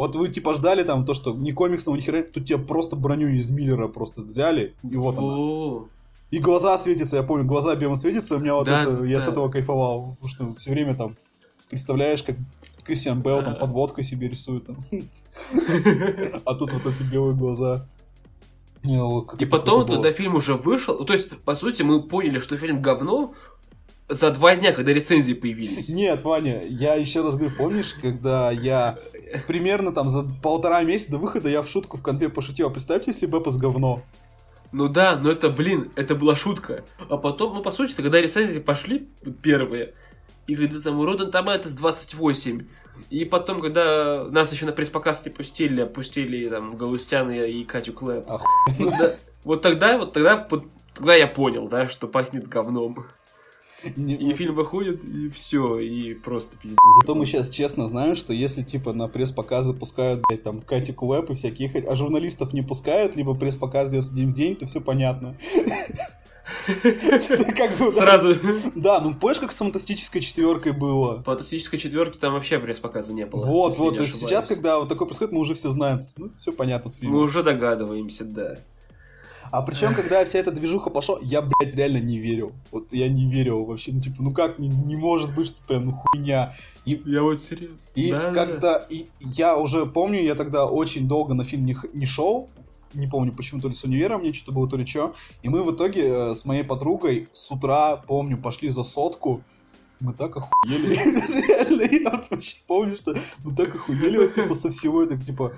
вот 0.00 0.16
вы 0.16 0.28
типа 0.28 0.54
ждали 0.54 0.82
там 0.82 1.04
то, 1.04 1.12
что 1.12 1.34
не 1.34 1.52
комиксного, 1.52 1.94
ни 1.94 2.00
хера, 2.00 2.22
тут 2.22 2.46
тебе 2.46 2.58
просто 2.58 2.96
броню 2.96 3.28
из 3.28 3.50
Миллера 3.50 3.86
просто 3.86 4.22
взяли, 4.22 4.74
и 4.82 4.96
вот 4.96 5.18
она. 5.18 5.86
И 6.30 6.38
глаза 6.38 6.78
светятся, 6.78 7.16
я 7.16 7.22
помню, 7.22 7.44
глаза 7.44 7.74
белым 7.74 7.96
светятся, 7.96 8.36
у 8.36 8.38
меня 8.38 8.54
вот 8.54 8.64
Да, 8.64 8.84
это, 8.84 9.04
я 9.04 9.18
да. 9.18 9.24
с 9.24 9.28
этого 9.28 9.50
кайфовал. 9.50 10.16
Потому 10.20 10.28
что 10.28 10.54
все 10.54 10.70
время 10.70 10.94
там 10.94 11.16
представляешь, 11.68 12.22
как 12.22 12.36
Кристиан 12.84 13.20
Белл 13.20 13.42
там 13.42 13.56
подводкой 13.60 14.04
себе 14.04 14.28
рисует. 14.28 14.66
там. 14.66 14.78
А 16.46 16.54
тут 16.54 16.72
вот 16.72 16.86
эти 16.86 17.02
белые 17.02 17.36
глаза. 17.36 17.86
Как 18.82 19.42
И 19.42 19.44
потом, 19.44 19.86
когда 19.86 20.12
фильм 20.12 20.36
уже 20.36 20.54
вышел, 20.54 20.96
ну, 20.98 21.04
то 21.04 21.12
есть, 21.12 21.28
по 21.40 21.54
сути, 21.54 21.82
мы 21.82 22.02
поняли, 22.02 22.40
что 22.40 22.56
фильм 22.56 22.80
говно 22.80 23.34
за 24.10 24.30
два 24.30 24.56
дня, 24.56 24.72
когда 24.72 24.92
рецензии 24.92 25.32
появились. 25.32 25.88
Нет, 25.88 26.22
Ваня, 26.22 26.62
я 26.66 26.94
еще 26.94 27.22
раз 27.22 27.36
говорю, 27.36 27.54
помнишь, 27.56 27.94
когда 27.94 28.50
я 28.50 28.98
примерно 29.46 29.92
там 29.92 30.08
за 30.08 30.24
полтора 30.42 30.82
месяца 30.82 31.12
до 31.12 31.18
выхода 31.18 31.48
я 31.48 31.62
в 31.62 31.68
шутку 31.68 31.96
в 31.96 32.02
конфе 32.02 32.28
пошутил, 32.28 32.68
а 32.68 32.70
представьте, 32.70 33.12
если 33.12 33.26
Бэпас 33.26 33.56
говно. 33.56 34.02
Ну 34.72 34.88
да, 34.88 35.16
но 35.16 35.30
это, 35.30 35.50
блин, 35.50 35.90
это 35.96 36.14
была 36.14 36.36
шутка. 36.36 36.84
А 37.08 37.16
потом, 37.16 37.54
ну, 37.54 37.62
по 37.62 37.70
сути, 37.70 37.94
когда 37.94 38.20
рецензии 38.20 38.60
пошли 38.60 39.08
первые, 39.42 39.94
и 40.46 40.56
когда 40.56 40.80
там 40.80 40.98
у 40.98 41.04
Rotten 41.04 41.32
Tomatoes 41.32 41.76
28, 41.76 42.66
и 43.08 43.24
потом, 43.24 43.60
когда 43.60 44.24
нас 44.24 44.52
еще 44.52 44.66
на 44.66 44.72
пресс-показ 44.72 45.24
не 45.24 45.32
пустили, 45.32 45.84
пустили 45.84 46.48
там 46.48 46.76
Галустяна 46.76 47.30
и 47.32 47.64
Катю 47.64 47.92
Клэп. 47.92 48.26
Ну 48.78 48.90
да, 48.90 49.14
Вот 49.44 49.62
тогда, 49.62 49.98
вот 49.98 50.12
тогда, 50.12 50.46
вот 50.48 50.66
тогда 50.94 51.14
я 51.14 51.26
понял, 51.26 51.68
да, 51.68 51.88
что 51.88 52.06
пахнет 52.06 52.46
говном. 52.48 53.06
И 53.84 54.34
фильм 54.34 54.54
выходит, 54.54 55.02
и 55.04 55.28
все, 55.30 55.78
и 55.78 56.14
просто 56.14 56.56
пиздец. 56.58 56.78
Зато 57.00 57.14
мы 57.14 57.24
сейчас 57.24 57.48
честно 57.48 57.86
знаем, 57.86 58.14
что 58.14 58.32
если 58.32 58.62
типа 58.62 58.92
на 58.92 59.08
пресс-показы 59.08 59.72
пускают, 59.72 60.22
блядь, 60.28 60.42
там, 60.42 60.60
Катику 60.60 61.06
Веб 61.06 61.30
и 61.30 61.34
всяких, 61.34 61.74
а 61.74 61.96
журналистов 61.96 62.52
не 62.52 62.62
пускают, 62.62 63.16
либо 63.16 63.34
пресс-показ 63.34 63.90
делается 63.90 64.14
день 64.14 64.32
в 64.32 64.34
день, 64.34 64.56
то 64.56 64.66
все 64.66 64.80
понятно. 64.80 65.36
Как 67.56 67.76
бы, 67.78 67.92
Сразу. 67.92 68.34
Да, 68.74 69.00
ну 69.00 69.14
помнишь, 69.14 69.38
как 69.38 69.52
с 69.52 69.56
фантастической 69.56 70.20
четверкой 70.20 70.72
было? 70.72 71.22
Фантастической 71.22 71.78
четверке 71.78 72.18
там 72.18 72.32
вообще 72.32 72.58
пресс-показа 72.58 73.12
не 73.12 73.26
было. 73.26 73.46
Вот, 73.46 73.78
вот, 73.78 73.96
то 73.96 74.02
есть 74.02 74.20
сейчас, 74.20 74.46
когда 74.46 74.78
вот 74.78 74.88
такое 74.88 75.06
происходит, 75.06 75.32
мы 75.32 75.40
уже 75.40 75.54
все 75.54 75.70
знаем. 75.70 76.00
Ну, 76.16 76.32
все 76.38 76.52
понятно 76.52 76.90
с 76.90 76.96
фильмом. 76.96 77.18
Мы 77.18 77.24
уже 77.24 77.42
догадываемся, 77.42 78.24
да. 78.24 78.58
А 79.50 79.62
причем, 79.62 79.94
когда 79.94 80.24
вся 80.24 80.38
эта 80.38 80.50
движуха 80.52 80.90
пошла, 80.90 81.18
я, 81.22 81.42
блядь, 81.42 81.74
реально 81.74 81.98
не 81.98 82.18
верил. 82.18 82.52
Вот 82.70 82.92
я 82.92 83.08
не 83.08 83.30
верил 83.30 83.64
вообще. 83.64 83.92
Ну, 83.92 84.00
типа, 84.00 84.16
ну 84.22 84.30
как, 84.30 84.58
не, 84.58 84.68
не 84.68 84.96
может 84.96 85.34
быть, 85.34 85.48
что 85.48 85.62
прям 85.66 85.86
ну, 85.86 85.92
хуйня. 85.92 86.52
И, 86.84 87.00
я 87.04 87.22
вот 87.22 87.42
серьезно. 87.42 87.76
И 87.94 88.10
да, 88.10 88.32
когда... 88.32 88.78
Да. 88.78 88.86
И 88.88 89.08
я 89.20 89.56
уже 89.56 89.86
помню, 89.86 90.22
я 90.22 90.34
тогда 90.34 90.66
очень 90.66 91.08
долго 91.08 91.34
на 91.34 91.44
фильм 91.44 91.64
не, 91.64 91.76
не 91.92 92.06
шел. 92.06 92.48
Не 92.94 93.06
помню, 93.06 93.32
почему, 93.32 93.60
то 93.60 93.68
ли 93.68 93.74
с 93.74 93.84
универа 93.84 94.18
мне 94.18 94.32
что-то 94.32 94.52
было, 94.52 94.68
то 94.68 94.76
ли 94.76 94.86
что. 94.86 95.14
И 95.42 95.48
мы 95.48 95.62
в 95.62 95.74
итоге 95.74 96.08
э, 96.08 96.34
с 96.34 96.44
моей 96.44 96.64
подругой 96.64 97.28
с 97.32 97.50
утра, 97.50 97.96
помню, 97.96 98.36
пошли 98.36 98.68
за 98.68 98.82
сотку. 98.82 99.42
Мы 100.00 100.12
так 100.12 100.36
охуели. 100.36 100.94
Реально, 101.46 101.82
я 101.82 102.10
вот 102.10 102.42
помню, 102.66 102.96
что 102.96 103.14
мы 103.44 103.54
так 103.54 103.74
охуели, 103.74 104.16
вот, 104.16 104.34
типа, 104.34 104.54
со 104.54 104.70
всего 104.70 105.02
это, 105.02 105.16
типа, 105.16 105.52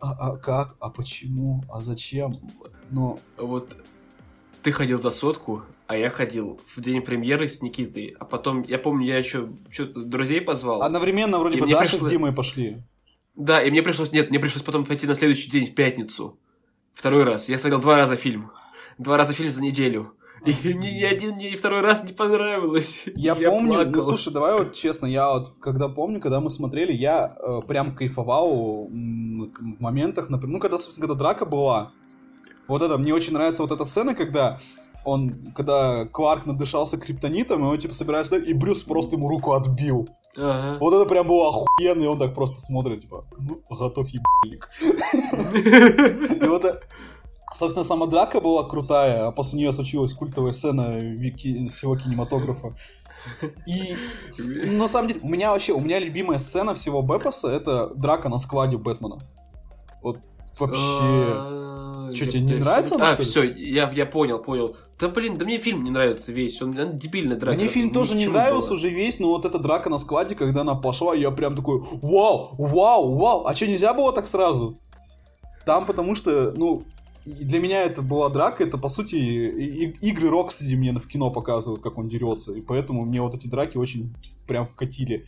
а, 0.00 0.12
а 0.12 0.36
как, 0.36 0.76
а 0.80 0.90
почему, 0.90 1.64
а 1.70 1.80
зачем? 1.80 2.34
Но 2.90 3.18
вот 3.36 3.76
ты 4.62 4.72
ходил 4.72 5.00
за 5.00 5.10
сотку, 5.10 5.62
а 5.86 5.96
я 5.96 6.10
ходил 6.10 6.60
в 6.74 6.80
день 6.80 7.00
премьеры 7.00 7.48
с 7.48 7.62
Никитой, 7.62 8.14
а 8.18 8.24
потом, 8.24 8.62
я 8.62 8.78
помню, 8.78 9.06
я 9.06 9.18
еще 9.18 9.48
что-то 9.70 10.02
друзей 10.02 10.40
позвал. 10.40 10.82
Одновременно 10.82 11.38
вроде 11.38 11.60
бы 11.60 11.70
Даша 11.70 11.92
пришло... 11.92 12.08
с 12.08 12.10
Димой 12.10 12.32
пошли. 12.32 12.82
Да, 13.36 13.62
и 13.62 13.70
мне 13.70 13.82
пришлось, 13.82 14.12
нет, 14.12 14.30
мне 14.30 14.40
пришлось 14.40 14.62
потом 14.64 14.84
пойти 14.84 15.06
на 15.06 15.14
следующий 15.14 15.50
день 15.50 15.66
в 15.66 15.74
пятницу. 15.74 16.38
Второй 16.94 17.24
раз. 17.24 17.48
Я 17.48 17.58
смотрел 17.58 17.80
два 17.80 17.96
раза 17.96 18.16
фильм. 18.16 18.50
Два 18.98 19.16
раза 19.16 19.34
фильм 19.34 19.50
за 19.50 19.60
неделю. 19.60 20.15
И 20.46 20.74
мне 20.74 20.92
ни 20.92 21.02
один, 21.02 21.36
ни 21.36 21.54
второй 21.56 21.80
раз 21.80 22.04
не 22.04 22.12
понравилось. 22.12 23.04
Я, 23.14 23.36
я 23.36 23.50
помню, 23.50 23.68
ну, 23.68 23.74
плакал. 23.74 23.92
ну 23.92 24.02
слушай, 24.02 24.32
давай 24.32 24.58
вот 24.58 24.74
честно, 24.74 25.06
я 25.06 25.30
вот 25.30 25.54
когда 25.60 25.88
помню, 25.88 26.20
когда 26.20 26.40
мы 26.40 26.50
смотрели, 26.50 26.92
я 26.92 27.36
э, 27.38 27.60
прям 27.66 27.94
кайфовал 27.94 28.86
в 28.86 29.80
моментах, 29.80 30.30
например, 30.30 30.54
ну 30.54 30.60
когда, 30.60 30.78
собственно, 30.78 31.08
когда 31.08 31.18
драка 31.18 31.46
была, 31.46 31.92
вот 32.68 32.82
это, 32.82 32.98
мне 32.98 33.14
очень 33.14 33.32
нравится 33.32 33.62
вот 33.62 33.72
эта 33.72 33.84
сцена, 33.84 34.14
когда 34.14 34.58
он, 35.04 35.52
когда 35.54 36.04
Кларк 36.06 36.46
надышался 36.46 36.98
криптонитом, 36.98 37.64
и 37.64 37.68
он 37.68 37.78
типа 37.78 37.94
собирается, 37.94 38.36
и 38.36 38.52
Брюс 38.52 38.82
просто 38.82 39.16
ему 39.16 39.28
руку 39.28 39.52
отбил. 39.52 40.08
Ага. 40.36 40.78
Вот 40.80 40.92
это 40.92 41.06
прям 41.06 41.28
было 41.28 41.48
охуенно, 41.48 42.02
и 42.02 42.06
он 42.06 42.18
так 42.18 42.34
просто 42.34 42.60
смотрит, 42.60 43.02
типа, 43.02 43.24
ну, 43.38 43.62
готов 43.70 44.06
ебальник. 44.08 44.68
И 46.42 46.46
вот 46.46 46.64
Собственно, 47.52 47.84
сама 47.84 48.06
драка 48.06 48.40
была 48.40 48.64
крутая, 48.64 49.26
а 49.26 49.30
после 49.30 49.58
нее 49.58 49.72
случилась 49.72 50.12
культовая 50.12 50.52
сцена 50.52 50.98
вики... 50.98 51.68
всего 51.68 51.96
кинематографа. 51.96 52.74
И 53.66 53.96
на 54.66 54.88
самом 54.88 55.08
деле, 55.08 55.20
у 55.22 55.28
меня 55.28 55.50
вообще, 55.50 55.72
у 55.72 55.80
меня 55.80 55.98
любимая 55.98 56.38
сцена 56.38 56.74
всего 56.74 57.02
Бэпаса 57.02 57.48
это 57.48 57.88
драка 57.94 58.28
на 58.28 58.38
складе 58.38 58.76
Бэтмена. 58.76 59.18
Вот 60.02 60.18
вообще. 60.58 60.80
А, 60.80 62.10
что, 62.14 62.26
тебе 62.26 62.40
не 62.42 62.54
нравится? 62.54 62.96
А, 63.00 63.16
все, 63.16 63.42
я, 63.42 63.90
я 63.90 64.06
понял, 64.06 64.38
понял. 64.38 64.76
Да 64.98 65.08
блин, 65.08 65.36
да 65.36 65.44
мне 65.44 65.58
фильм 65.58 65.84
не 65.84 65.90
нравится 65.90 66.32
весь, 66.32 66.60
он, 66.62 66.78
он 66.78 66.98
дебильный 66.98 67.36
драка. 67.36 67.56
Мне 67.56 67.68
фильм 67.68 67.90
тоже 67.90 68.14
не 68.14 68.26
нравился 68.26 68.74
уже 68.74 68.88
весь, 68.88 69.18
но 69.18 69.28
вот 69.28 69.44
эта 69.44 69.58
драка 69.58 69.90
на 69.90 69.98
складе, 69.98 70.34
когда 70.34 70.62
она 70.62 70.74
пошла, 70.74 71.14
я 71.14 71.30
прям 71.30 71.56
такой, 71.56 71.80
вау, 72.02 72.50
вау, 72.58 73.16
вау, 73.16 73.46
а 73.46 73.54
что, 73.54 73.66
нельзя 73.66 73.94
было 73.94 74.12
так 74.12 74.26
сразу? 74.26 74.76
Там 75.64 75.84
потому 75.84 76.14
что, 76.14 76.52
ну, 76.56 76.84
для 77.26 77.58
меня 77.58 77.82
это 77.82 78.02
была 78.02 78.28
драка, 78.28 78.62
это 78.62 78.78
по 78.78 78.88
сути 78.88 79.16
игры 79.16 80.30
Рокстеди 80.30 80.76
мне 80.76 80.92
в 80.92 81.08
кино 81.08 81.30
показывают, 81.30 81.82
как 81.82 81.98
он 81.98 82.08
дерется, 82.08 82.52
и 82.52 82.60
поэтому 82.60 83.04
мне 83.04 83.20
вот 83.20 83.34
эти 83.34 83.48
драки 83.48 83.76
очень 83.76 84.14
прям 84.46 84.66
вкатили. 84.66 85.26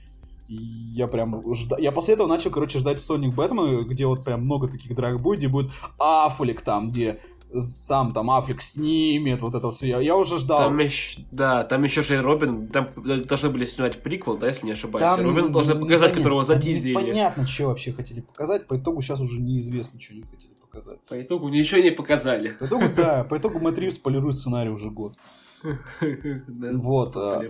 И 0.48 0.54
я 0.54 1.08
прям 1.08 1.42
жда... 1.54 1.76
Я 1.78 1.92
после 1.92 2.14
этого 2.14 2.26
начал, 2.26 2.50
короче, 2.50 2.78
ждать 2.78 3.00
Соник 3.00 3.34
Бэтмена, 3.34 3.82
где 3.82 4.06
вот 4.06 4.24
прям 4.24 4.44
много 4.44 4.68
таких 4.68 4.94
драк 4.94 5.20
будет, 5.20 5.40
где 5.40 5.48
будет 5.48 5.70
Аффлек 5.98 6.62
там, 6.62 6.88
где 6.88 7.20
сам 7.52 8.12
там 8.12 8.30
Аффлек 8.30 8.62
снимет, 8.62 9.42
вот 9.42 9.54
это 9.54 9.70
все. 9.72 9.88
Я, 9.88 10.00
я 10.00 10.16
уже 10.16 10.38
ждал. 10.38 10.60
Там 10.60 10.78
еще, 10.78 11.20
да, 11.32 11.64
там 11.64 11.82
еще 11.82 12.02
же 12.02 12.22
Робин, 12.22 12.68
там 12.68 12.88
должны 12.96 13.50
были 13.50 13.66
снимать 13.66 14.02
приквел, 14.02 14.38
да, 14.38 14.46
если 14.46 14.66
не 14.66 14.72
ошибаюсь. 14.72 15.04
Там, 15.04 15.22
Робин 15.22 15.52
должны 15.52 15.74
показать, 15.74 16.14
которого 16.14 16.44
затизили. 16.44 16.94
Понятно, 16.94 17.46
что 17.46 17.66
вообще 17.66 17.92
хотели 17.92 18.20
показать, 18.20 18.66
по 18.66 18.78
итогу 18.78 19.02
сейчас 19.02 19.20
уже 19.20 19.40
неизвестно, 19.40 20.00
что 20.00 20.14
они 20.14 20.22
хотели 20.22 20.52
показать. 20.78 21.00
По 21.08 21.20
итогу 21.20 21.48
ничего 21.48 21.80
не 21.80 21.90
показали. 21.90 22.50
По 22.58 22.66
итогу, 22.66 22.84
да, 22.96 23.24
по 23.24 23.36
итогу 23.36 23.58
Мэтт 23.58 23.78
Ривз 23.78 23.98
полирует 23.98 24.36
сценарий 24.36 24.70
уже 24.70 24.90
год. 24.90 25.14
Вот. 26.00 27.16
А, 27.16 27.42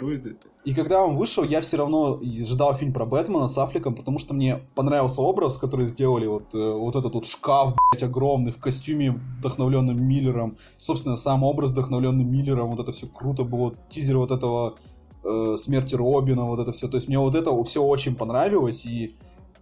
и 0.65 0.73
когда 0.75 1.05
он 1.05 1.17
вышел, 1.17 1.45
я 1.45 1.61
все 1.61 1.77
равно 1.77 2.19
ждал 2.23 2.75
фильм 2.75 2.93
про 2.93 3.05
Бэтмена 3.05 3.49
с 3.49 3.59
Аффлеком, 3.59 3.95
потому 3.95 4.19
что 4.19 4.33
мне 4.33 4.61
понравился 4.75 5.21
образ, 5.21 5.59
который 5.59 5.85
сделали, 5.85 6.27
вот, 6.27 6.55
э, 6.55 6.73
вот 6.73 6.97
этот 6.97 7.15
вот 7.15 7.27
шкаф, 7.27 7.75
блядь, 7.93 8.03
огромный, 8.03 8.53
в 8.53 8.59
костюме, 8.59 9.21
вдохновленным 9.39 10.03
Миллером. 10.03 10.57
Собственно, 10.79 11.17
сам 11.17 11.45
образ, 11.45 11.71
вдохновленный 11.71 12.25
Миллером, 12.25 12.71
вот 12.71 12.81
это 12.81 12.93
все 12.93 13.07
круто 13.07 13.45
было. 13.45 13.75
Тизер 13.91 14.17
вот 14.17 14.31
этого 14.31 14.77
э, 15.25 15.57
смерти 15.59 15.95
Робина, 15.95 16.47
вот 16.47 16.61
это 16.61 16.73
все. 16.73 16.89
То 16.89 16.97
есть 16.97 17.09
мне 17.09 17.19
вот 17.19 17.35
это 17.35 17.63
все 17.65 17.83
очень 17.83 18.17
понравилось, 18.17 18.87
и, 18.87 19.15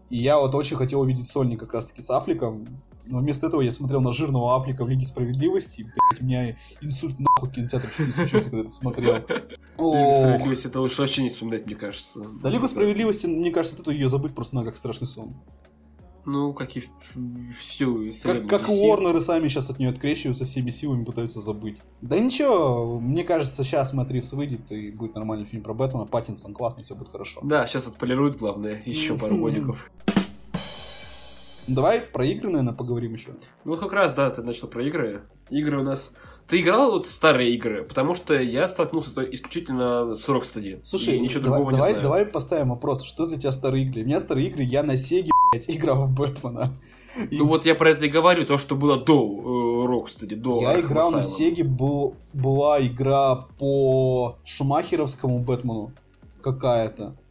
и 0.09 0.19
я 0.19 0.39
вот 0.39 0.55
очень 0.55 0.77
хотел 0.77 1.01
увидеть 1.01 1.29
сольник 1.29 1.59
как 1.59 1.75
раз-таки 1.75 2.01
с 2.01 2.11
Аффлеком. 2.11 2.67
Но 3.07 3.19
вместо 3.19 3.47
этого 3.47 3.61
я 3.61 3.73
смотрел 3.73 4.01
на 4.01 4.13
жирного 4.13 4.57
Африка 4.57 4.85
в 4.85 4.89
Лиге 4.89 5.07
Справедливости. 5.07 5.83
Блядь, 5.83 6.21
у 6.21 6.25
меня 6.25 6.57
инсульт 6.81 7.19
нахуй 7.19 7.51
кинотеатр 7.51 7.91
чуть 7.97 8.07
не 8.07 8.13
случился, 8.13 8.51
когда 8.51 8.63
это 8.63 8.71
смотрел. 8.71 9.15
Лигу 9.15 10.13
Справедливости 10.13 10.67
это 10.67 10.81
лучше 10.81 11.01
вообще 11.01 11.23
не 11.23 11.29
вспоминать, 11.29 11.67
мне 11.67 11.77
кажется. 11.77 12.23
Да, 12.43 12.51
Лигу 12.51 12.67
Справедливости, 12.69 13.27
мне 13.27 13.51
кажется, 13.51 13.81
это 13.81 13.91
ее 13.91 14.09
забыть 14.09 14.35
просто 14.35 14.57
надо 14.57 14.69
как 14.71 14.77
страшный 14.77 15.07
сон. 15.07 15.35
Ну, 16.25 16.53
как 16.53 16.77
и 16.77 16.83
всю 17.57 18.11
Как, 18.25 18.49
как 18.49 18.69
Уорнеры 18.69 19.21
сами 19.21 19.49
сейчас 19.49 19.71
от 19.71 19.79
нее 19.79 19.91
открещиваются, 19.91 20.45
всеми 20.45 20.71
силами 20.71 21.05
пытаются 21.05 21.41
забыть. 21.41 21.77
Да 22.01 22.19
ничего, 22.19 22.99
мне 22.99 23.23
кажется, 23.23 23.63
сейчас 23.63 23.93
Мэтт 23.93 24.11
Ривз 24.11 24.33
выйдет 24.33 24.73
и 24.73 24.91
будет 24.91 25.15
нормальный 25.15 25.47
фильм 25.47 25.63
про 25.63 25.73
Бэтмена. 25.73 26.07
Паттинсон 26.07 26.53
классный, 26.53 26.83
все 26.83 26.97
будет 26.97 27.11
хорошо. 27.11 27.41
Да, 27.45 27.65
сейчас 27.69 27.87
отполируют, 27.87 28.41
главное, 28.41 28.83
еще 28.85 29.17
пару 29.17 29.37
годиков. 29.39 29.89
Давай 31.69 32.01
про 32.01 32.25
игры, 32.25 32.49
наверное, 32.49 32.75
поговорим 32.75 33.15
еще. 33.15 33.31
Ну, 33.65 33.77
как 33.77 33.93
раз, 33.93 34.15
да, 34.15 34.31
ты 34.31 34.43
начал 34.43 34.69
про 34.69 34.83
игры. 34.83 35.23
Игры 35.51 35.81
у 35.81 35.83
нас... 35.83 36.13
Ты 36.47 36.61
играл 36.61 36.93
вот 36.93 37.09
старые 37.09 37.51
игры? 37.55 37.83
Потому 37.83 38.15
что 38.15 38.35
я 38.35 38.69
столкнулся 38.69 39.23
исключительно 39.23 40.15
с 40.15 40.29
Rocksteady. 40.29 40.81
Слушай, 40.85 41.19
ничего 41.19 41.43
давай, 41.43 41.59
другого 41.59 41.73
давай, 41.73 41.89
не 41.89 41.95
знаю. 41.95 42.03
Давай 42.05 42.27
поставим 42.27 42.71
вопрос, 42.71 43.03
что 43.03 43.27
для 43.27 43.37
тебя 43.37 43.51
старые 43.51 43.85
игры? 43.85 44.03
У 44.03 44.07
меня 44.07 44.21
старые 44.21 44.47
игры, 44.47 44.63
я 44.63 44.85
на 44.85 44.93
Sega, 44.93 45.31
блядь, 45.51 45.69
играл 45.69 46.07
в 46.07 46.15
Бэтмена. 46.15 46.73
И... 47.31 47.39
Ну 47.39 47.47
вот 47.49 47.67
я 47.67 47.75
про 47.75 47.91
это 47.91 48.07
и 48.07 48.09
говорю, 48.09 48.47
то, 48.47 48.59
что 48.59 48.77
было 48.77 48.97
до 49.03 49.15
э, 49.15 49.89
Rocksteady, 49.89 50.37
до 50.37 50.61
Я 50.61 50.75
Arkham 50.75 50.87
играл 50.87 51.11
Asylum. 51.11 51.17
на 51.17 51.23
Сеге, 51.23 51.65
был, 51.65 52.15
была 52.33 52.87
игра 52.87 53.47
по 53.59 54.39
Шумахеровскому 54.45 55.41
Бэтмену 55.41 55.93
какая-то 56.43 57.05
э, 57.05 57.26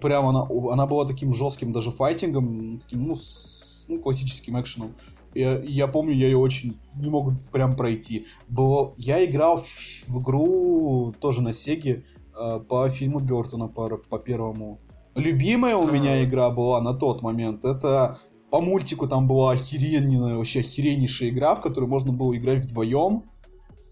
прям 0.00 0.26
она, 0.26 0.46
она 0.72 0.86
была 0.86 1.04
таким 1.04 1.34
жестким 1.34 1.72
даже 1.72 1.90
файтингом, 1.90 2.78
таким, 2.78 3.08
ну, 3.08 3.16
с, 3.16 3.86
ну 3.88 3.98
классическим 3.98 4.60
экшеном. 4.60 4.92
Я, 5.34 5.58
я 5.58 5.86
помню, 5.86 6.14
я 6.14 6.26
ее 6.26 6.38
очень 6.38 6.78
не 6.94 7.10
мог 7.10 7.32
прям 7.52 7.76
пройти. 7.76 8.26
Было, 8.48 8.94
я 8.96 9.22
играл 9.24 9.62
в, 9.62 10.08
в 10.08 10.22
игру 10.22 11.12
тоже 11.20 11.42
на 11.42 11.52
Сеге 11.52 12.04
э, 12.34 12.60
по 12.66 12.88
фильму 12.88 13.20
Бертона, 13.20 13.68
по, 13.68 13.88
по 13.88 14.18
первому. 14.18 14.78
Любимая 15.14 15.76
у 15.76 15.90
меня 15.90 16.24
игра 16.24 16.50
была 16.50 16.80
на 16.80 16.94
тот 16.94 17.20
момент. 17.22 17.64
Это 17.64 18.18
по 18.50 18.60
мультику 18.60 19.08
там 19.08 19.26
была 19.26 19.52
охеренная, 19.52 20.36
вообще 20.36 20.60
охереннейшая 20.60 21.30
игра, 21.30 21.54
в 21.54 21.60
которую 21.60 21.90
можно 21.90 22.12
было 22.12 22.34
играть 22.36 22.64
вдвоем. 22.64 23.24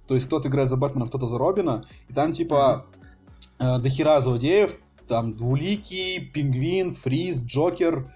То 0.06 0.14
есть 0.14 0.26
кто-то 0.26 0.48
играет 0.48 0.70
за 0.70 0.76
Бэтмена, 0.76 1.08
кто-то 1.08 1.26
за 1.26 1.38
Робина. 1.38 1.84
И 2.08 2.14
там 2.14 2.32
типа 2.32 2.86
э, 3.58 3.78
дохера 3.80 4.20
злодеев, 4.20 4.78
там 5.06 5.34
Двуликий, 5.34 6.20
Пингвин, 6.20 6.94
Фриз, 6.94 7.42
Джокер, 7.42 8.08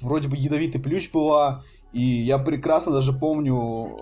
вроде 0.00 0.28
бы 0.28 0.36
ядовитый 0.36 0.80
плющ 0.80 1.10
была, 1.10 1.62
и 1.92 2.02
я 2.02 2.38
прекрасно 2.38 2.92
даже 2.92 3.12
помню, 3.12 3.54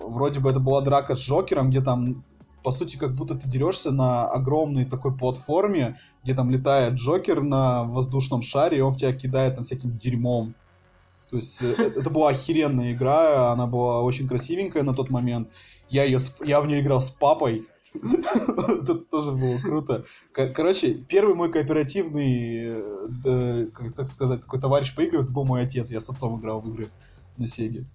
вроде 0.09 0.39
бы 0.39 0.49
это 0.49 0.59
была 0.59 0.81
драка 0.81 1.15
с 1.15 1.19
Джокером, 1.19 1.69
где 1.69 1.81
там 1.81 2.23
по 2.67 2.71
сути, 2.71 2.97
как 2.97 3.13
будто 3.13 3.35
ты 3.35 3.47
дерешься 3.47 3.91
на 3.91 4.27
огромной 4.27 4.83
такой 4.83 5.15
платформе, 5.15 5.95
где 6.23 6.33
там 6.33 6.51
летает 6.51 6.95
Джокер 6.95 7.41
на 7.41 7.85
воздушном 7.85 8.41
шаре, 8.41 8.79
и 8.79 8.81
он 8.81 8.91
в 8.91 8.97
тебя 8.97 9.13
кидает 9.13 9.55
там 9.55 9.63
всяким 9.63 9.97
дерьмом. 9.97 10.53
То 11.29 11.37
есть 11.37 11.61
э, 11.61 11.75
это 11.95 12.09
была 12.09 12.31
охеренная 12.31 12.91
игра, 12.91 13.53
она 13.53 13.67
была 13.67 14.01
очень 14.01 14.27
красивенькая 14.27 14.83
на 14.83 14.93
тот 14.93 15.09
момент. 15.09 15.51
Я, 15.87 16.03
ее, 16.03 16.19
я 16.43 16.59
в 16.59 16.67
нее 16.67 16.81
играл 16.81 16.99
с 16.99 17.09
папой. 17.09 17.65
Это 17.93 18.95
тоже 18.95 19.31
было 19.31 19.57
круто. 19.59 20.05
Короче, 20.31 20.93
первый 20.93 21.35
мой 21.35 21.51
кооперативный, 21.51 22.83
э, 23.25 23.67
как 23.73 23.93
так 23.93 24.07
сказать, 24.07 24.41
такой 24.41 24.59
товарищ 24.59 24.93
по 24.95 25.01
играм, 25.01 25.23
это 25.23 25.31
был 25.31 25.45
мой 25.45 25.61
отец. 25.61 25.89
Я 25.91 26.01
с 26.01 26.09
отцом 26.09 26.39
играл 26.39 26.61
в 26.61 26.69
игры 26.69 26.89
на 27.37 27.47
Сеге. 27.47 27.85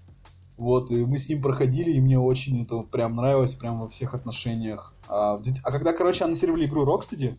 Вот, 0.57 0.91
и 0.91 1.05
мы 1.05 1.19
с 1.19 1.29
ним 1.29 1.43
проходили, 1.43 1.91
и 1.91 2.01
мне 2.01 2.19
очень 2.19 2.63
это 2.63 2.83
прям 2.83 3.17
нравилось, 3.17 3.55
прям 3.55 3.81
во 3.81 3.89
всех 3.89 4.15
отношениях. 4.15 4.95
А, 5.09 5.41
а 5.63 5.73
когда, 5.73 5.93
короче, 5.93 6.25
анонсировали 6.25 6.67
игру 6.67 6.85
Rocksteady, 6.85 7.37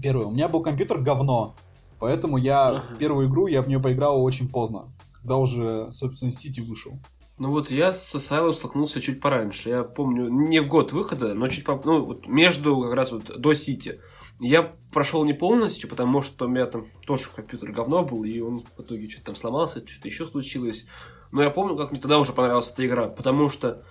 первую, 0.00 0.28
у 0.28 0.30
меня 0.30 0.48
был 0.48 0.62
компьютер 0.62 1.00
говно, 1.00 1.56
поэтому 1.98 2.36
я 2.36 2.70
uh-huh. 2.70 2.98
первую 2.98 3.28
игру, 3.28 3.46
я 3.46 3.62
в 3.62 3.68
нее 3.68 3.80
поиграл 3.80 4.22
очень 4.22 4.48
поздно, 4.48 4.84
когда 5.14 5.36
уже, 5.36 5.90
собственно, 5.90 6.30
Сити 6.30 6.60
вышел. 6.60 6.92
Ну 7.38 7.50
вот 7.50 7.70
я 7.70 7.92
с 7.92 8.14
Asylum 8.14 8.52
столкнулся 8.52 9.00
чуть 9.00 9.20
пораньше. 9.20 9.68
Я 9.68 9.84
помню, 9.84 10.28
не 10.28 10.60
в 10.60 10.68
год 10.68 10.92
выхода, 10.92 11.34
но 11.34 11.48
чуть 11.48 11.64
по... 11.64 11.80
ну, 11.84 12.04
вот 12.04 12.26
между 12.26 12.80
как 12.80 12.94
раз 12.94 13.12
вот 13.12 13.40
до 13.40 13.54
Сити. 13.54 14.00
Я 14.40 14.74
прошел 14.92 15.24
не 15.24 15.32
полностью, 15.32 15.88
потому 15.88 16.20
что 16.22 16.46
у 16.46 16.48
меня 16.48 16.66
там 16.66 16.86
тоже 17.06 17.28
компьютер 17.34 17.72
говно 17.72 18.04
был, 18.04 18.24
и 18.24 18.40
он 18.40 18.64
в 18.76 18.82
итоге 18.82 19.08
что-то 19.08 19.26
там 19.26 19.36
сломался, 19.36 19.86
что-то 19.86 20.08
еще 20.08 20.26
случилось. 20.26 20.86
Но 21.32 21.42
я 21.42 21.50
помню, 21.50 21.76
как 21.76 21.90
мне 21.90 22.00
тогда 22.00 22.18
уже 22.18 22.32
понравилась 22.32 22.70
эта 22.70 22.86
игра, 22.86 23.08
потому 23.08 23.48
что, 23.48 23.84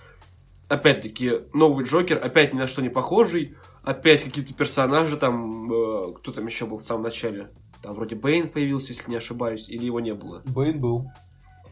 опять-таки, 0.69 1.41
новый 1.53 1.85
Джокер, 1.85 2.23
опять 2.23 2.53
ни 2.53 2.57
на 2.57 2.67
что 2.67 2.81
не 2.81 2.89
похожий, 2.89 3.55
опять 3.83 4.23
какие-то 4.23 4.53
персонажи, 4.53 5.17
там, 5.17 5.71
э, 5.71 6.13
кто 6.13 6.31
там 6.31 6.45
еще 6.45 6.65
был 6.65 6.77
в 6.77 6.83
самом 6.83 7.03
начале? 7.03 7.51
Там 7.81 7.93
вроде 7.93 8.15
Бэйн 8.15 8.49
появился, 8.49 8.93
если 8.93 9.09
не 9.09 9.17
ошибаюсь, 9.17 9.69
или 9.69 9.85
его 9.85 9.99
не 9.99 10.13
было? 10.13 10.41
Бэйн 10.45 10.79
был. 10.79 11.05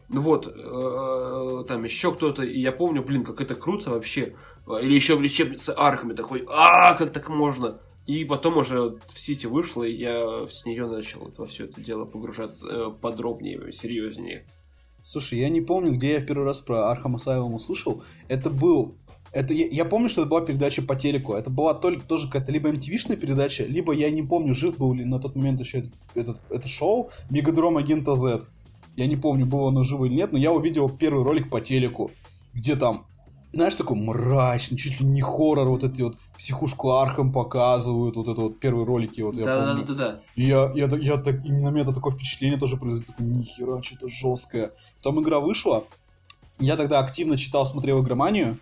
Ну 0.08 0.20
вот, 0.20 0.46
э, 0.46 1.64
там 1.66 1.84
еще 1.84 2.12
кто-то, 2.12 2.42
и 2.44 2.60
я 2.60 2.72
помню, 2.72 3.02
блин, 3.02 3.24
как 3.24 3.40
это 3.40 3.54
круто 3.54 3.90
вообще. 3.90 4.36
Или 4.66 4.94
еще 4.94 5.16
в 5.16 5.20
лечебнице 5.20 5.70
Аркхаме 5.70 6.14
такой, 6.14 6.44
а 6.48 6.94
как 6.94 7.12
так 7.12 7.28
можно? 7.28 7.80
И 8.06 8.24
потом 8.24 8.56
уже 8.58 8.98
в 9.08 9.18
Сити 9.18 9.46
вышло, 9.46 9.82
и 9.82 9.96
я 9.96 10.46
с 10.48 10.64
нее 10.64 10.86
начал 10.86 11.32
во 11.36 11.46
все 11.46 11.64
это 11.64 11.80
дело 11.80 12.04
погружаться 12.04 12.66
э, 12.66 12.90
подробнее, 13.00 13.72
серьезнее. 13.72 14.46
Слушай, 15.02 15.40
я 15.40 15.48
не 15.48 15.60
помню, 15.60 15.92
где 15.92 16.14
я 16.14 16.20
в 16.20 16.26
первый 16.26 16.44
раз 16.44 16.60
про 16.60 16.90
Arkham 16.90 17.16
Asylum 17.16 17.54
услышал. 17.54 18.02
Это 18.28 18.50
был... 18.50 18.96
Это, 19.32 19.54
я, 19.54 19.66
я 19.66 19.84
помню, 19.84 20.08
что 20.08 20.22
это 20.22 20.30
была 20.30 20.40
передача 20.40 20.82
по 20.82 20.94
телеку. 20.94 21.34
Это 21.34 21.50
была 21.50 21.74
только, 21.74 22.04
тоже 22.06 22.28
какая-то 22.28 22.52
либо 22.52 22.70
MTV-шная 22.70 23.16
передача, 23.16 23.64
либо 23.64 23.92
я 23.92 24.10
не 24.10 24.22
помню, 24.22 24.54
жив 24.54 24.78
был 24.78 24.94
ли 24.94 25.04
на 25.04 25.18
тот 25.20 25.34
момент 25.34 25.60
еще 25.60 25.78
этот, 25.78 25.92
этот, 26.14 26.38
это 26.48 26.68
шоу 26.68 27.10
Мегадром 27.28 27.76
Агента 27.76 28.14
Z. 28.14 28.46
Я 28.96 29.06
не 29.06 29.16
помню, 29.16 29.46
было 29.46 29.68
оно 29.68 29.84
живо 29.84 30.06
или 30.06 30.14
нет, 30.14 30.32
но 30.32 30.38
я 30.38 30.52
увидел 30.52 30.88
первый 30.88 31.22
ролик 31.22 31.50
по 31.50 31.60
телеку, 31.60 32.10
где 32.54 32.76
там 32.76 33.06
знаешь, 33.52 33.74
такой 33.74 33.96
мрачный, 33.96 34.78
чуть 34.78 35.00
ли 35.00 35.06
не 35.06 35.20
хоррор, 35.22 35.68
вот 35.68 35.82
эти 35.82 36.02
вот 36.02 36.16
психушку 36.36 36.92
Аркхам 36.92 37.32
показывают, 37.32 38.16
вот 38.16 38.28
это 38.28 38.40
вот 38.42 38.60
первые 38.60 38.86
ролики, 38.86 39.20
вот 39.22 39.34
я 39.36 39.44
да, 39.44 39.56
помню. 39.56 39.86
Да, 39.86 39.94
да, 39.94 40.12
да. 40.12 40.20
И 40.36 40.44
я, 40.44 40.70
я, 40.74 40.86
я, 40.86 40.96
я 40.96 41.16
так, 41.16 41.44
именно 41.44 41.70
на 41.70 41.72
меня 41.72 41.82
это 41.82 41.94
такое 41.94 42.12
впечатление 42.12 42.58
тоже 42.58 42.76
произошло, 42.76 43.06
такое, 43.12 43.26
нихера, 43.26 43.82
что-то 43.82 44.08
жесткое. 44.08 44.72
Потом 44.98 45.22
игра 45.22 45.40
вышла, 45.40 45.84
я 46.58 46.76
тогда 46.76 47.00
активно 47.00 47.36
читал, 47.36 47.66
смотрел 47.66 48.02
Игроманию, 48.02 48.58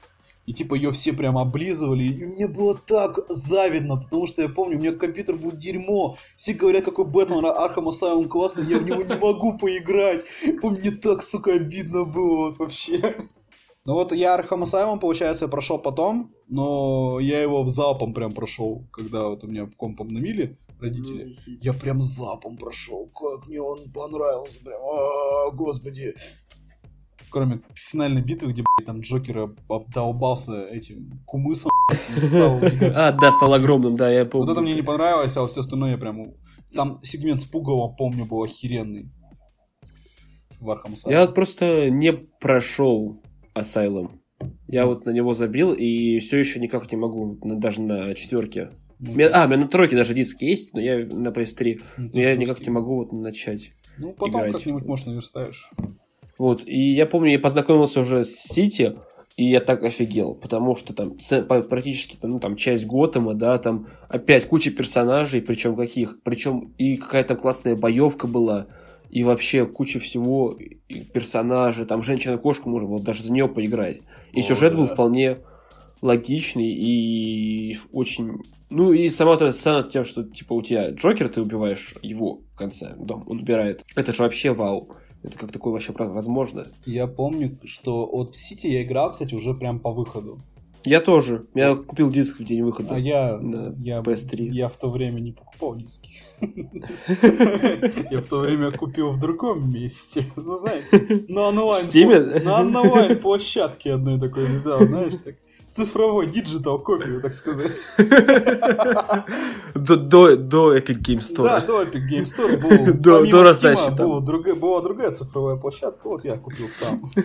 и 0.46 0.52
типа 0.52 0.74
ее 0.74 0.92
все 0.92 1.12
прям 1.12 1.38
облизывали, 1.38 2.04
и 2.04 2.24
мне 2.24 2.46
было 2.46 2.74
так 2.74 3.18
завидно, 3.28 3.96
потому 3.96 4.26
что 4.26 4.42
я 4.42 4.48
помню, 4.48 4.76
у 4.76 4.80
меня 4.80 4.92
компьютер 4.92 5.36
был 5.36 5.52
дерьмо, 5.52 6.16
все 6.36 6.54
говорят, 6.54 6.84
какой 6.84 7.04
Batman 7.04 7.44
Arkham 7.46 7.88
Asylum 7.88 8.28
классный, 8.28 8.64
я 8.66 8.78
в 8.78 8.84
него 8.84 9.02
не 9.02 9.16
могу 9.16 9.56
поиграть, 9.58 10.24
мне 10.44 10.90
так, 10.90 11.22
сука, 11.22 11.54
обидно 11.54 12.04
было 12.04 12.48
вот 12.48 12.58
вообще. 12.58 13.16
Ну 13.86 13.92
вот 13.92 14.12
я 14.12 14.34
Arkham 14.34 14.62
Asylum, 14.62 14.98
получается, 14.98 15.46
прошел 15.46 15.78
потом, 15.78 16.32
но 16.48 17.18
я 17.20 17.42
его 17.42 17.62
в 17.62 17.68
залпом 17.68 18.14
прям 18.14 18.32
прошел, 18.32 18.86
когда 18.90 19.28
вот 19.28 19.44
у 19.44 19.46
меня 19.46 19.68
комп 19.76 20.00
обновили 20.00 20.56
родители. 20.80 21.36
Я 21.60 21.74
прям 21.74 22.00
залпом 22.00 22.56
прошел, 22.56 23.10
как 23.14 23.46
мне 23.46 23.60
он 23.60 23.90
понравился, 23.92 24.58
прям, 24.64 24.80
а, 24.82 25.50
господи. 25.50 26.14
Кроме 27.34 27.62
финальной 27.74 28.22
битвы, 28.22 28.52
где, 28.52 28.62
блядь, 28.62 28.86
там 28.86 29.00
Джокера 29.00 29.52
обдолбался 29.68 30.68
этим 30.68 31.20
кумысом, 31.26 31.72
стал 32.22 32.60
А, 32.94 33.10
да, 33.10 33.32
стал 33.32 33.54
огромным, 33.54 33.96
да, 33.96 34.08
я 34.08 34.24
помню. 34.24 34.46
Вот 34.46 34.52
это 34.52 34.62
мне 34.62 34.72
не 34.72 34.82
понравилось, 34.82 35.36
а 35.36 35.40
вот 35.40 35.50
все 35.50 35.62
остальное 35.62 35.90
я 35.90 35.98
прям... 35.98 36.34
Там 36.76 37.00
сегмент 37.02 37.40
с 37.40 37.44
Пугалом, 37.44 37.96
помню, 37.96 38.24
был 38.24 38.44
охеренный. 38.44 39.10
В 40.60 40.70
Arkham 40.70 40.94
Я 41.06 41.26
просто 41.26 41.90
не 41.90 42.12
прошел 42.12 43.20
Asylum. 43.56 44.12
Я 44.68 44.86
вот 44.86 45.04
на 45.04 45.10
него 45.10 45.34
забил 45.34 45.72
и 45.72 46.20
все 46.20 46.38
еще 46.38 46.60
никак 46.60 46.92
не 46.92 46.96
могу, 46.96 47.36
даже 47.42 47.82
на 47.82 48.14
четверке. 48.14 48.70
Ну, 49.00 49.10
а, 49.32 49.46
у 49.46 49.48
меня 49.48 49.56
на 49.56 49.66
тройке 49.66 49.96
даже 49.96 50.14
диск 50.14 50.40
есть, 50.40 50.72
но 50.72 50.80
я 50.80 50.98
на 51.04 51.30
PS3. 51.30 51.82
Ну, 51.98 52.10
но 52.12 52.20
я 52.20 52.36
никак 52.36 52.64
не 52.64 52.70
могу 52.70 52.94
вот 52.94 53.10
начать. 53.10 53.72
Ну, 53.98 54.12
потом 54.12 54.52
как-нибудь, 54.52 54.86
может, 54.86 55.06
наверстаешь. 55.06 55.68
Вот, 56.38 56.66
и 56.66 56.92
я 56.92 57.06
помню, 57.06 57.32
я 57.32 57.38
познакомился 57.38 58.00
уже 58.00 58.24
с 58.24 58.34
Сити, 58.34 58.96
и 59.36 59.44
я 59.44 59.60
так 59.60 59.82
офигел, 59.82 60.34
потому 60.34 60.76
что 60.76 60.94
там 60.94 61.16
практически 61.68 62.16
там, 62.16 62.32
ну, 62.32 62.40
там 62.40 62.56
часть 62.56 62.86
Готэма, 62.86 63.34
да, 63.34 63.58
там 63.58 63.86
опять 64.08 64.46
куча 64.46 64.70
персонажей, 64.70 65.42
причем 65.42 65.76
каких, 65.76 66.22
причем 66.22 66.72
и 66.78 66.96
какая-то 66.96 67.34
классная 67.34 67.74
боевка 67.74 68.26
была, 68.28 68.66
и 69.10 69.22
вообще 69.22 69.66
куча 69.66 70.00
всего, 70.00 70.58
персонажей, 71.12 71.84
там 71.84 72.02
женщина-кошка 72.02 72.68
можно 72.68 72.88
было 72.88 73.00
даже 73.00 73.22
за 73.22 73.32
нее 73.32 73.48
поиграть. 73.48 74.00
И 74.32 74.40
О, 74.40 74.42
сюжет 74.42 74.72
да. 74.72 74.78
был 74.78 74.86
вполне 74.86 75.38
логичный 76.02 76.66
и 76.68 77.78
очень... 77.92 78.42
Ну 78.70 78.92
и 78.92 79.08
сама 79.10 79.36
то 79.36 79.50
сцена 79.52 79.82
тем, 79.82 80.04
что 80.04 80.24
типа 80.24 80.54
у 80.54 80.62
тебя 80.62 80.90
Джокер, 80.90 81.28
ты 81.28 81.40
убиваешь 81.40 81.94
его 82.02 82.40
в 82.52 82.56
конце, 82.56 82.94
дом, 82.98 83.24
он 83.26 83.38
убирает. 83.40 83.84
Это 83.94 84.12
же 84.12 84.22
вообще 84.22 84.52
вау. 84.52 84.96
Это 85.24 85.38
как 85.38 85.52
такое 85.52 85.72
вообще 85.72 85.92
возможно? 85.96 86.66
Я 86.84 87.06
помню, 87.06 87.58
что 87.64 88.06
от 88.12 88.34
в 88.34 88.36
Сити 88.36 88.66
я 88.66 88.82
играл, 88.82 89.12
кстати, 89.12 89.34
уже 89.34 89.54
прям 89.54 89.80
по 89.80 89.90
выходу. 89.90 90.38
Я 90.84 91.00
тоже. 91.00 91.46
Я 91.54 91.76
купил 91.76 92.10
диск 92.10 92.40
в 92.40 92.44
день 92.44 92.62
выхода. 92.62 92.94
А 92.94 92.98
я, 92.98 93.40
я, 93.78 94.00
PS3. 94.00 94.50
я 94.50 94.68
в 94.68 94.76
то 94.76 94.90
время 94.90 95.20
не 95.20 95.32
покупал 95.32 95.76
диски. 95.76 96.10
Я 98.10 98.20
в 98.20 98.26
то 98.26 98.40
время 98.40 98.70
купил 98.70 99.12
в 99.12 99.18
другом 99.18 99.72
месте. 99.72 100.26
Ну, 100.36 100.52
знаете, 100.56 101.24
на 101.28 101.48
онлайн, 101.48 102.44
на 102.44 102.60
онлайн 102.60 103.18
площадке 103.18 103.94
одной 103.94 104.20
такой 104.20 104.44
взял, 104.44 104.80
знаешь, 104.80 105.14
так 105.24 105.36
цифровой 105.74 106.30
digital 106.30 106.78
копию, 106.78 107.20
так 107.20 107.34
сказать. 107.34 107.78
До, 109.74 109.96
до, 109.96 110.36
до 110.36 110.76
Epic 110.76 110.98
Game 111.00 111.18
Store. 111.18 111.44
Да, 111.44 111.60
до 111.60 111.82
Epic 111.82 112.02
Game 112.10 112.24
Store 112.24 112.56
был, 112.58 112.94
до, 113.00 113.26
до 113.26 113.42
раздачи 113.42 113.90
была 113.90 114.20
другая, 114.20 114.54
была 114.54 114.80
другая 114.80 115.10
цифровая 115.10 115.56
площадка, 115.56 116.08
вот 116.08 116.24
я 116.24 116.36
купил 116.36 116.68
там. 116.80 117.10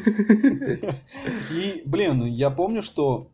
И, 1.52 1.84
блин, 1.86 2.26
я 2.26 2.50
помню, 2.50 2.82
что 2.82 3.28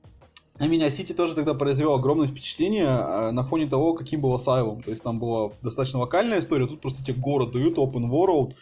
на 0.59 0.68
меня 0.68 0.89
Сити 0.89 1.13
тоже 1.13 1.36
тогда 1.36 1.53
произвел 1.53 1.93
огромное 1.93 2.28
впечатление 2.28 2.88
а, 2.88 3.32
на 3.32 3.43
фоне 3.43 3.68
того, 3.68 3.93
каким 3.93 4.22
был 4.22 4.36
Asylum. 4.36 4.84
То 4.84 4.91
есть 4.91 5.03
там 5.03 5.20
была 5.20 5.51
достаточно 5.61 5.99
вокальная 5.99 6.39
история, 6.39 6.68
тут 6.68 6.82
просто 6.82 7.03
тебе 7.03 7.20
город 7.20 7.51
дают, 7.51 7.78
open 7.78 8.09
world, 8.09 8.53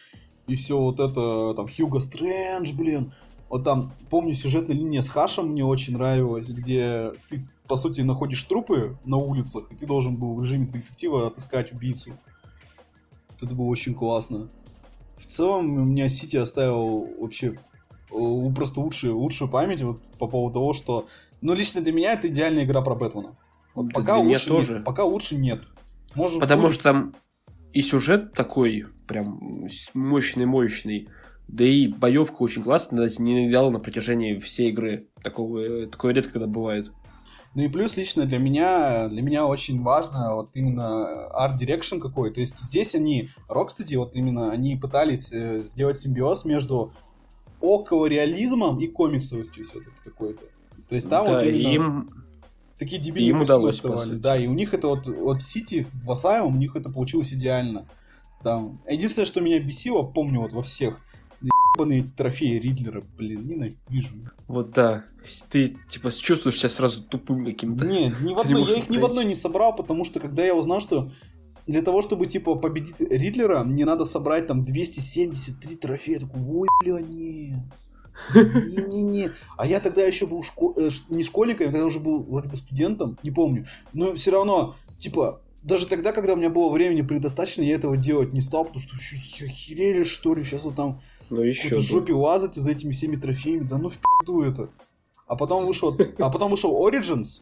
и 0.48 0.56
все 0.56 0.78
вот 0.78 1.00
это, 1.00 1.54
там, 1.56 1.68
Хьюго 1.68 2.00
Стрэндж, 2.00 2.74
блин. 2.74 3.14
Вот 3.54 3.64
там, 3.64 3.92
помню, 4.10 4.34
сюжетная 4.34 4.76
линия 4.76 5.02
с 5.02 5.12
Хашем 5.12 5.50
мне 5.50 5.64
очень 5.64 5.94
нравилась, 5.94 6.50
где 6.50 7.12
ты, 7.30 7.48
по 7.68 7.76
сути, 7.76 8.02
находишь 8.02 8.42
трупы 8.46 8.98
на 9.06 9.18
улицах, 9.18 9.72
и 9.72 9.76
ты 9.76 9.86
должен 9.86 10.16
был 10.16 10.34
в 10.34 10.42
режиме 10.42 10.66
детектива 10.66 11.28
отыскать 11.28 11.72
убийцу. 11.72 12.14
Вот 13.30 13.44
это 13.44 13.54
было 13.54 13.68
очень 13.68 13.94
классно. 13.94 14.50
В 15.18 15.28
целом, 15.28 15.72
у 15.72 15.86
меня 15.86 16.10
Сити 16.10 16.36
оставил 16.36 17.08
вообще 17.20 17.56
просто 18.10 18.80
лучшую, 18.80 19.20
лучшую 19.20 19.52
память 19.52 19.84
вот 19.84 20.02
по 20.18 20.26
поводу 20.26 20.56
того, 20.56 20.74
что 20.74 21.06
ну, 21.42 21.54
лично 21.54 21.82
для 21.82 21.94
меня 21.94 22.14
это 22.14 22.30
идеальная 22.30 22.64
игра 22.64 22.82
про 22.82 22.96
Бэтмена. 22.96 23.38
Вот 23.76 23.90
да 23.90 23.94
пока, 23.94 24.18
лучше 24.18 24.48
тоже. 24.48 24.74
Нет, 24.74 24.84
пока 24.84 25.04
лучше 25.04 25.36
нет. 25.36 25.62
Может, 26.16 26.40
Потому 26.40 26.64
будет... 26.64 26.74
что 26.74 26.84
там 26.86 27.14
и 27.72 27.84
сюжет 27.84 28.34
такой 28.34 28.88
прям 29.08 29.68
мощный-мощный, 29.94 31.08
да 31.48 31.66
и 31.66 31.88
боевка 31.88 32.42
очень 32.42 32.64
классная, 32.64 33.12
не 33.18 33.48
видал 33.48 33.72
на 33.72 33.80
протяжении 33.80 34.40
всей 34.40 34.70
игры. 34.70 35.08
Такого, 35.24 35.88
такое 35.88 36.14
редко 36.14 36.34
когда 36.34 36.48
бывает. 36.48 36.92
Ну 37.56 37.62
и 37.62 37.68
плюс 37.68 37.98
лично 37.98 38.26
для 38.26 38.40
меня, 38.40 39.08
для 39.10 39.22
меня 39.22 39.46
очень 39.46 39.80
важно 39.82 40.34
вот 40.36 40.50
именно 40.56 41.28
art 41.28 41.46
direction 41.46 42.00
какой. 42.00 42.34
То 42.34 42.40
есть 42.40 42.58
здесь 42.58 42.96
они, 42.96 43.30
Rocksteady, 43.48 43.98
вот 43.98 44.16
именно, 44.16 44.52
они 44.52 44.76
пытались 44.76 45.32
э, 45.32 45.62
сделать 45.62 46.00
симбиоз 46.00 46.46
между 46.46 46.92
около 47.62 48.08
реализмом 48.08 48.80
и 48.80 48.88
комиксовостью 48.88 49.64
все-таки 49.64 49.96
какой-то. 50.04 50.44
То 50.90 50.96
есть 50.96 51.10
там 51.10 51.26
да, 51.26 51.34
вот 51.34 51.44
именно 51.44 51.70
им... 51.70 52.24
такие 52.80 53.00
дебильные 53.00 53.30
им 53.30 53.42
удалось 53.42 53.76
оставались. 53.76 54.18
Да, 54.18 54.36
и 54.36 54.48
у 54.48 54.54
них 54.54 54.74
это 54.74 54.88
вот, 54.88 55.06
вот 55.06 55.38
в 55.38 55.44
Сити, 55.44 55.86
в 56.04 56.12
Асаевом, 56.12 56.56
у 56.56 56.60
них 56.60 56.76
это 56.76 56.90
получилось 56.90 57.34
идеально. 57.34 57.86
Там. 58.44 58.82
Единственное, 58.90 59.28
что 59.28 59.42
меня 59.42 59.60
бесило, 59.60 60.02
помню 60.02 60.42
вот 60.42 60.54
во 60.54 60.64
всех, 60.64 61.00
ебаные 61.76 62.02
эти 62.02 62.10
трофеи 62.10 62.60
Ридлера, 62.60 63.04
блин, 63.18 63.48
ненавижу. 63.48 64.16
Вот 64.48 64.72
да. 64.72 65.04
Ты, 65.50 65.76
типа, 65.90 66.12
чувствуешь 66.12 66.60
себя 66.60 66.70
сразу 66.70 67.04
тупым 67.04 67.46
каким-то. 67.46 67.86
Не, 67.86 68.14
ни 68.22 68.34
в 68.34 68.38
одной, 68.38 68.64
я 68.66 68.78
их 68.78 68.90
ни 68.90 68.98
в 68.98 69.06
одной 69.06 69.26
не 69.26 69.36
собрал, 69.36 69.76
потому 69.76 70.06
что 70.06 70.20
когда 70.20 70.46
я 70.46 70.54
узнал, 70.56 70.82
что 70.82 71.10
для 71.66 71.82
того, 71.82 72.02
чтобы, 72.02 72.28
типа, 72.28 72.56
победить 72.56 73.00
Ридлера, 73.00 73.64
мне 73.64 73.86
надо 73.86 74.06
собрать 74.06 74.48
там 74.48 74.66
273 74.66 75.76
трофея. 75.76 76.20
Я 76.20 76.28
такой, 76.28 76.42
ой, 76.44 76.68
бля, 76.82 77.00
нет. 77.00 77.64
Не-не-не. 78.36 79.32
А 79.58 79.66
я 79.66 79.80
тогда 79.80 80.04
еще 80.04 80.28
был 80.28 80.44
шко... 80.44 80.74
э, 80.78 80.92
не 81.10 81.24
школьником, 81.24 81.68
я 81.68 81.72
тогда 81.72 81.88
уже 81.88 82.00
был 82.00 82.22
вроде 82.22 82.50
бы 82.50 82.58
студентом, 82.58 83.18
не 83.24 83.32
помню. 83.32 83.66
Но 83.94 84.14
все 84.14 84.30
равно, 84.30 84.76
типа, 85.00 85.42
даже 85.64 85.88
тогда, 85.88 86.12
когда 86.12 86.34
у 86.34 86.36
меня 86.36 86.50
было 86.50 86.70
времени 86.70 87.02
предостаточно, 87.02 87.64
я 87.64 87.76
этого 87.76 87.98
делать 87.98 88.34
не 88.34 88.42
стал, 88.42 88.66
потому 88.66 88.82
что 88.82 88.96
еще 88.96 89.46
охерели, 89.46 90.04
что 90.04 90.36
ли, 90.36 90.44
сейчас 90.44 90.66
вот 90.66 90.76
там 90.76 91.00
ну 91.34 91.42
еще. 91.42 91.78
В 91.78 91.80
жопе 91.82 92.14
лазать 92.14 92.56
за 92.56 92.72
этими 92.72 92.92
всеми 92.92 93.16
трофеями, 93.16 93.64
да 93.64 93.78
ну 93.78 93.90
в 93.90 93.98
пизду 93.98 94.42
это. 94.42 94.70
А 95.28 95.36
потом 95.36 95.66
вышел, 95.66 95.96
а 96.20 96.30
потом 96.30 96.52
вышел 96.52 96.72
Origins, 96.86 97.42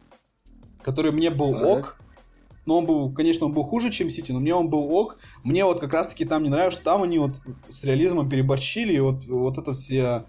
который 0.82 1.12
мне 1.12 1.30
был 1.30 1.54
ок, 1.64 1.98
но 2.64 2.78
он 2.78 2.86
был, 2.86 3.12
конечно, 3.12 3.46
он 3.46 3.52
был 3.52 3.64
хуже, 3.64 3.90
чем 3.90 4.08
Сити, 4.08 4.32
но 4.32 4.40
мне 4.40 4.54
он 4.54 4.68
был 4.68 4.92
ок. 4.94 5.18
Мне 5.44 5.64
вот 5.64 5.80
как 5.80 5.92
раз-таки 5.92 6.24
там 6.24 6.42
не 6.42 6.48
нравится, 6.48 6.80
что 6.80 6.90
там 6.90 7.02
они 7.02 7.18
вот 7.18 7.40
с 7.68 7.84
реализмом 7.84 8.28
переборщили, 8.28 8.94
и 8.94 9.00
вот, 9.00 9.24
вот 9.26 9.58
это 9.58 9.72
все 9.72 10.24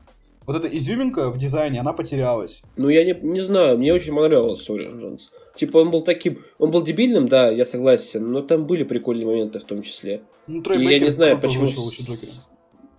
вот 0.46 0.58
эта 0.58 0.68
изюминка 0.68 1.30
в 1.30 1.38
дизайне, 1.38 1.80
она 1.80 1.94
потерялась. 1.94 2.64
Ну, 2.76 2.90
я 2.90 3.06
не, 3.06 3.18
не 3.22 3.40
знаю, 3.40 3.78
мне 3.78 3.94
очень 3.94 4.14
понравился 4.14 4.74
Origins. 4.74 5.30
Типа, 5.56 5.78
он 5.78 5.92
был 5.92 6.02
таким... 6.02 6.44
Он 6.58 6.72
был 6.72 6.84
дебильным, 6.84 7.28
да, 7.28 7.50
я 7.50 7.64
согласен, 7.66 8.30
но 8.32 8.42
там 8.42 8.66
были 8.66 8.84
прикольные 8.84 9.26
моменты 9.26 9.60
в 9.60 9.64
том 9.64 9.82
числе. 9.82 10.24
Ну, 10.48 10.62
Трой 10.62 10.78
И 10.78 10.80
Бейкер 10.80 10.94
я 10.94 11.04
не 11.06 11.12
знаю, 11.12 11.40
почему... 11.40 11.68
Джокера. 11.68 12.44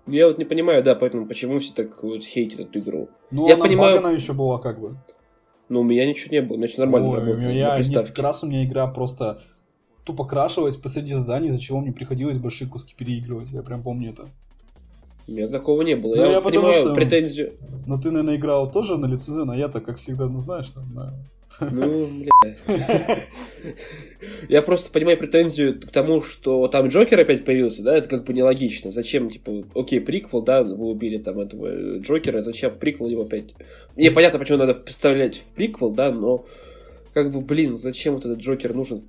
Я 0.07 0.29
вот 0.29 0.39
не 0.39 0.45
понимаю, 0.45 0.83
да, 0.83 0.95
поэтому 0.95 1.27
почему 1.27 1.59
все 1.59 1.73
так 1.75 2.03
вот 2.03 2.25
хейтят 2.25 2.61
эту 2.61 2.79
игру. 2.79 3.09
Ну, 3.31 3.49
Я 3.49 3.55
она 3.55 3.65
понимаю- 3.65 3.97
багана 3.97 4.15
еще 4.15 4.33
была 4.35 4.59
как 4.59 4.81
бы. 4.81 4.97
Но 5.69 5.81
у 5.81 5.83
меня 5.83 6.07
ничего 6.07 6.31
не 6.33 6.43
было, 6.43 6.59
значит 6.59 6.77
нормально 6.79 7.09
Ой, 7.09 7.17
работает 7.17 7.39
у 7.39 7.49
меня 7.49 7.79
несколько 7.79 8.21
раз 8.23 8.45
у 8.45 8.47
меня 8.47 8.65
игра 8.65 8.87
просто 8.87 9.41
тупо 10.05 10.27
крашилась 10.27 10.77
посреди 10.77 11.15
заданий, 11.15 11.49
из-за 11.49 11.61
чего 11.61 11.81
мне 11.81 11.93
приходилось 11.93 12.37
большие 12.37 12.69
куски 12.69 12.95
переигрывать. 12.95 13.51
Я 13.51 13.63
прям 13.63 13.83
помню 13.83 14.11
это. 14.11 14.27
У 15.27 15.33
меня 15.33 15.49
такого 15.49 15.81
не 15.81 15.95
было. 15.95 16.17
Ну, 16.17 16.23
я, 16.23 16.29
я 16.33 16.35
вот 16.41 16.45
потому 16.45 16.67
понимаю 16.67 16.85
что- 16.85 16.95
претензию. 16.95 17.55
Но 17.87 17.99
ты, 17.99 18.11
наверное, 18.11 18.37
играл 18.37 18.71
тоже 18.71 18.99
на 18.99 19.07
лицензию, 19.07 19.49
а 19.49 19.57
я-то, 19.57 19.81
как 19.81 19.97
всегда, 19.97 20.27
ну 20.27 20.39
знаешь, 20.39 20.71
там, 20.71 20.93
на- 20.93 21.15
Ну, 21.61 22.07
бля. 22.43 23.27
Я 24.49 24.63
просто 24.63 24.91
понимаю 24.91 25.19
претензию 25.19 25.81
к 25.81 25.91
тому, 25.91 26.21
что 26.21 26.67
там 26.69 26.89
Джокер 26.89 27.21
опять 27.21 27.45
появился, 27.45 27.83
да, 27.83 27.97
это 27.97 28.09
как 28.09 28.25
бы 28.25 28.33
нелогично. 28.33 28.91
Зачем, 28.91 29.31
типа, 29.31 29.65
окей, 29.75 30.01
приквел, 30.01 30.43
да, 30.43 30.63
вы 30.63 30.87
убили 30.87 31.19
там 31.19 31.41
этого 31.41 31.99
Джокера, 31.99 32.43
зачем 32.43 32.71
в 32.71 32.79
приквел 32.79 33.09
его 33.09 33.23
опять... 33.23 33.55
Мне 33.97 34.11
понятно, 34.11 34.39
почему 34.39 34.59
надо 34.59 34.83
вставлять 34.87 35.39
в 35.39 35.45
приквел, 35.55 35.93
да, 35.93 36.11
но 36.11 36.45
как 37.13 37.31
бы, 37.31 37.41
блин, 37.41 37.77
зачем 37.77 38.15
вот 38.15 38.25
этот 38.25 38.39
Джокер 38.41 38.75
нужен 38.75 39.03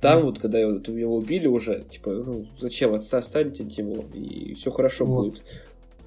там 0.00 0.22
вот, 0.22 0.38
когда 0.38 0.58
его, 0.58 0.78
его 0.86 1.16
убили 1.16 1.46
уже, 1.46 1.84
типа, 1.90 2.10
ну, 2.12 2.46
зачем, 2.60 2.94
Оста- 2.94 3.18
оставьте 3.18 3.64
его, 3.64 4.04
и 4.14 4.54
все 4.54 4.70
хорошо 4.70 5.04
Вот. 5.04 5.24
будет. 5.24 5.42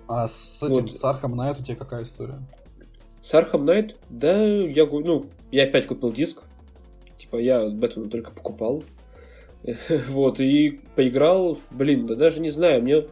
А 0.07 0.27
с 0.27 0.63
этим, 0.63 0.83
Вот. 0.83 0.93
с 0.93 1.03
Arkham 1.03 1.35
Knight 1.35 1.59
у 1.59 1.63
тебя 1.63 1.75
какая 1.75 2.03
история? 2.03 2.35
С 3.27 3.33
Arkham 3.33 3.65
Knight, 3.65 3.95
да, 4.09 4.41
я, 4.41 4.85
ну, 4.85 5.25
я 5.51 5.63
опять 5.63 5.85
купил 5.85 6.13
диск. 6.13 6.43
Типа, 7.17 7.35
я 7.35 7.67
Бэтмена 7.67 8.09
только 8.09 8.31
покупал. 8.31 8.83
Вот, 10.09 10.39
и 10.39 10.79
поиграл, 10.95 11.57
блин, 11.71 12.07
да 12.07 12.15
даже 12.15 12.39
не 12.39 12.51
знаю, 12.51 12.81
мне 12.81 13.03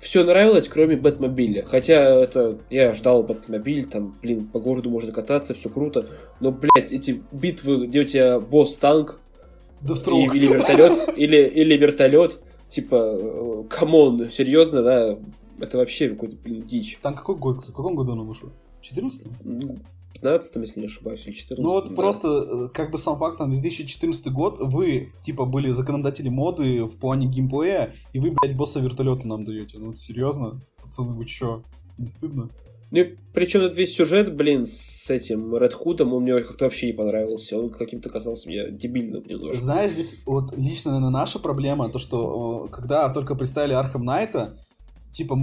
все 0.00 0.24
нравилось, 0.24 0.66
кроме 0.66 0.96
Бэтмобиля. 0.96 1.64
Хотя 1.64 2.02
это, 2.20 2.58
я 2.68 2.94
ждал 2.94 3.22
Бэтмобиль, 3.22 3.84
там, 3.84 4.16
блин, 4.20 4.48
по 4.48 4.58
городу 4.58 4.90
можно 4.90 5.12
кататься, 5.12 5.54
все 5.54 5.68
круто. 5.68 6.04
Но, 6.40 6.50
блядь, 6.50 6.90
эти 6.90 7.22
битвы, 7.30 7.86
где 7.86 8.00
у 8.00 8.04
тебя 8.04 8.40
босс-танк, 8.40 9.20
и- 10.34 10.36
или 10.36 10.46
вертолет, 10.48 11.10
или, 11.16 11.46
или 11.46 11.76
вертолет, 11.76 12.40
типа, 12.68 12.96
э, 12.96 13.64
come 13.70 14.04
on, 14.04 14.30
серьезно, 14.30 14.82
да, 14.82 15.18
это 15.60 15.78
вообще 15.78 16.08
какой-то, 16.08 16.34
блин, 16.42 16.62
дичь. 16.62 16.98
Там 17.02 17.14
какой 17.14 17.36
год, 17.36 17.62
в 17.62 17.72
каком 17.72 17.94
году 17.94 18.12
он 18.12 18.22
вышел? 18.26 18.50
14 18.84 19.26
Ну, 19.44 19.78
15 20.12 20.56
если 20.56 20.80
не 20.80 20.86
ошибаюсь, 20.86 21.26
или 21.26 21.32
14 21.32 21.64
Ну 21.64 21.70
вот 21.70 21.94
просто, 21.96 22.28
э, 22.28 22.68
как 22.72 22.90
бы 22.90 22.98
сам 22.98 23.16
факт, 23.16 23.38
там, 23.38 23.50
2014 23.50 24.28
год, 24.28 24.58
вы, 24.60 25.12
типа, 25.24 25.44
были 25.44 25.70
законодатели 25.70 26.28
моды 26.28 26.84
в 26.84 26.96
плане 26.96 27.26
геймплея, 27.26 27.92
и 28.12 28.20
вы, 28.20 28.30
блядь, 28.30 28.56
босса 28.56 28.80
вертолета 28.80 29.26
нам 29.26 29.44
даете. 29.44 29.78
Ну, 29.78 29.86
вот 29.86 29.98
серьезно? 29.98 30.60
Пацаны, 30.82 31.14
вы 31.14 31.24
чё? 31.24 31.64
Не 31.98 32.06
стыдно? 32.06 32.50
Ну 32.90 33.04
причем 33.32 33.62
этот 33.62 33.76
весь 33.76 33.94
сюжет, 33.94 34.36
блин, 34.36 34.66
с 34.66 35.10
этим 35.10 35.56
Red 35.56 35.74
Hood 35.74 35.96
ом, 35.96 36.12
он 36.12 36.22
мне 36.22 36.40
как-то 36.40 36.66
вообще 36.66 36.86
не 36.86 36.92
понравился. 36.92 37.58
Он 37.58 37.70
каким-то 37.70 38.08
казался 38.08 38.48
мне 38.48 38.70
дебильным 38.70 39.24
немножко. 39.26 39.60
Знаешь, 39.60 39.92
здесь 39.92 40.18
вот 40.26 40.56
лично, 40.56 40.92
наверное, 40.92 41.10
наша 41.10 41.40
проблема, 41.40 41.88
то, 41.88 41.98
что 41.98 42.66
э, 42.66 42.72
когда 42.72 43.08
только 43.08 43.34
представили 43.34 43.72
Arkham 43.72 44.04
Knight 44.04 44.46
а, 44.46 44.60
типа, 45.12 45.36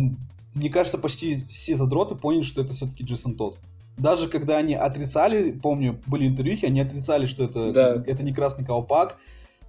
мне 0.55 0.69
кажется, 0.69 0.97
почти 0.97 1.35
все 1.35 1.75
задроты 1.75 2.15
поняли, 2.15 2.43
что 2.43 2.61
это 2.61 2.73
все-таки 2.73 3.03
Джейсон 3.03 3.35
Тодд. 3.35 3.57
Даже 3.97 4.27
когда 4.27 4.57
они 4.57 4.73
отрицали, 4.73 5.51
помню, 5.51 5.99
были 6.07 6.27
интервьюхи, 6.27 6.65
они 6.65 6.79
отрицали, 6.79 7.25
что 7.25 7.43
это, 7.43 7.71
Да. 7.71 8.03
это 8.05 8.23
не 8.23 8.33
красный 8.33 8.65
колпак. 8.65 9.17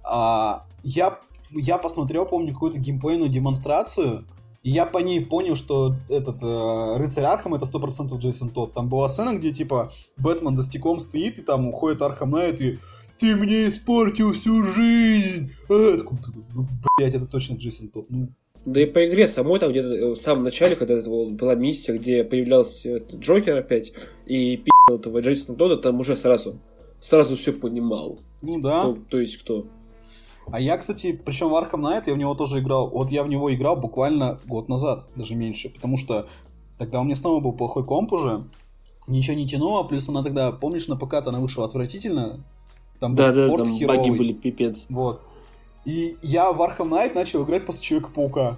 А, 0.03 0.65
я, 0.83 1.19
я 1.51 1.77
посмотрел, 1.77 2.25
помню, 2.25 2.53
какую-то 2.53 2.79
геймплейную 2.79 3.29
демонстрацию, 3.29 4.25
и 4.63 4.71
я 4.71 4.85
по 4.85 4.99
ней 4.99 5.19
понял, 5.25 5.55
что 5.55 5.95
этот 6.07 6.41
э, 6.41 6.97
рыцарь 6.97 7.25
Архам 7.25 7.53
это 7.53 7.65
100% 7.65 8.17
Джейсон 8.17 8.49
Тодд. 8.49 8.73
Там 8.73 8.87
была 8.87 9.09
сцена, 9.09 9.37
где 9.37 9.51
типа 9.51 9.91
Бэтмен 10.17 10.55
за 10.55 10.63
стеклом 10.63 10.99
стоит, 10.99 11.37
и 11.37 11.41
там 11.41 11.67
уходит 11.67 12.01
Arkham 12.01 12.31
Knight, 12.31 12.61
и 12.61 12.79
ты 13.19 13.35
мне 13.35 13.67
испортил 13.67 14.31
всю 14.33 14.63
жизнь. 14.63 15.51
А, 15.69 15.97
такой, 15.97 16.17
блядь, 16.97 17.13
это 17.13 17.25
точно 17.25 17.55
Джейсон 17.55 17.89
Тодд. 17.89 18.09
Ну, 18.09 18.29
Да 18.65 18.81
и 18.81 18.85
по 18.85 19.05
игре 19.07 19.27
самой 19.27 19.59
там 19.59 19.71
где-то 19.71 19.89
э, 19.89 20.09
в 20.11 20.15
самом 20.15 20.43
начале, 20.43 20.75
когда 20.75 20.93
это 20.93 21.09
была 21.09 21.55
миссия, 21.55 21.97
где 21.97 22.23
появлялся 22.23 22.97
Джокер 22.97 23.57
опять 23.57 23.93
и 24.25 24.57
пи***л 24.57 24.95
этого 24.95 25.19
Джейсона 25.19 25.57
Тодда, 25.57 25.77
там 25.77 25.99
уже 25.99 26.15
сразу 26.15 26.59
сразу 27.03 27.35
все 27.35 27.51
понимал. 27.51 28.19
ну 28.41 28.61
да. 28.61 28.85
Ну, 28.85 28.95
то 28.95 29.19
есть 29.19 29.37
кто? 29.37 29.65
А 30.51 30.59
я, 30.59 30.77
кстати, 30.77 31.11
причем 31.13 31.49
в 31.49 31.53
Arkham 31.55 31.81
Knight 31.81 32.03
я 32.07 32.13
в 32.13 32.17
него 32.17 32.33
тоже 32.35 32.59
играл. 32.59 32.89
Вот 32.89 33.11
я 33.11 33.23
в 33.23 33.27
него 33.29 33.53
играл 33.53 33.75
буквально 33.75 34.39
год 34.45 34.69
назад, 34.69 35.05
даже 35.15 35.35
меньше. 35.35 35.69
Потому 35.69 35.97
что 35.97 36.27
тогда 36.77 37.01
у 37.01 37.03
меня 37.03 37.15
снова 37.15 37.41
был 37.41 37.53
плохой 37.53 37.85
комп 37.85 38.13
уже. 38.13 38.43
Ничего 39.07 39.35
не 39.35 39.45
тянуло, 39.47 39.83
плюс 39.83 40.07
она 40.07 40.23
тогда, 40.23 40.51
помнишь, 40.51 40.87
на 40.87 40.95
ПК-то 40.95 41.29
она 41.29 41.39
вышла 41.39 41.65
отвратительно. 41.65 42.43
Там 42.99 43.15
был 43.15 43.17
Да, 43.17 43.33
да, 43.33 43.47
порт 43.49 43.65
там 43.65 43.73
херовый. 43.73 43.97
баги 43.97 44.09
были 44.17 44.33
пипец. 44.33 44.85
Вот. 44.89 45.21
И 45.85 46.17
я 46.21 46.51
в 46.51 46.61
Arkham 46.61 46.89
Knight 46.89 47.13
начал 47.13 47.43
играть 47.43 47.65
после 47.65 47.83
Человека-паука. 47.83 48.57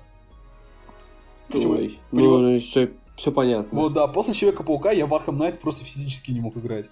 Ой, 1.54 2.00
Понимаю. 2.12 2.40
ну, 2.54 2.60
все, 2.60 2.92
все 3.16 3.32
понятно. 3.32 3.80
Вот, 3.80 3.94
да, 3.94 4.08
после 4.08 4.34
Человека-паука 4.34 4.92
я 4.92 5.06
в 5.06 5.14
Arkham 5.14 5.38
Knight 5.38 5.58
просто 5.58 5.84
физически 5.86 6.32
не 6.32 6.40
мог 6.42 6.58
играть. 6.58 6.86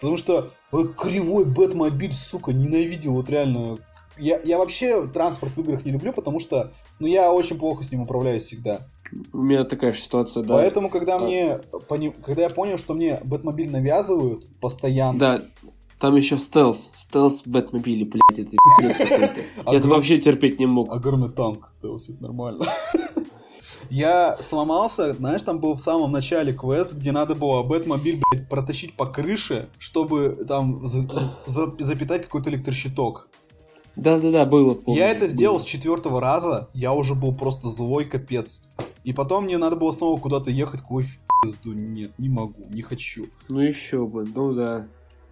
Потому 0.00 0.16
что 0.16 0.50
э, 0.72 0.76
кривой 0.96 1.44
Бэтмобиль, 1.44 2.12
сука, 2.12 2.52
ненавидел, 2.52 3.12
вот 3.12 3.28
реально. 3.28 3.78
Я, 4.18 4.40
я 4.44 4.58
вообще 4.58 5.06
транспорт 5.06 5.52
в 5.56 5.60
играх 5.60 5.84
не 5.84 5.92
люблю, 5.92 6.12
потому 6.12 6.40
что, 6.40 6.72
ну, 6.98 7.06
я 7.06 7.32
очень 7.32 7.58
плохо 7.58 7.84
с 7.84 7.90
ним 7.92 8.02
управляюсь 8.02 8.44
всегда. 8.44 8.80
У 9.32 9.38
меня 9.38 9.64
такая 9.64 9.92
же 9.92 9.98
ситуация, 10.00 10.42
да. 10.42 10.54
Поэтому, 10.54 10.88
когда 10.90 11.16
А. 11.16 11.20
мне, 11.20 11.60
пони- 11.88 12.14
когда 12.22 12.42
я 12.42 12.50
понял, 12.50 12.76
что 12.78 12.94
мне 12.94 13.18
Бэтмобиль 13.24 13.70
навязывают 13.70 14.46
постоянно, 14.60 15.18
Да, 15.18 15.42
там 16.00 16.16
еще 16.16 16.38
стелс. 16.38 16.90
Стелс 16.94 17.42
в 17.42 17.46
Бэтмобиле, 17.46 18.04
блядь, 18.06 18.38
это 18.38 18.56
пиздец 18.78 18.96
какой-то. 18.96 19.40
Я 19.72 19.78
это 19.78 19.88
вообще 19.88 20.18
терпеть 20.18 20.58
не 20.58 20.66
мог. 20.66 20.90
огромный 20.92 21.30
танк 21.30 21.68
стелсит, 21.68 22.20
нормально. 22.20 22.64
Я 23.88 24.36
сломался, 24.40 25.14
знаешь, 25.14 25.42
там 25.42 25.58
был 25.58 25.74
в 25.74 25.80
самом 25.80 26.12
начале 26.12 26.52
квест, 26.52 26.92
где 26.92 27.10
надо 27.12 27.34
было 27.34 27.62
Бэтмобиль, 27.64 28.20
блядь, 28.30 28.48
протащить 28.48 28.94
по 28.94 29.06
крыше, 29.06 29.68
чтобы 29.78 30.44
там 30.46 30.86
за- 30.86 31.08
за- 31.46 31.74
запитать 31.80 32.22
какой-то 32.24 32.50
электрощиток. 32.50 33.28
Да-да-да, 33.96 34.46
было. 34.46 34.74
помню, 34.74 35.00
Я 35.00 35.10
это 35.10 35.26
сделал 35.26 35.56
было. 35.56 35.62
с 35.62 35.66
четвертого 35.66 36.20
раза, 36.20 36.68
я 36.72 36.92
уже 36.92 37.14
был 37.16 37.34
просто 37.34 37.68
злой 37.68 38.04
капец. 38.04 38.62
И 39.02 39.12
потом 39.12 39.44
мне 39.44 39.58
надо 39.58 39.74
было 39.76 39.90
снова 39.90 40.20
куда-то 40.20 40.50
ехать, 40.52 40.82
какой 40.82 41.02
в 41.02 41.18
пизду, 41.42 41.72
нет, 41.72 42.12
не 42.18 42.28
могу, 42.28 42.66
не 42.70 42.82
хочу. 42.82 43.26
Ну 43.48 43.58
еще 43.60 44.06
бы, 44.06 44.24
ну 44.32 44.52
да. 44.54 44.86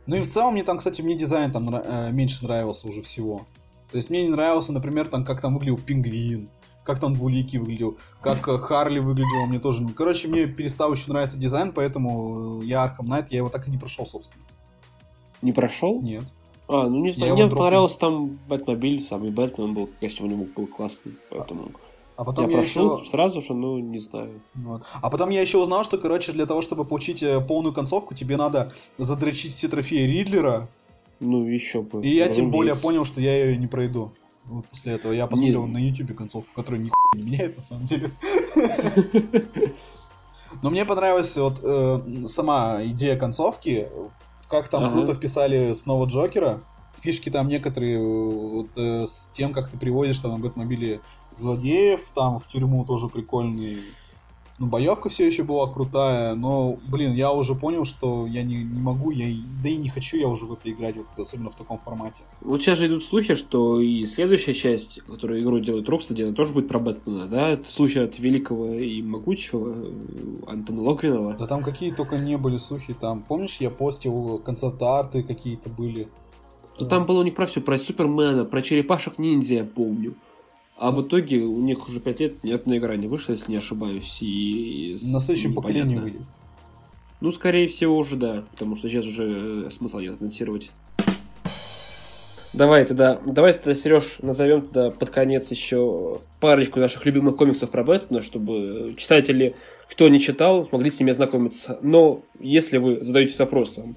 Ну 0.08 0.16
и 0.16 0.20
в 0.20 0.26
целом 0.26 0.54
мне 0.54 0.64
там, 0.64 0.78
кстати, 0.78 1.02
мне 1.02 1.14
дизайн 1.14 1.52
там 1.52 1.68
э, 1.72 2.10
меньше 2.12 2.42
нравился 2.42 2.88
уже 2.88 3.02
всего. 3.02 3.46
То 3.90 3.98
есть 3.98 4.08
мне 4.08 4.22
не 4.22 4.30
нравился, 4.30 4.72
например, 4.72 5.08
там, 5.08 5.22
как 5.22 5.42
там 5.42 5.52
выглядел 5.52 5.76
пингвин, 5.76 6.48
как 6.82 6.98
там 6.98 7.14
двуликий 7.14 7.58
выглядел, 7.58 7.98
как 8.22 8.48
э, 8.48 8.56
Харли 8.56 9.00
выглядел, 9.00 9.44
мне 9.46 9.60
тоже. 9.60 9.86
Короче, 9.94 10.28
мне 10.28 10.46
перестал 10.46 10.94
еще 10.94 11.12
нравиться 11.12 11.38
дизайн, 11.38 11.72
поэтому 11.72 12.62
э, 12.62 12.64
я 12.64 12.86
Arkham 12.86 13.06
Knight, 13.06 13.26
я 13.28 13.38
его 13.38 13.50
так 13.50 13.68
и 13.68 13.70
не 13.70 13.76
прошел, 13.76 14.06
собственно. 14.06 14.42
Не 15.42 15.52
прошел? 15.52 16.00
Нет. 16.00 16.24
А, 16.68 16.88
ну 16.88 17.04
не 17.04 17.12
знаю, 17.12 17.34
мне 17.34 17.42
дропнул. 17.42 17.64
понравился 17.64 17.98
там 17.98 18.38
Бэтмобиль, 18.48 19.02
самый 19.02 19.30
Бэтмен 19.30 19.74
был, 19.74 19.90
костюм 20.00 20.28
у 20.28 20.30
него 20.30 20.46
был 20.56 20.66
классный, 20.66 21.16
поэтому... 21.28 21.64
А 21.64 21.87
потом 22.24 22.46
я, 22.46 22.50
я 22.50 22.58
прошел 22.58 22.98
еще... 22.98 23.10
сразу 23.10 23.40
же, 23.40 23.54
ну, 23.54 23.78
не 23.78 23.98
знаю. 23.98 24.40
Вот. 24.54 24.82
А 25.00 25.08
потом 25.10 25.30
я 25.30 25.40
еще 25.40 25.58
узнал, 25.58 25.84
что, 25.84 25.98
короче, 25.98 26.32
для 26.32 26.46
того, 26.46 26.62
чтобы 26.62 26.84
получить 26.84 27.22
э, 27.22 27.40
полную 27.40 27.72
концовку, 27.72 28.14
тебе 28.14 28.36
надо 28.36 28.72
задрочить 28.98 29.52
все 29.52 29.68
трофеи 29.68 30.04
Ридлера. 30.04 30.68
Ну, 31.20 31.46
еще 31.46 31.82
бы. 31.82 32.04
И 32.04 32.14
я 32.14 32.28
тем 32.28 32.50
более 32.50 32.76
понял, 32.76 33.04
что 33.04 33.20
я 33.20 33.44
ее 33.44 33.56
не 33.56 33.66
пройду. 33.66 34.12
Вот 34.44 34.66
после 34.66 34.94
этого 34.94 35.12
я 35.12 35.26
посмотрел 35.26 35.66
не... 35.66 35.72
на 35.72 35.78
YouTube 35.78 36.16
концовку, 36.16 36.50
которая 36.54 36.80
ни 36.80 36.90
не 37.14 37.22
меняет, 37.22 37.56
на 37.56 37.62
самом 37.62 37.86
деле. 37.86 38.10
Но 40.62 40.70
мне 40.70 40.84
понравилась 40.84 41.36
вот 41.36 41.60
э, 41.62 42.00
сама 42.26 42.78
идея 42.84 43.16
концовки, 43.16 43.88
как 44.48 44.68
там 44.68 44.84
ага. 44.84 44.92
круто 44.92 45.14
вписали 45.14 45.74
снова 45.74 46.06
Джокера. 46.06 46.60
Фишки 47.00 47.30
там 47.30 47.48
некоторые 47.48 48.00
вот, 48.00 48.70
э, 48.76 49.06
с 49.06 49.30
тем, 49.30 49.52
как 49.52 49.70
ты 49.70 49.78
привозишь 49.78 50.18
там 50.18 50.32
на 50.32 50.38
Бэтмобиле 50.38 51.00
злодеев, 51.38 52.10
там 52.14 52.38
в 52.38 52.46
тюрьму 52.46 52.84
тоже 52.84 53.08
прикольный 53.08 53.78
ну, 54.58 54.66
боевка 54.66 55.08
все 55.08 55.26
еще 55.26 55.44
была 55.44 55.72
крутая, 55.72 56.34
но, 56.34 56.78
блин, 56.88 57.14
я 57.14 57.32
уже 57.32 57.54
понял, 57.54 57.84
что 57.84 58.26
я 58.26 58.42
не, 58.42 58.56
не 58.56 58.80
могу, 58.80 59.12
я, 59.12 59.26
да 59.62 59.68
и 59.68 59.76
не 59.76 59.88
хочу 59.88 60.16
я 60.16 60.26
уже 60.26 60.46
в 60.46 60.52
это 60.52 60.68
играть, 60.70 60.96
вот, 60.96 61.06
особенно 61.16 61.50
в 61.50 61.54
таком 61.54 61.78
формате. 61.78 62.24
Вот 62.40 62.60
сейчас 62.60 62.78
же 62.78 62.88
идут 62.88 63.04
слухи, 63.04 63.36
что 63.36 63.80
и 63.80 64.04
следующая 64.06 64.54
часть, 64.54 65.00
которую 65.02 65.42
игру 65.42 65.60
делает 65.60 65.88
Rocksteady, 65.88 66.24
она 66.24 66.32
тоже 66.34 66.52
будет 66.52 66.66
про 66.66 66.80
Бэтмена, 66.80 67.28
да? 67.28 67.50
Это 67.50 67.70
слухи 67.70 67.98
от 67.98 68.18
великого 68.18 68.74
и 68.74 69.00
могучего 69.00 69.74
э, 69.76 70.50
Антона 70.50 70.82
Логвинова. 70.82 71.34
Да 71.34 71.46
там 71.46 71.62
какие 71.62 71.92
только 71.92 72.18
не 72.18 72.36
были 72.36 72.56
слухи, 72.56 72.94
там, 72.94 73.22
помнишь, 73.22 73.58
я 73.60 73.70
постил 73.70 74.40
концепт-арты 74.44 75.22
какие-то 75.22 75.68
были. 75.68 76.08
Ну, 76.80 76.88
там 76.88 77.06
было 77.06 77.20
у 77.20 77.22
них 77.22 77.36
про 77.36 77.46
все, 77.46 77.60
про 77.60 77.78
Супермена, 77.78 78.44
про 78.44 78.60
черепашек-ниндзя, 78.60 79.54
я 79.54 79.64
помню. 79.64 80.16
А 80.78 80.92
в 80.92 81.02
итоге 81.02 81.40
у 81.40 81.60
них 81.60 81.88
уже 81.88 81.98
5 81.98 82.20
лет 82.20 82.44
ни 82.44 82.52
одной 82.52 82.78
игра 82.78 82.94
не 82.96 83.08
вышла, 83.08 83.32
если 83.32 83.50
не 83.50 83.58
ошибаюсь. 83.58 84.18
И 84.20 84.96
На 85.02 85.18
следующем 85.18 85.54
поколении 85.54 85.96
выйдет. 85.96 86.22
Ну, 87.20 87.32
скорее 87.32 87.66
всего, 87.66 87.96
уже 87.96 88.14
да, 88.14 88.44
потому 88.52 88.76
что 88.76 88.88
сейчас 88.88 89.04
уже 89.04 89.66
э, 89.66 89.70
смысл 89.70 89.98
нет 89.98 90.20
анонсировать. 90.20 90.70
Давай 92.52 92.84
тогда, 92.86 93.20
давай 93.26 93.52
тогда, 93.52 93.74
Сереж, 93.74 94.18
назовем 94.22 94.62
тогда 94.62 94.90
под 94.90 95.10
конец 95.10 95.50
еще 95.50 96.20
парочку 96.40 96.78
наших 96.78 97.04
любимых 97.04 97.36
комиксов 97.36 97.70
про 97.70 97.82
Бэтмена, 97.82 98.22
чтобы 98.22 98.94
читатели, 98.96 99.56
кто 99.90 100.08
не 100.08 100.20
читал, 100.20 100.68
могли 100.70 100.90
с 100.90 101.00
ними 101.00 101.10
ознакомиться. 101.10 101.78
Но 101.82 102.22
если 102.38 102.78
вы 102.78 103.04
задаетесь 103.04 103.38
вопросом, 103.38 103.96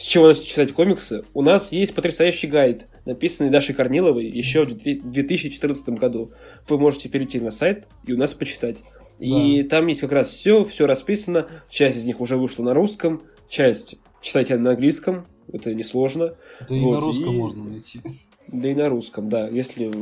с 0.00 0.04
чего 0.04 0.28
начать 0.28 0.46
читать 0.46 0.72
комиксы, 0.72 1.24
у 1.34 1.42
нас 1.42 1.72
есть 1.72 1.94
потрясающий 1.94 2.46
гайд, 2.46 2.86
написанный 3.04 3.50
Дашей 3.50 3.74
Корниловой 3.74 4.24
еще 4.24 4.64
в 4.64 4.74
2014 4.74 5.90
году. 5.90 6.32
Вы 6.66 6.78
можете 6.78 7.10
перейти 7.10 7.38
на 7.38 7.50
сайт 7.50 7.86
и 8.06 8.14
у 8.14 8.16
нас 8.16 8.32
почитать. 8.32 8.82
Да. 9.18 9.26
И 9.26 9.62
там 9.62 9.88
есть 9.88 10.00
как 10.00 10.12
раз 10.12 10.30
все, 10.30 10.64
все 10.64 10.86
расписано. 10.86 11.48
Часть 11.68 11.98
из 11.98 12.06
них 12.06 12.22
уже 12.22 12.38
вышла 12.38 12.64
на 12.64 12.72
русском, 12.72 13.20
часть 13.46 13.96
читайте 14.22 14.56
на 14.56 14.70
английском, 14.70 15.26
это 15.52 15.74
несложно. 15.74 16.34
Да 16.66 16.74
и 16.74 16.80
вот, 16.80 16.94
на 16.94 17.00
русском 17.00 17.34
и... 17.34 17.36
можно 17.36 17.64
найти. 17.64 18.00
Да 18.48 18.70
и 18.70 18.74
на 18.74 18.88
русском, 18.88 19.28
да, 19.28 19.48
если 19.48 19.92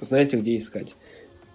знаете, 0.00 0.36
где 0.36 0.56
искать. 0.56 0.94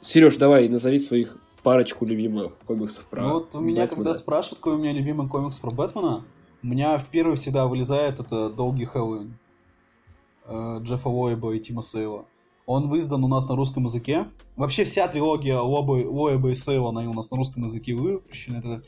Сереж, 0.02 0.36
давай, 0.36 0.68
назови 0.68 1.00
своих 1.00 1.38
парочку 1.64 2.06
любимых 2.06 2.58
комиксов 2.58 3.06
про 3.06 3.24
ну, 3.24 3.34
Вот 3.36 3.56
у 3.56 3.62
меня, 3.62 3.84
Бэтмена. 3.84 3.88
когда 3.88 4.14
спрашивают, 4.16 4.60
какой 4.60 4.76
у 4.76 4.80
меня 4.80 4.92
любимый 4.92 5.30
комикс 5.30 5.58
про 5.60 5.72
Бэтмена, 5.72 6.26
у 6.62 6.68
меня 6.68 6.98
в 6.98 7.08
первый 7.08 7.36
всегда 7.36 7.68
вылезает 7.68 8.20
это 8.20 8.50
«Долгий 8.50 8.86
Хэллоуин» 8.86 9.38
э, 10.46 10.80
Джеффа 10.82 11.10
Лоэба 11.10 11.54
и 11.54 11.60
Тима 11.60 11.82
Сейла. 11.82 12.26
Он 12.66 12.90
выиздан 12.90 13.24
у 13.24 13.28
нас 13.28 13.48
на 13.48 13.56
русском 13.56 13.86
языке. 13.86 14.28
Вообще 14.56 14.84
вся 14.84 15.08
трилогия 15.08 15.58
Лоэба 15.60 16.50
и 16.50 16.54
Сейла, 16.54 16.90
она 16.90 17.02
у 17.10 17.14
нас 17.14 17.32
на 17.32 17.38
русском 17.38 17.64
языке 17.64 17.96
выпущена. 17.96 18.60
Это 18.60 18.84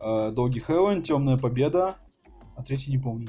э, 0.00 0.32
«Долгий 0.32 0.60
Хэллоуин», 0.60 1.02
«Темная 1.02 1.36
победа», 1.36 1.96
а 2.54 2.62
третий 2.62 2.90
не 2.90 2.98
помню. 2.98 3.28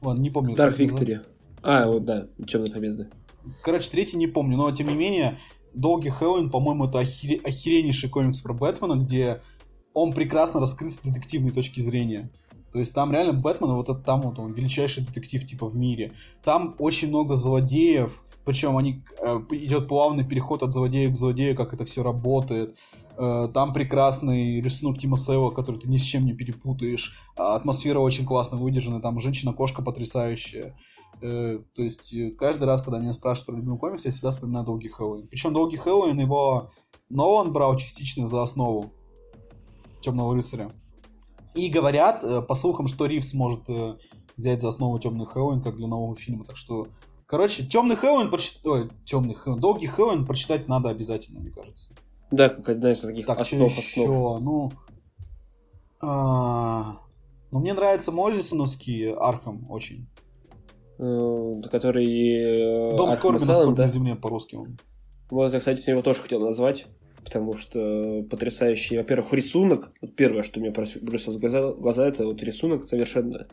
Ладно, 0.00 0.22
не 0.22 0.30
помню. 0.30 0.54
Dark 0.54 0.76
Victory. 0.76 1.26
А, 1.62 1.86
вот 1.88 2.04
да, 2.04 2.28
«Темная 2.46 2.72
победа». 2.72 3.10
Короче, 3.62 3.90
третий 3.90 4.16
не 4.16 4.26
помню, 4.26 4.56
но 4.56 4.70
тем 4.70 4.88
не 4.88 4.94
менее, 4.94 5.38
«Долгий 5.74 6.10
Хэллоуин», 6.10 6.50
по-моему, 6.50 6.86
это 6.86 7.00
охере... 7.00 7.40
охереннейший 7.44 8.08
комикс 8.08 8.40
про 8.40 8.54
Бэтмена, 8.54 8.94
где 8.94 9.42
он 9.92 10.12
прекрасно 10.12 10.60
раскрыт 10.60 10.92
с 10.92 10.98
детективной 10.98 11.50
точки 11.50 11.80
зрения. 11.80 12.30
То 12.72 12.78
есть 12.78 12.94
там 12.94 13.12
реально 13.12 13.32
Бэтмен, 13.32 13.72
вот 13.72 13.88
это 13.88 13.98
там 13.98 14.22
вот 14.22 14.38
он 14.38 14.52
величайший 14.52 15.04
детектив 15.04 15.46
типа 15.46 15.66
в 15.66 15.76
мире. 15.76 16.12
Там 16.44 16.74
очень 16.78 17.08
много 17.08 17.36
злодеев, 17.36 18.22
причем 18.44 18.76
они 18.76 19.02
э, 19.20 19.40
идет 19.50 19.88
плавный 19.88 20.24
переход 20.24 20.62
от 20.62 20.72
злодея 20.72 21.10
к 21.10 21.16
злодею, 21.16 21.56
как 21.56 21.74
это 21.74 21.84
все 21.84 22.02
работает. 22.02 22.76
Э, 23.16 23.48
там 23.52 23.72
прекрасный 23.72 24.60
рисунок 24.60 24.98
Тима 24.98 25.16
Сева, 25.16 25.50
который 25.50 25.80
ты 25.80 25.88
ни 25.88 25.96
с 25.96 26.02
чем 26.02 26.24
не 26.24 26.34
перепутаешь. 26.34 27.18
А 27.36 27.56
атмосфера 27.56 27.98
очень 27.98 28.24
классно 28.24 28.58
выдержана, 28.58 29.00
там 29.00 29.18
женщина-кошка 29.20 29.82
потрясающая. 29.82 30.76
Э, 31.20 31.58
то 31.74 31.82
есть 31.82 32.14
э, 32.14 32.30
каждый 32.30 32.64
раз, 32.64 32.82
когда 32.82 33.00
меня 33.00 33.12
спрашивают 33.12 33.46
про 33.46 33.56
любимый 33.56 33.78
комикс, 33.78 34.04
я 34.04 34.12
всегда 34.12 34.30
вспоминаю 34.30 34.64
Долгий 34.64 34.88
Хэллоуин. 34.88 35.26
Причем 35.26 35.52
Долгий 35.52 35.76
Хэллоуин 35.76 36.18
его 36.18 36.70
Нолан 37.08 37.52
брал 37.52 37.76
частично 37.76 38.26
за 38.26 38.42
основу 38.42 38.92
Темного 40.00 40.34
рыцаря. 40.34 40.70
И 41.58 41.70
говорят, 41.70 42.22
э, 42.22 42.40
по 42.40 42.54
слухам, 42.54 42.86
что 42.86 43.06
Ривз 43.06 43.34
может 43.34 43.68
э, 43.68 43.96
взять 44.36 44.60
за 44.60 44.68
основу 44.68 44.96
Темный 45.00 45.26
Хэллоуин 45.26 45.60
как 45.60 45.74
для 45.74 45.88
нового 45.88 46.14
фильма. 46.14 46.44
Так 46.44 46.56
что, 46.56 46.86
короче, 47.26 47.66
Темный 47.66 47.96
Хэллоуин 47.96 48.30
прочитать... 48.30 48.64
Ой, 48.64 48.88
Темный 49.04 49.34
Хэллоуин, 49.34 49.60
Долгий 49.60 49.88
Хэллоуин 49.88 50.24
прочитать 50.24 50.68
надо 50.68 50.88
обязательно, 50.88 51.40
мне 51.40 51.50
кажется. 51.50 51.94
Да, 52.30 52.48
как 52.48 52.68
одна 52.68 52.92
из 52.92 53.00
таких 53.00 53.26
так, 53.26 53.40
основ, 53.40 53.68
еще? 53.76 54.02
основ. 54.02 54.40
Ну, 54.40 54.72
а... 56.00 57.00
ну, 57.50 57.58
мне 57.58 57.74
нравится 57.74 58.12
Моррисоновский 58.12 59.12
Архам 59.12 59.68
очень. 59.68 60.06
Э, 61.00 61.60
который... 61.72 62.96
Дом 62.96 63.10
скорби 63.10 63.44
на 63.44 63.52
скорбной 63.52 63.76
да? 63.76 63.88
земле 63.88 64.14
по-русски 64.14 64.54
он. 64.54 64.78
Вот, 65.28 65.52
я, 65.52 65.58
кстати, 65.58 65.90
его 65.90 66.02
тоже 66.02 66.22
хотел 66.22 66.38
назвать 66.38 66.86
потому 67.24 67.56
что 67.56 68.24
потрясающий, 68.30 68.96
во-первых, 68.96 69.32
рисунок. 69.32 69.92
Вот 70.00 70.14
первое, 70.14 70.42
что 70.42 70.60
мне 70.60 70.70
бросилось 70.70 71.36
в 71.36 71.40
глаза, 71.40 71.72
глаза, 71.72 72.08
это 72.08 72.26
вот 72.26 72.42
рисунок 72.42 72.84
совершенно 72.84 73.46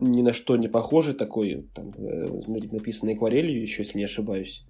ни 0.00 0.22
на 0.22 0.32
что 0.32 0.56
не 0.56 0.68
похожий, 0.68 1.14
такой, 1.14 1.66
там, 1.74 1.92
э, 1.96 2.28
написанный 2.72 3.14
акварелью, 3.14 3.60
еще, 3.60 3.82
если 3.82 3.98
не 3.98 4.04
ошибаюсь. 4.04 4.64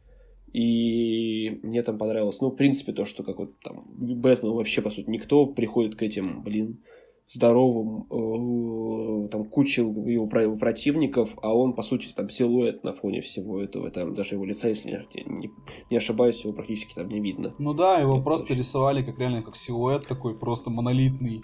И 0.52 1.60
мне 1.62 1.82
там 1.82 1.98
понравилось, 1.98 2.40
ну, 2.40 2.48
в 2.48 2.56
принципе, 2.56 2.92
то, 2.92 3.04
что 3.04 3.22
как 3.22 3.38
вот 3.38 3.58
там 3.60 3.84
Бэтмен 3.88 4.52
вообще, 4.52 4.80
по 4.80 4.90
сути, 4.90 5.10
никто 5.10 5.46
приходит 5.46 5.96
к 5.96 6.02
этим, 6.02 6.42
блин, 6.42 6.82
здоровым, 7.28 8.06
э, 8.10 9.28
там 9.28 9.44
куча 9.44 9.82
его 9.82 10.26
противников, 10.26 11.30
а 11.42 11.54
он, 11.54 11.74
по 11.74 11.82
сути, 11.82 12.12
там 12.14 12.30
силуэт 12.30 12.84
на 12.84 12.92
фоне 12.94 13.20
всего 13.20 13.60
этого, 13.60 13.90
там 13.90 14.14
даже 14.14 14.34
его 14.34 14.44
лица, 14.44 14.68
если 14.68 15.06
не, 15.26 15.50
не 15.90 15.96
ошибаюсь, 15.96 16.42
его 16.42 16.54
практически 16.54 16.94
там 16.94 17.08
не 17.08 17.20
видно. 17.20 17.54
Ну 17.58 17.74
да, 17.74 17.98
его 17.98 18.16
Это 18.16 18.24
просто 18.24 18.48
точно. 18.48 18.60
рисовали 18.60 19.02
как 19.02 19.18
реально 19.18 19.42
как 19.42 19.56
силуэт 19.56 20.06
такой, 20.06 20.38
просто 20.38 20.70
монолитный, 20.70 21.42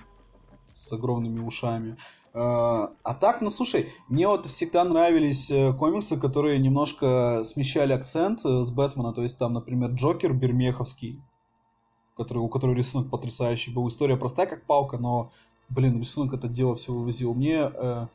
с 0.73 0.93
огромными 0.93 1.41
ушами. 1.41 1.97
Э, 2.33 2.89
а 3.03 3.15
так, 3.21 3.43
ну 3.43 3.51
слушай, 3.51 3.91
мне 4.09 4.27
вот 4.27 4.47
всегда 4.47 4.85
нравились 4.85 5.51
э, 5.51 5.75
комиксы, 5.75 6.19
которые 6.19 6.59
немножко 6.61 7.43
смещали 7.45 7.93
акцент 7.93 8.41
с 8.41 8.71
Бэтмена, 8.71 9.13
то 9.13 9.23
есть 9.23 9.39
там, 9.39 9.53
например, 9.53 9.91
Джокер 9.91 10.33
Бермеховский, 10.33 11.21
который, 12.17 12.39
у 12.39 12.49
которого 12.49 12.75
рисунок 12.75 13.11
потрясающий 13.11 13.71
был. 13.71 13.87
История 13.89 14.17
простая, 14.17 14.47
как 14.47 14.65
палка, 14.67 14.97
но 14.97 15.31
Блин, 15.69 15.99
рисунок 15.99 16.35
это 16.35 16.49
дело 16.49 16.77
все 16.77 16.93
вывозил. 16.93 17.35
Мне 17.35 17.71
э, 17.73 18.07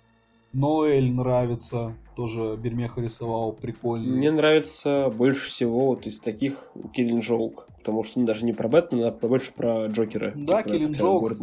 Ноэль 0.54 1.12
нравится, 1.12 1.96
тоже 2.16 2.56
Бермеха 2.58 3.02
рисовал, 3.02 3.54
прикольно. 3.54 4.08
Мне 4.16 4.32
нравится 4.32 5.12
больше 5.16 5.50
всего 5.50 5.88
вот 5.88 6.08
из 6.08 6.20
таких 6.20 6.72
Киллин 6.94 7.20
Джоук, 7.20 7.68
потому 7.78 8.04
что 8.04 8.20
он 8.20 8.26
даже 8.26 8.46
не 8.46 8.54
про 8.54 8.68
Бэтмена, 8.68 9.10
а 9.10 9.12
больше 9.12 9.54
про 9.54 9.88
Джокера. 9.88 10.34
Да, 10.36 10.64
Киллин 10.64 10.92
Джоук. 10.92 11.34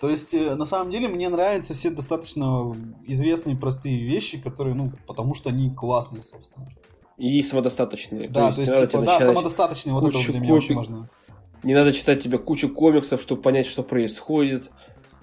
То 0.00 0.10
есть, 0.10 0.34
э, 0.34 0.54
на 0.54 0.64
самом 0.64 0.90
деле, 0.90 1.08
мне 1.08 1.28
нравятся 1.28 1.72
все 1.72 1.90
достаточно 1.90 2.76
известные 3.06 3.56
простые 3.56 4.04
вещи, 4.04 4.38
которые, 4.40 4.74
ну, 4.74 4.92
потому 5.06 5.34
что 5.34 5.50
они 5.50 5.70
классные, 5.70 6.22
собственно. 6.22 6.68
И 7.16 7.40
самодостаточные. 7.42 8.28
Да, 8.28 8.52
то 8.52 8.60
есть, 8.60 8.72
то 8.72 8.78
есть 8.80 8.90
типа, 8.90 9.04
да, 9.04 9.24
самодостаточные, 9.24 9.94
вот 9.94 10.08
это 10.08 10.32
для 10.32 10.40
меня 10.40 10.54
очень 10.54 10.74
важно. 10.74 11.08
Не 11.62 11.74
надо 11.74 11.92
читать 11.92 12.22
тебе 12.22 12.38
кучу 12.38 12.68
комиксов, 12.68 13.22
чтобы 13.22 13.40
понять, 13.40 13.66
что 13.66 13.82
происходит 13.82 14.70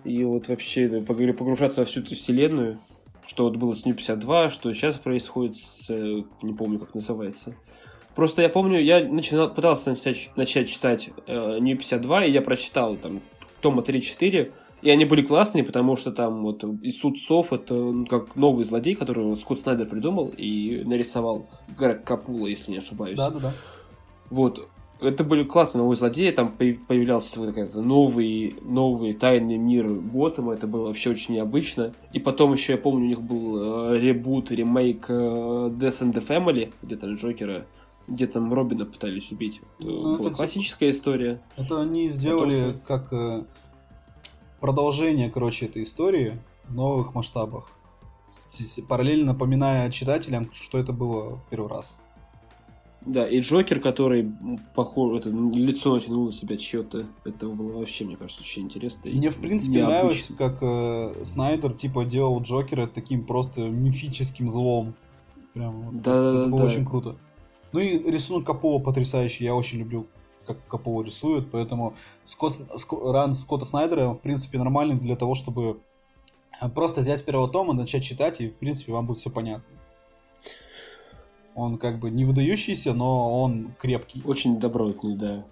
и 0.04 0.24
вот 0.24 0.48
вообще 0.48 1.02
погружаться 1.02 1.82
во 1.82 1.86
всю 1.86 2.02
эту 2.02 2.16
вселенную, 2.16 2.80
что 3.26 3.46
вот 3.46 3.56
было 3.56 3.74
с 3.74 3.86
New 3.86 3.94
52, 3.94 4.50
что 4.50 4.74
сейчас 4.74 4.96
происходит 4.98 5.58
с... 5.58 5.90
Э, 5.90 6.24
не 6.42 6.54
помню, 6.54 6.80
как 6.80 6.94
называется. 6.94 7.56
Просто 8.16 8.42
я 8.42 8.50
помню, 8.50 8.80
я 8.82 9.06
начинал, 9.06 9.54
пытался 9.54 9.92
начать, 9.92 10.32
начать 10.36 10.70
читать 10.70 11.10
э, 11.28 11.60
New 11.60 11.78
52, 11.78 12.26
и 12.26 12.32
я 12.32 12.42
прочитал 12.42 12.98
там 12.98 13.22
тома 13.62 13.84
3-4, 13.84 14.52
и 14.82 14.90
они 14.90 15.06
были 15.06 15.24
классные, 15.24 15.64
потому 15.64 15.96
что 15.96 16.12
там 16.12 16.42
вот 16.42 16.66
Суд 16.92 17.20
Сов 17.20 17.54
это 17.54 17.74
ну, 17.74 18.06
как 18.06 18.36
новый 18.36 18.66
злодей, 18.66 18.96
который 18.96 19.24
вот 19.24 19.40
Скотт 19.40 19.60
Снайдер 19.60 19.86
придумал 19.86 20.34
и 20.36 20.84
нарисовал 20.84 21.48
Грег 21.78 22.04
Капула, 22.04 22.48
если 22.48 22.72
не 22.72 22.80
ошибаюсь. 22.80 23.18
Да, 23.18 23.30
да, 23.30 23.40
да. 23.40 23.54
Вот. 24.30 24.68
Это 25.02 25.24
были 25.24 25.44
классные 25.44 25.82
новые 25.82 25.98
злодеи, 25.98 26.32
там 26.32 26.52
появлялся 26.52 27.44
какой-то 27.44 27.82
новый, 27.82 28.56
новый 28.62 29.14
тайный 29.14 29.58
мир 29.58 29.88
Готэма, 29.90 30.54
это 30.54 30.68
было 30.68 30.88
вообще 30.88 31.10
очень 31.10 31.36
необычно. 31.36 31.94
И 32.14 32.20
потом 32.20 32.54
еще, 32.54 32.74
я 32.74 32.78
помню, 32.78 33.06
у 33.06 33.08
них 33.10 33.22
был 33.22 33.94
э, 33.94 34.00
ребут, 34.00 34.52
ремейк 34.52 35.06
э, 35.10 35.14
Death 35.14 36.02
and 36.02 36.14
the 36.14 36.26
Family, 36.26 36.72
где 36.84 36.96
там 36.96 37.16
Джокера, 37.16 37.66
где 38.08 38.28
там 38.28 38.54
Робина 38.54 38.86
пытались 38.86 39.32
убить. 39.32 39.62
Ну, 39.80 40.14
это 40.14 40.24
была 40.24 40.34
классическая 40.34 40.92
история. 40.92 41.42
Это 41.58 41.82
они 41.82 42.08
сделали 42.10 42.74
потом... 42.74 42.82
как 42.86 43.14
э, 43.14 43.44
продолжение, 44.60 45.32
короче, 45.32 45.66
этой 45.66 45.84
истории 45.84 46.40
в 46.66 46.76
новых 46.76 47.16
масштабах. 47.16 47.72
Параллельно 48.88 49.34
напоминая 49.34 49.90
читателям, 49.92 50.52
что 50.54 50.78
это 50.78 50.94
было 50.94 51.38
в 51.38 51.50
первый 51.50 51.70
раз. 51.70 51.98
Да, 53.06 53.28
и 53.28 53.42
Джокер, 53.42 53.80
который, 53.80 54.32
похоже, 54.76 55.18
это, 55.18 55.30
лицо 55.30 55.96
натянул 55.96 56.26
на 56.26 56.32
себя 56.32 56.56
чье-то. 56.56 57.08
Это 57.26 57.48
было 57.48 57.80
вообще, 57.80 58.06
мне 58.06 58.16
кажется, 58.16 58.42
очень 58.42 58.64
интересно. 58.64 59.10
Мне, 59.10 59.32
в 59.32 59.38
принципе, 59.38 59.78
необычно. 59.78 59.98
нравилось, 59.98 60.32
как 60.38 60.58
э, 60.62 61.26
Снайдер, 61.26 61.74
типа, 61.74 62.06
делал 62.06 62.42
Джокера 62.42 62.86
таким 62.86 63.26
просто 63.26 63.62
мифическим 63.62 64.50
злом. 64.50 64.94
Прям, 65.54 65.82
вот, 65.82 66.02
да, 66.02 66.12
это, 66.12 66.44
да, 66.44 66.48
было 66.50 66.60
да. 66.60 66.66
очень 66.66 66.86
круто. 66.86 67.16
Ну 67.72 67.80
и 67.80 67.98
рисунок 68.12 68.46
Капова 68.46 68.82
потрясающий. 68.82 69.46
Я 69.46 69.56
очень 69.56 69.80
люблю, 69.80 70.06
как 70.46 70.64
Капова 70.68 71.04
рисует, 71.04 71.50
поэтому 71.50 71.96
Скотт, 72.26 72.54
ран 73.04 73.34
Скотта 73.34 73.66
Снайдера, 73.66 74.10
в 74.10 74.20
принципе, 74.20 74.60
нормальный 74.60 74.96
для 74.96 75.16
того, 75.16 75.34
чтобы 75.34 75.80
просто 76.76 77.02
взять 77.02 77.20
с 77.20 77.24
первого 77.24 77.50
тома, 77.50 77.74
начать 77.74 78.04
читать, 78.04 78.42
и, 78.42 78.50
в 78.50 78.58
принципе, 78.58 78.92
вам 78.92 79.08
будет 79.08 79.18
все 79.18 79.32
понятно. 79.32 79.66
Он 81.56 81.78
как 81.78 82.00
бы 82.00 82.10
не 82.10 82.26
выдающийся, 82.26 82.94
но 82.94 83.42
он 83.42 83.72
крепкий. 83.80 84.22
Очень 84.26 84.60
добротный, 84.60 85.16
да. 85.16 85.44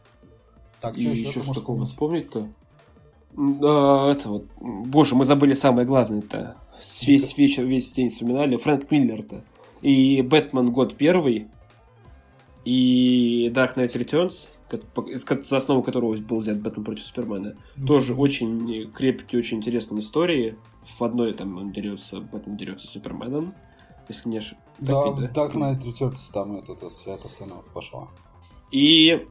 Так, 0.81 0.97
И 0.97 1.01
еще, 1.01 1.21
еще 1.21 1.41
что 1.41 1.53
такого 1.53 1.85
вспомнить-то? 1.85 2.47
А, 3.37 4.11
это 4.11 4.29
вот, 4.29 4.45
боже, 4.59 5.15
мы 5.15 5.25
забыли 5.25 5.53
самое 5.53 5.85
главное-то. 5.85 6.55
Весь 7.01 7.37
вечер, 7.37 7.65
весь 7.65 7.91
день 7.91 8.09
вспоминали. 8.09 8.55
Фрэнк 8.55 8.89
Миллер-то. 8.89 9.43
И 9.81 10.21
Бэтмен 10.21 10.71
год 10.71 10.95
первый. 10.95 11.47
И 12.63 13.51
Dark 13.53 13.75
Knight 13.75 13.93
Returns, 13.93 14.47
за 15.45 15.57
основу 15.57 15.83
которого 15.83 16.15
был 16.17 16.37
взят 16.37 16.61
Бэтмен 16.61 16.85
против 16.85 17.03
Супермена. 17.03 17.47
Mm-hmm. 17.47 17.85
Тоже 17.85 18.13
очень 18.13 18.91
крепкие, 18.93 19.39
очень 19.39 19.57
интересные 19.57 19.99
истории. 19.99 20.55
В 20.81 21.01
одной 21.01 21.33
там 21.33 21.57
он 21.57 21.71
дерется, 21.71 22.21
Бэтмен 22.21 22.55
дерется 22.55 22.87
с 22.87 22.91
Суперменом 22.91 23.49
если 24.09 24.29
не 24.29 24.37
ошибаюсь. 24.37 24.63
Да, 24.81 25.03
так, 25.03 25.19
да? 25.19 25.27
так 25.27 25.55
Knight 25.55 25.81
Returns 25.81 26.31
там 26.33 26.55
это, 26.55 26.73
это, 26.73 26.87
эта 27.07 27.27
сцена 27.27 27.55
пошла. 27.73 28.07
И... 28.71 29.27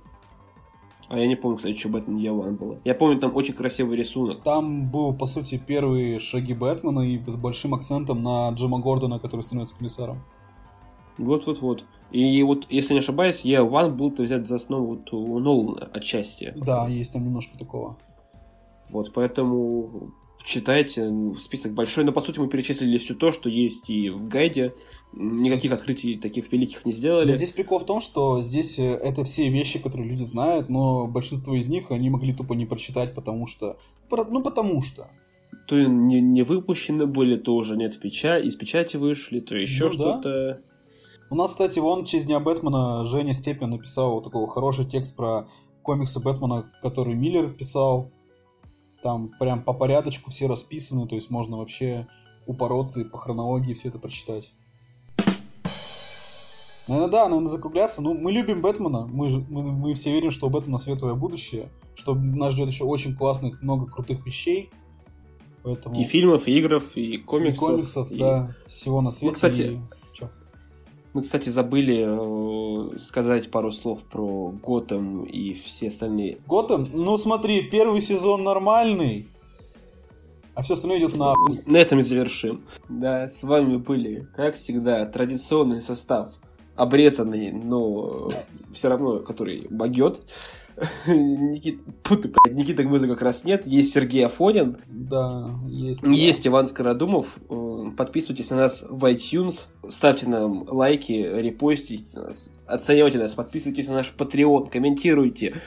А 1.10 1.18
я 1.18 1.26
не 1.26 1.36
помню, 1.36 1.56
кстати, 1.56 1.74
что 1.74 1.88
Бэтмен 1.88 2.18
Year 2.18 2.38
One 2.38 2.58
было. 2.58 2.78
Я 2.84 2.94
помню, 2.94 3.18
там 3.18 3.34
очень 3.34 3.54
красивый 3.54 3.96
рисунок. 3.96 4.42
Там 4.42 4.90
был, 4.90 5.14
по 5.14 5.24
сути, 5.24 5.56
первые 5.56 6.20
шаги 6.20 6.52
Бэтмена 6.52 7.00
и 7.00 7.18
с 7.26 7.36
большим 7.36 7.74
акцентом 7.74 8.22
на 8.22 8.50
Джима 8.50 8.78
Гордона, 8.78 9.18
который 9.18 9.40
становится 9.40 9.74
комиссаром. 9.74 10.22
Вот-вот-вот. 11.16 11.84
И 12.10 12.42
вот, 12.42 12.66
если 12.68 12.92
не 12.92 12.98
ошибаюсь, 12.98 13.42
Year 13.42 13.66
One 13.66 13.90
был 13.90 14.10
взят 14.10 14.46
за 14.46 14.56
основу 14.56 14.86
вот 14.96 15.12
у 15.12 15.38
Нолана 15.38 15.88
отчасти. 15.92 16.52
Да, 16.56 16.86
есть 16.88 17.14
там 17.14 17.24
немножко 17.24 17.56
такого. 17.58 17.96
Вот, 18.90 19.12
поэтому 19.14 20.12
читайте, 20.44 21.10
список 21.38 21.74
большой, 21.74 22.04
но 22.04 22.12
по 22.12 22.20
сути 22.20 22.38
мы 22.38 22.48
перечислили 22.48 22.98
все 22.98 23.14
то, 23.14 23.32
что 23.32 23.48
есть 23.48 23.90
и 23.90 24.10
в 24.10 24.28
гайде, 24.28 24.74
никаких 25.12 25.72
открытий 25.72 26.16
таких 26.16 26.50
великих 26.52 26.84
не 26.84 26.92
сделали. 26.92 27.28
Да, 27.28 27.34
здесь 27.34 27.50
прикол 27.50 27.80
в 27.80 27.86
том, 27.86 28.00
что 28.00 28.42
здесь 28.42 28.78
э, 28.78 28.94
это 28.94 29.24
все 29.24 29.48
вещи, 29.48 29.78
которые 29.78 30.08
люди 30.08 30.22
знают, 30.22 30.68
но 30.68 31.06
большинство 31.06 31.54
из 31.54 31.68
них 31.68 31.90
они 31.90 32.10
могли 32.10 32.32
тупо 32.32 32.54
не 32.54 32.66
прочитать, 32.66 33.14
потому 33.14 33.46
что... 33.46 33.78
Ну, 34.10 34.42
потому 34.42 34.82
что. 34.82 35.08
То 35.66 35.76
не, 35.76 36.20
не 36.20 36.42
выпущены 36.42 37.06
были, 37.06 37.36
то 37.36 37.54
уже 37.54 37.76
нет 37.76 37.94
в 37.94 38.00
печати, 38.00 38.46
из 38.46 38.56
печати 38.56 38.96
вышли, 38.96 39.40
то 39.40 39.54
еще 39.54 39.84
ну, 39.86 39.90
что-то. 39.90 40.28
Да. 40.28 40.60
У 41.30 41.34
нас, 41.34 41.50
кстати, 41.50 41.78
вон 41.78 42.04
через 42.04 42.24
Дня 42.24 42.40
Бэтмена 42.40 43.04
Женя 43.04 43.34
Степин 43.34 43.70
написал 43.70 44.12
вот 44.12 44.24
такой 44.24 44.46
хороший 44.48 44.86
текст 44.86 45.14
про 45.14 45.46
комиксы 45.82 46.20
Бэтмена, 46.20 46.70
который 46.82 47.14
Миллер 47.14 47.50
писал. 47.50 48.10
Там 49.08 49.30
прям 49.40 49.62
по 49.62 49.72
порядочку 49.72 50.30
все 50.30 50.48
расписаны, 50.48 51.08
то 51.08 51.14
есть 51.14 51.30
можно 51.30 51.56
вообще 51.56 52.06
упороться 52.44 53.00
и 53.00 53.04
по 53.04 53.16
хронологии 53.16 53.72
все 53.72 53.88
это 53.88 53.98
прочитать. 53.98 54.50
Наверное, 56.86 57.10
да, 57.10 57.26
наверное, 57.26 57.50
закругляться. 57.50 58.02
Ну, 58.02 58.12
мы 58.12 58.32
любим 58.32 58.60
Бэтмена, 58.60 59.06
мы, 59.06 59.30
мы, 59.48 59.72
мы 59.72 59.94
все 59.94 60.12
верим, 60.12 60.30
что 60.30 60.48
у 60.48 60.50
Бэтмена 60.50 60.76
светлое 60.76 61.14
будущее, 61.14 61.70
что 61.94 62.14
нас 62.14 62.52
ждет 62.52 62.68
еще 62.68 62.84
очень 62.84 63.16
классных, 63.16 63.62
много 63.62 63.86
крутых 63.86 64.26
вещей. 64.26 64.68
Поэтому... 65.62 65.98
И 65.98 66.04
фильмов, 66.04 66.46
и 66.46 66.60
игров, 66.60 66.94
и 66.94 67.16
комиксов. 67.16 67.62
И 67.62 67.72
комиксов, 67.72 68.12
и... 68.12 68.18
да, 68.18 68.54
всего 68.66 69.00
на 69.00 69.10
свете. 69.10 69.26
Ну, 69.28 69.32
кстати, 69.32 69.62
и... 69.62 69.80
Мы, 71.18 71.24
кстати, 71.24 71.48
забыли 71.48 72.04
э, 72.06 72.98
сказать 73.00 73.50
пару 73.50 73.72
слов 73.72 74.04
про 74.04 74.52
Готэм 74.62 75.24
и 75.24 75.52
все 75.52 75.88
остальные. 75.88 76.38
Готэм? 76.46 76.88
Ну 76.92 77.16
смотри, 77.16 77.62
первый 77.62 78.00
сезон 78.02 78.44
нормальный, 78.44 79.26
а 80.54 80.62
все 80.62 80.74
остальное 80.74 81.00
идет 81.00 81.16
на... 81.16 81.34
На 81.66 81.78
этом 81.78 81.98
и 81.98 82.02
завершим. 82.02 82.62
Да, 82.88 83.26
с 83.26 83.42
вами 83.42 83.78
были, 83.78 84.28
как 84.36 84.54
всегда, 84.54 85.06
традиционный 85.06 85.82
состав. 85.82 86.30
Обрезанный, 86.76 87.50
но 87.50 88.28
все 88.72 88.88
равно, 88.88 89.18
который 89.18 89.66
богет. 89.68 90.22
Никит... 91.06 91.80
Путы, 92.02 92.28
блядь, 92.28 92.56
Никита 92.56 92.84
Гмыза 92.84 93.06
как 93.08 93.22
раз 93.22 93.44
нет. 93.44 93.66
Есть 93.66 93.92
Сергей 93.92 94.24
Афонин. 94.24 94.78
Да, 94.86 95.50
есть. 95.66 96.02
Есть 96.06 96.46
Иван 96.46 96.66
Скородумов. 96.66 97.38
Э, 97.50 97.90
подписывайтесь 97.96 98.50
на 98.50 98.56
нас 98.56 98.84
в 98.88 99.04
iTunes. 99.04 99.66
Ставьте 99.88 100.28
нам 100.28 100.64
лайки, 100.68 101.12
репостите 101.12 102.18
нас. 102.18 102.52
Оценивайте 102.66 103.18
нас. 103.18 103.34
Подписывайтесь 103.34 103.88
на 103.88 103.94
наш 103.94 104.14
Patreon. 104.16 104.70
Комментируйте. 104.70 105.60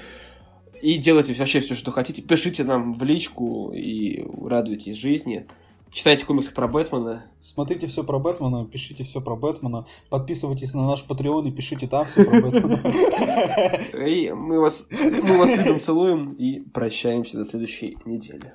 И 0.81 0.97
делайте 0.97 1.33
вообще 1.33 1.59
все, 1.59 1.75
что 1.75 1.91
хотите. 1.91 2.21
Пишите 2.21 2.63
нам 2.63 2.93
в 2.93 3.03
личку 3.03 3.71
и 3.73 4.25
радуйтесь 4.43 4.97
жизни. 4.97 5.45
Читайте 5.91 6.25
комиксы 6.25 6.53
про 6.53 6.69
Бэтмена. 6.69 7.25
Смотрите 7.41 7.87
все 7.87 8.05
про 8.05 8.17
Бэтмена, 8.17 8.65
пишите 8.65 9.03
все 9.03 9.19
про 9.19 9.35
Бэтмена. 9.35 9.85
Подписывайтесь 10.09 10.73
на 10.73 10.87
наш 10.87 11.03
Patreon 11.05 11.49
и 11.49 11.51
пишите 11.51 11.85
там 11.85 12.05
все 12.05 12.23
про 12.23 12.39
Бэтмена. 12.39 12.79
И 14.07 14.31
мы 14.31 14.61
вас, 14.61 14.87
мы 14.89 15.37
вас 15.37 15.53
любим, 15.53 15.81
целуем 15.81 16.31
и 16.33 16.61
прощаемся 16.61 17.37
до 17.37 17.43
следующей 17.43 17.97
недели. 18.05 18.53